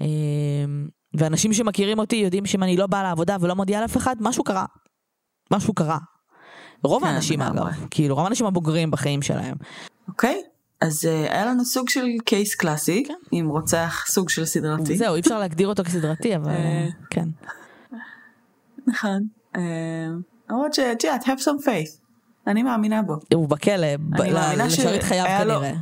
אמ, 0.00 0.88
ואנשים 1.14 1.52
שמכירים 1.52 1.98
אותי 1.98 2.16
יודעים 2.16 2.46
שאם 2.46 2.62
אני 2.62 2.76
לא 2.76 2.86
באה 2.86 3.02
לעבודה 3.02 3.36
ולא 3.40 3.54
מודיעה 3.54 3.80
לאף 3.80 3.96
אחד, 3.96 4.16
משהו 4.20 4.44
קרה. 4.44 4.64
משהו 5.52 5.74
קרה. 5.74 5.98
רוב 6.84 7.02
כן, 7.02 7.08
האנשים 7.08 7.42
אגב, 7.42 7.66
כאילו 7.90 8.14
רוב 8.14 8.24
האנשים 8.24 8.46
הבוגרים 8.46 8.90
בחיים 8.90 9.22
שלהם. 9.22 9.54
אוקיי. 10.08 10.42
Okay. 10.44 10.55
אז 10.80 11.04
uh, 11.04 11.32
היה 11.32 11.46
לנו 11.46 11.64
סוג 11.64 11.88
של 11.88 12.06
קייס 12.24 12.54
קלאסי, 12.54 13.04
כן. 13.08 13.14
עם 13.32 13.48
רוצח 13.48 14.04
סוג 14.08 14.28
של 14.30 14.44
סדרתי. 14.44 14.96
זהו, 14.96 15.14
אי 15.14 15.20
אפשר 15.20 15.38
להגדיר 15.38 15.68
אותו 15.68 15.84
כסדרתי, 15.84 16.36
אבל 16.36 16.52
uh, 16.52 16.92
כן. 17.10 17.28
נכון. 18.86 19.26
למרות 20.50 20.74
שאת 20.74 21.04
יודעת, 21.04 21.24
have 21.24 21.40
some 21.40 21.64
faith. 21.64 22.06
אני 22.46 22.62
מאמינה 22.62 23.02
בו. 23.02 23.16
הוא 23.34 23.48
בכלא, 23.48 23.86
לשרת 24.56 25.02
חייו 25.02 25.26
כנראה. 25.38 25.72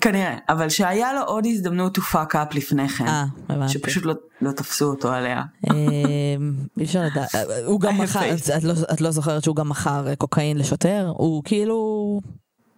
כנראה, 0.00 0.38
אבל 0.48 0.68
שהיה 0.68 1.12
לו 1.12 1.22
עוד 1.22 1.46
הזדמנות 1.46 1.98
to 1.98 2.00
fuck 2.00 2.34
up 2.34 2.56
לפני 2.56 2.88
כן. 2.88 3.06
אה, 3.06 3.24
הבנתי. 3.48 3.72
שפשוט 3.72 4.04
לא, 4.04 4.14
לא 4.40 4.52
תפסו 4.52 4.84
אותו 4.84 5.12
עליה. 5.12 5.42
אי 6.78 6.84
אפשר 6.84 7.02
לדעת, 7.04 7.34
הוא 7.66 7.80
גם 7.80 7.98
מכר, 7.98 8.20
לא, 8.62 8.72
את 8.92 9.00
לא 9.00 9.10
זוכרת 9.10 9.44
שהוא 9.44 9.56
גם 9.56 9.68
מכר 9.68 10.14
קוקאין 10.14 10.58
לשוטר? 10.58 11.12
הוא 11.16 11.42
כאילו... 11.44 12.20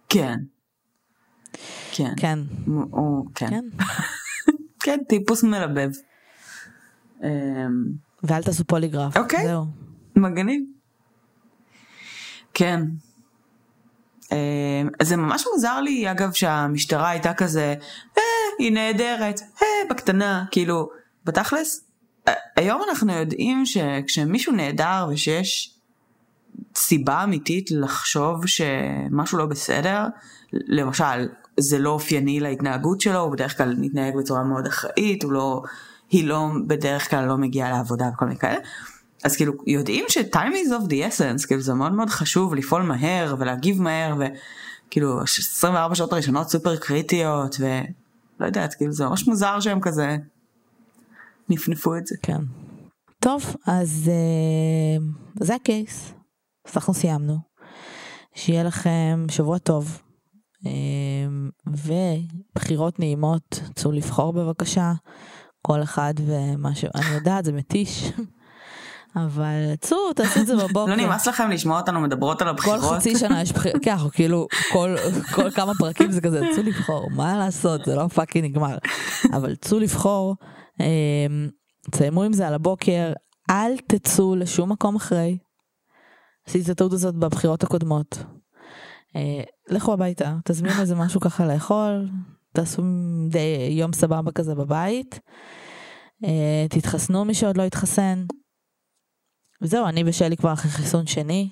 כן. 0.09 0.37
כן. 1.91 2.13
כן. 2.17 2.39
הוא, 2.65 3.25
כן. 3.35 3.47
כן. 3.49 3.65
כן, 4.83 4.99
טיפוס 5.09 5.43
מלבב. 5.43 5.89
אמ, 7.23 7.29
ואל 8.23 8.43
תעשו 8.43 8.63
פוליגרף. 8.65 9.17
אוקיי. 9.17 9.47
זהו. 9.47 9.65
מגניב. 10.15 10.63
כן. 12.53 12.81
אמ, 14.31 14.89
זה 15.01 15.15
ממש 15.15 15.45
מוזר 15.53 15.81
לי 15.81 16.11
אגב 16.11 16.33
שהמשטרה 16.33 17.09
הייתה 17.09 17.33
כזה, 17.33 17.75
אה, 18.17 18.23
היא 18.59 18.71
נהדרת, 18.71 19.41
אה, 19.61 19.67
בקטנה, 19.89 20.45
כאילו, 20.51 20.89
בתכלס, 21.25 21.91
היום 22.55 22.81
אנחנו 22.89 23.13
יודעים 23.13 23.65
שכשמישהו 23.65 24.53
נהדר 24.53 25.07
ושיש 25.11 25.77
סיבה 26.75 27.23
אמיתית 27.23 27.71
לחשוב 27.71 28.47
שמשהו 28.47 29.37
לא 29.37 29.45
בסדר, 29.45 30.05
למשל 30.53 31.27
זה 31.61 31.79
לא 31.79 31.89
אופייני 31.89 32.39
להתנהגות 32.39 33.01
שלו, 33.01 33.19
הוא 33.19 33.31
בדרך 33.31 33.57
כלל 33.57 33.75
מתנהג 33.79 34.15
בצורה 34.15 34.43
מאוד 34.43 34.67
אחראית, 34.67 35.23
הוא 35.23 35.31
לא, 35.31 35.61
היא 36.09 36.27
לא, 36.27 36.47
בדרך 36.67 37.09
כלל 37.09 37.25
לא 37.25 37.37
מגיעה 37.37 37.71
לעבודה 37.71 38.09
וכל 38.13 38.25
מיני 38.25 38.39
כאלה. 38.39 38.59
אז 39.23 39.35
כאילו 39.35 39.53
יודעים 39.67 40.05
ש-time 40.09 40.35
is 40.35 40.69
of 40.69 40.87
the 40.89 40.93
essence, 40.93 41.47
כאילו 41.47 41.61
זה 41.61 41.73
מאוד 41.73 41.91
מאוד 41.91 42.09
חשוב 42.09 42.55
לפעול 42.55 42.81
מהר 42.81 43.35
ולהגיב 43.39 43.81
מהר 43.81 44.15
וכאילו 44.19 45.21
24 45.21 45.95
שעות 45.95 46.13
הראשונות 46.13 46.49
סופר 46.49 46.75
קריטיות 46.75 47.55
ולא 47.59 48.45
יודעת, 48.45 48.73
כאילו 48.73 48.91
זה 48.91 49.05
ממש 49.05 49.27
מוזר 49.27 49.59
שהם 49.59 49.81
כזה 49.81 50.17
נפנפו 51.49 51.97
את 51.97 52.07
זה. 52.07 52.15
כן. 52.21 52.41
טוב, 53.19 53.55
אז 53.67 54.09
uh, 54.11 55.43
זה 55.43 55.55
הקייס, 55.55 56.13
אז 56.67 56.73
אנחנו 56.75 56.93
סיימנו. 56.93 57.37
שיהיה 58.35 58.63
לכם 58.63 59.25
שבוע 59.31 59.57
טוב. 59.57 60.01
אמ, 60.65 61.49
ובחירות 61.67 62.99
נעימות, 62.99 63.61
צאו 63.75 63.91
לבחור 63.91 64.33
בבקשה, 64.33 64.93
כל 65.61 65.83
אחד 65.83 66.13
ומה 66.17 66.75
ש... 66.75 66.85
אני 66.95 67.15
יודעת, 67.15 67.45
זה 67.45 67.51
מתיש. 67.51 68.11
אבל 69.15 69.75
צאו, 69.81 70.13
תעשו 70.15 70.39
את 70.39 70.47
זה 70.47 70.55
בבוקר. 70.63 70.85
לא 70.85 70.95
נמאס 70.95 71.27
לכם 71.27 71.49
לשמוע 71.49 71.79
אותנו 71.79 71.99
מדברות 71.99 72.41
על 72.41 72.47
הבחירות? 72.47 72.79
כל 72.79 72.95
חצי 72.95 73.17
שנה 73.17 73.41
יש 73.41 73.51
בחירות, 73.51 73.81
כן, 73.83 73.95
כאילו, 74.11 74.47
כל, 74.71 74.95
כל 75.35 75.51
כמה 75.51 75.73
פרקים 75.79 76.11
זה 76.11 76.21
כזה, 76.21 76.41
צאו 76.55 76.63
לבחור, 76.63 77.09
מה 77.11 77.37
לעשות, 77.37 77.85
זה 77.85 77.95
לא 77.95 78.07
fucking 78.07 78.45
נגמר. 78.45 78.77
אבל 79.33 79.55
צאו 79.55 79.79
לבחור, 79.79 80.35
אמ, 80.79 81.49
תסיימו 81.91 82.23
עם 82.23 82.33
זה 82.33 82.47
על 82.47 82.53
הבוקר, 82.53 83.13
אל 83.49 83.71
תצאו 83.87 84.35
לשום 84.35 84.71
מקום 84.71 84.95
אחרי. 84.95 85.37
עשיתי 86.47 86.65
את 86.65 86.69
הטעות 86.69 86.93
הזאת 86.93 87.15
בבחירות 87.15 87.63
הקודמות. 87.63 88.23
אה, 89.15 89.43
לכו 89.69 89.93
הביתה, 89.93 90.35
תזמינו 90.45 90.81
איזה 90.81 90.95
משהו 90.95 91.21
ככה 91.21 91.45
לאכול, 91.45 92.09
תעשו 92.53 92.83
די 93.29 93.67
יום 93.71 93.93
סבבה 93.93 94.31
כזה 94.31 94.55
בבית, 94.55 95.19
אה, 96.25 96.65
תתחסנו 96.69 97.25
מי 97.25 97.33
שעוד 97.33 97.57
לא 97.57 97.63
התחסן. 97.63 98.25
וזהו, 99.61 99.87
אני 99.87 100.03
ושלי 100.05 100.37
כבר 100.37 100.53
אחרי 100.53 100.71
חיסון 100.71 101.07
שני, 101.07 101.49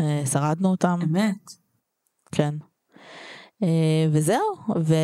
אה, 0.00 0.22
שרדנו 0.32 0.68
אותם. 0.68 0.98
אמת. 1.02 1.50
כן. 2.32 2.54
וזהו, 4.12 4.56
ו... 4.84 4.94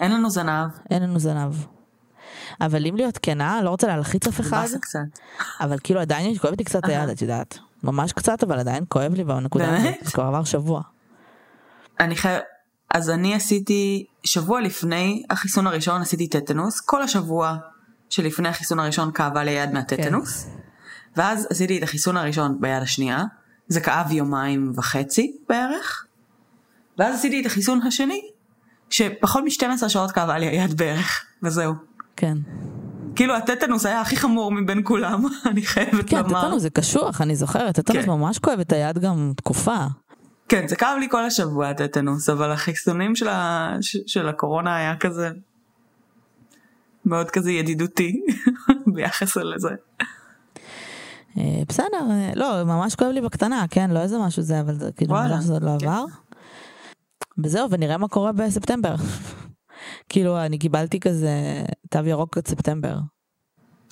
אין 0.00 0.12
לנו 0.12 0.30
זנב. 0.30 0.70
אין 0.90 1.02
לנו 1.02 1.18
זנב. 1.18 1.54
אבל 2.60 2.86
אם 2.86 2.96
להיות 2.96 3.18
כנה, 3.18 3.62
לא 3.62 3.70
רוצה 3.70 3.86
להלחיץ 3.86 4.26
אף 4.26 4.40
אחד. 4.40 4.66
אבל 5.60 5.78
כאילו 5.78 6.00
עדיין 6.00 6.38
כואבת 6.38 6.58
לי 6.58 6.64
קצת 6.64 6.84
היד, 6.84 7.08
את 7.08 7.22
יודעת. 7.22 7.58
ממש 7.82 8.12
קצת, 8.12 8.42
אבל 8.42 8.58
עדיין 8.58 8.84
כואב 8.88 9.14
לי 9.14 9.24
בנקודה 9.24 9.76
הזאת, 9.76 10.14
כבר 10.14 10.24
עבר 10.24 10.44
שבוע. 10.44 10.82
אני 12.00 12.16
חייב, 12.16 12.40
אז 12.94 13.10
אני 13.10 13.34
עשיתי, 13.34 14.06
שבוע 14.24 14.60
לפני 14.60 15.22
החיסון 15.30 15.66
הראשון 15.66 16.02
עשיתי 16.02 16.28
טטנוס, 16.28 16.80
כל 16.80 17.02
השבוע 17.02 17.56
שלפני 18.10 18.48
החיסון 18.48 18.78
הראשון 18.78 19.12
כאבה 19.12 19.44
לי 19.44 19.50
יד 19.50 19.72
מהטטנוס, 19.72 20.44
כן. 20.44 20.50
ואז 21.16 21.46
עשיתי 21.50 21.78
את 21.78 21.82
החיסון 21.82 22.16
הראשון 22.16 22.60
ביד 22.60 22.82
השנייה, 22.82 23.24
זה 23.68 23.80
כאב 23.80 24.12
יומיים 24.12 24.72
וחצי 24.76 25.36
בערך, 25.48 26.06
ואז 26.98 27.14
עשיתי 27.14 27.40
את 27.40 27.46
החיסון 27.46 27.82
השני, 27.82 28.20
שפחות 28.90 29.44
מ-12 29.44 29.88
שעות 29.88 30.12
כאבה 30.12 30.38
לי 30.38 30.46
היד 30.46 30.76
בערך, 30.76 31.24
וזהו. 31.42 31.74
כן. 32.16 32.38
כאילו 33.16 33.36
הטטנוס 33.36 33.86
היה 33.86 34.00
הכי 34.00 34.16
חמור 34.16 34.52
מבין 34.52 34.80
כולם, 34.84 35.24
אני 35.50 35.62
חייבת 35.62 36.10
כן, 36.10 36.16
לומר. 36.16 36.28
כן, 36.28 36.46
טטנוס 36.46 36.62
זה 36.62 36.70
קשוח, 36.70 37.20
אני 37.20 37.36
זוכרת, 37.36 37.74
טטנוס 37.74 38.04
כן. 38.04 38.10
ממש 38.10 38.38
כואב 38.38 38.60
את 38.60 38.72
היד 38.72 38.98
גם 38.98 39.32
תקופה. 39.36 39.76
כן, 40.48 40.68
זה 40.68 40.76
כאב 40.76 40.96
לי 41.00 41.08
כל 41.10 41.24
השבוע 41.24 41.68
הטטנוס, 41.68 42.28
אבל 42.28 42.52
החיסונים 42.52 43.16
של, 43.16 43.28
ה... 43.28 43.76
של 44.06 44.28
הקורונה 44.28 44.76
היה 44.76 44.96
כזה 44.96 45.30
מאוד 47.04 47.30
כזה 47.30 47.52
ידידותי 47.52 48.20
ביחס 48.94 49.36
לזה. 49.36 49.70
אה, 51.38 51.62
בסדר, 51.68 52.10
אה, 52.10 52.30
לא, 52.34 52.64
ממש 52.64 52.94
כואב 52.94 53.10
לי 53.10 53.20
בקטנה, 53.20 53.64
כן, 53.70 53.90
לא 53.90 53.98
איזה 53.98 54.18
משהו 54.18 54.42
זה, 54.42 54.60
אבל 54.60 54.74
זה 54.74 54.90
כאילו 54.96 55.14
מזל 55.14 55.40
שזה 55.40 55.52
עוד 55.52 55.62
לא 55.62 55.76
כן. 55.80 55.86
עבר. 55.86 56.04
וזהו, 57.38 57.70
ונראה 57.70 57.98
מה 57.98 58.08
קורה 58.08 58.32
בספטמבר. 58.32 58.94
כאילו, 60.12 60.38
אני 60.38 60.58
קיבלתי 60.58 61.00
כזה 61.00 61.64
תו 61.90 61.98
ירוק 62.06 62.38
עד 62.38 62.48
ספטמבר. 62.48 62.96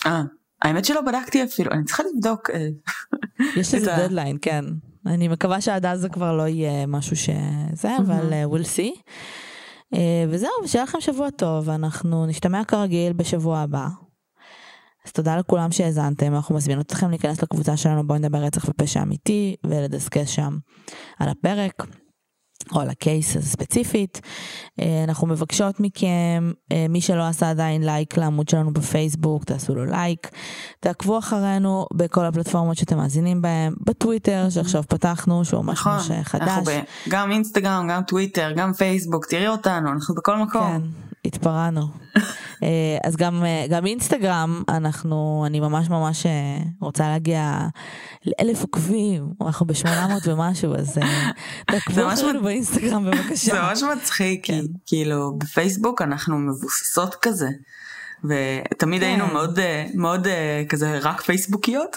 אה, 0.07 0.23
האמת 0.62 0.85
שלא 0.85 1.01
בדקתי 1.01 1.45
אפילו, 1.45 1.73
אני 1.73 1.85
צריכה 1.85 2.03
לבדוק. 2.14 2.51
אה, 2.51 2.68
יש 3.57 3.75
לזה 3.75 3.93
דדליין, 3.99 4.39
כן. 4.43 4.64
אני 5.07 5.29
מקווה 5.29 5.61
שעד 5.61 5.87
אז 5.87 6.01
זה 6.01 6.09
כבר 6.09 6.37
לא 6.37 6.49
יהיה 6.49 6.87
משהו 6.87 7.16
שזה, 7.16 7.97
אבל 7.99 8.33
uh, 8.33 8.53
we'll 8.55 8.66
see. 8.66 9.01
וזהו, 10.29 10.51
שיהיה 10.66 10.85
לכם 10.85 11.01
שבוע 11.01 11.31
טוב, 11.31 11.68
אנחנו 11.68 12.27
נשתמע 12.27 12.64
כרגיל 12.64 13.12
בשבוע 13.12 13.59
הבא. 13.59 13.87
אז 15.07 15.12
תודה 15.12 15.37
לכולם 15.37 15.73
שהאזנתם, 15.73 16.35
אנחנו 16.35 16.55
מזמינות 16.55 16.87
אתכם 16.87 17.11
להיכנס 17.11 17.43
לקבוצה 17.43 17.77
שלנו 17.77 18.07
בואי 18.07 18.18
נדבר 18.18 18.39
רצח 18.39 18.68
ופשע 18.68 19.03
אמיתי 19.03 19.57
ולדסקס 19.66 20.29
שם 20.29 20.59
על 21.18 21.29
הפרק. 21.29 21.87
או 22.75 22.81
על 22.81 22.91
ה 22.91 23.00
case 23.00 23.37
הזה 23.37 23.47
ספציפית. 23.47 24.21
אה, 24.81 25.05
אנחנו 25.05 25.27
מבקשות 25.27 25.81
מכם, 25.81 26.53
אה, 26.73 26.87
מי 26.89 27.01
שלא 27.01 27.27
עשה 27.27 27.51
עדיין 27.51 27.83
לייק 27.83 28.18
לעמוד 28.18 28.49
שלנו 28.49 28.73
בפייסבוק, 28.73 29.45
תעשו 29.45 29.75
לו 29.75 29.85
לייק. 29.85 30.31
תעקבו 30.81 31.18
אחרינו 31.18 31.87
בכל 31.95 32.25
הפלטפורמות 32.25 32.77
שאתם 32.77 32.97
מאזינים 32.97 33.43
בהם, 33.43 33.75
בטוויטר 33.81 34.47
שעכשיו 34.51 34.83
פתחנו, 34.89 35.45
שהוא 35.45 35.64
ממש 35.64 35.79
נכון, 35.79 35.93
ממש 35.93 36.11
חדש. 36.23 36.68
ב- 36.68 36.81
גם 37.09 37.33
אינסטגרם, 37.33 37.89
גם 37.91 38.03
טוויטר, 38.03 38.53
גם 38.57 38.73
פייסבוק, 38.73 39.27
תראי 39.27 39.49
אותנו, 39.49 39.93
אנחנו 39.93 40.14
בכל 40.14 40.37
מקום. 40.37 40.62
כן, 40.62 41.10
התפרענו. 41.25 41.83
אה, 42.62 42.99
אז 43.05 43.16
גם, 43.16 43.45
אה, 43.45 43.66
גם 43.71 43.87
אינסטגרם, 43.87 44.62
אנחנו, 44.68 45.45
אני 45.47 45.61
ממש 45.61 45.89
ממש 45.89 46.27
אה, 46.27 46.59
רוצה 46.81 47.09
להגיע 47.09 47.59
לאלף 48.27 48.62
עוקבים, 48.62 49.33
אנחנו 49.47 49.66
בשמונה 49.66 50.07
מאות 50.09 50.27
ומשהו, 50.27 50.75
אז 50.75 50.99
תעקבו 51.71 52.12
אחרינו 52.12 52.43
באינסטגרם 52.43 53.05
בבקשה. 53.05 53.53
זה 53.55 53.62
ממש 53.62 53.83
מצחיק, 53.83 54.47
כן. 54.47 54.61
כאילו 54.87 55.39
בפייסבוק 55.39 56.03
אנחנו 56.03 56.39
מבוססות 56.39 57.14
כזה. 57.14 57.49
ותמיד 58.25 59.01
כן. 59.01 59.07
היינו 59.07 59.27
מאוד 59.27 59.59
מאוד 59.95 60.27
כזה 60.68 60.99
רק 61.03 61.21
פייסבוקיות 61.21 61.97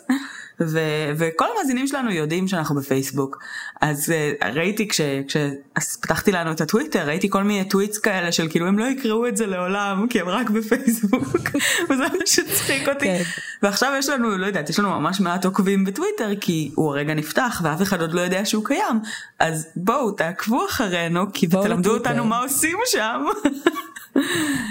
ו- 0.61 1.11
וכל 1.17 1.45
המאזינים 1.55 1.87
שלנו 1.87 2.11
יודעים 2.11 2.47
שאנחנו 2.47 2.75
בפייסבוק. 2.75 3.43
אז 3.81 4.13
uh, 4.41 4.45
ראיתי 4.45 4.87
כש... 4.87 5.01
כשפתחתי 5.27 6.31
לנו 6.31 6.51
את 6.51 6.61
הטוויטר, 6.61 7.07
ראיתי 7.07 7.29
כל 7.29 7.43
מיני 7.43 7.69
טוויטס 7.69 7.97
כאלה 7.97 8.31
של 8.31 8.49
כאילו 8.49 8.67
הם 8.67 8.79
לא 8.79 8.85
יקראו 8.85 9.27
את 9.27 9.37
זה 9.37 9.45
לעולם 9.45 10.05
כי 10.09 10.19
הם 10.19 10.29
רק 10.29 10.49
בפייסבוק. 10.49 11.27
וזה 11.89 12.03
מה 12.03 12.25
שצחיק 12.25 12.89
אותי. 12.89 13.05
כן. 13.05 13.23
ועכשיו 13.63 13.93
יש 13.97 14.09
לנו, 14.09 14.37
לא 14.37 14.45
יודעת, 14.45 14.69
יש 14.69 14.79
לנו 14.79 14.89
ממש 14.89 15.19
מעט 15.19 15.45
עוקבים 15.45 15.85
בטוויטר 15.85 16.29
כי 16.41 16.71
הוא 16.75 16.89
הרגע 16.89 17.13
נפתח 17.13 17.61
ואף 17.63 17.81
אחד 17.81 18.01
עוד 18.01 18.13
לא 18.13 18.21
יודע 18.21 18.45
שהוא 18.45 18.65
קיים. 18.65 18.99
אז 19.39 19.67
בואו 19.75 20.11
תעקבו 20.11 20.65
אחרינו 20.65 21.33
כי 21.33 21.47
תלמדו 21.47 21.93
אותנו 21.93 22.25
מה 22.25 22.39
עושים 22.39 22.77
שם. 22.85 23.25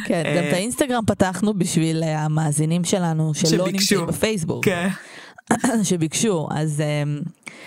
כן, 0.05 0.23
גם 0.37 0.45
את 0.45 0.53
אה, 0.53 0.55
האינסטגרם 0.55 1.05
פתחנו 1.07 1.55
בשביל 1.55 2.03
המאזינים 2.03 2.85
שלנו 2.85 3.35
שלא 3.35 3.67
נמצאים 3.67 4.07
בפייסבוק. 4.07 4.65
כן. 4.65 4.89
שביקשו 5.89 6.49
אז 6.51 6.81
אמ, 6.81 7.21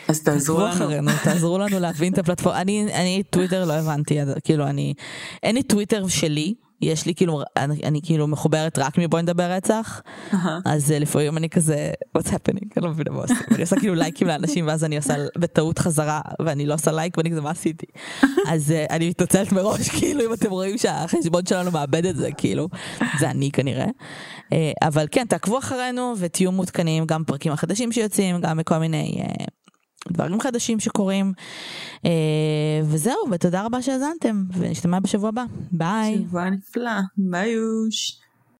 אז 0.07 0.23
תעזרו 0.23 0.59
לנו. 0.59 0.69
אחרינו, 0.69 1.11
תעזרו 1.23 1.57
לנו 1.57 1.79
להבין 1.79 2.13
את 2.13 2.17
הפלטפורמה. 2.17 2.61
אני 2.61 2.87
אני 2.93 3.23
טוויטר 3.29 3.65
לא 3.65 3.73
הבנתי 3.73 4.17
כאילו 4.43 4.67
אני 4.67 4.93
אין 5.43 5.55
לי 5.55 5.63
טוויטר 5.63 6.07
שלי 6.07 6.53
יש 6.81 7.05
לי 7.05 7.15
כאילו 7.15 7.41
אני, 7.57 7.81
אני 7.83 7.99
כאילו 8.03 8.27
מחוברת 8.27 8.79
רק 8.79 8.97
מבואי 8.97 9.23
נדבר 9.23 9.51
רצח 9.51 10.01
uh-huh. 10.31 10.35
אז 10.65 10.91
uh, 10.91 10.99
לפעמים 10.99 11.37
אני 11.37 11.49
כזה 11.49 11.91
what's 12.17 12.27
happening 12.27 12.67
אני 12.77 12.85
לא 12.85 12.89
מבינה 12.89 13.11
מה 13.11 13.21
עושים 13.21 13.37
אני 13.51 13.61
עושה 13.61 13.75
כאילו 13.79 13.95
לייקים 13.95 14.27
לאנשים 14.27 14.67
ואז 14.67 14.83
אני 14.83 14.97
עושה 14.97 15.13
בטעות 15.37 15.79
חזרה 15.79 16.21
ואני 16.45 16.65
לא 16.65 16.73
עושה 16.73 16.91
לייק 16.91 17.17
ואני 17.17 17.31
כזה 17.31 17.41
מה 17.41 17.49
עשיתי 17.49 17.85
אז 18.51 18.71
uh, 18.71 18.93
אני 18.93 19.09
מתנצלת 19.09 19.51
מראש 19.51 19.89
כאילו 19.99 20.25
אם 20.25 20.33
אתם 20.33 20.49
רואים 20.49 20.77
שהחשבון 20.77 21.45
שלנו 21.45 21.71
מאבד 21.71 22.05
את 22.05 22.15
זה 22.15 22.29
כאילו 22.37 22.69
זה 23.19 23.29
אני 23.29 23.51
כנראה 23.51 23.85
uh, 23.85 24.53
אבל 24.81 25.07
כן 25.11 25.25
תעקבו 25.29 25.59
אחרינו 25.59 26.13
ותהיו 26.19 26.51
מעודכנים 26.51 27.05
גם 27.05 27.23
פרקים 27.23 27.51
החדשים 27.51 27.91
שיוצאים 27.91 28.41
גם 28.41 28.57
בכל 28.57 28.77
מיני. 28.77 29.23
Uh, 29.23 29.64
דברים 30.11 30.39
חדשים 30.39 30.79
שקורים. 30.79 31.33
אה, 32.05 32.11
וזהו, 32.83 33.31
ותודה 33.31 33.65
רבה 33.65 33.81
שהאזנתם, 33.81 34.43
ונשתמע 34.53 34.99
בשבוע 34.99 35.29
הבא. 35.29 35.43
ביי. 35.71 36.15
שבוע 36.27 36.49
נפלא, 36.49 36.91
ביי 37.17 37.49
יוש. 37.49 38.24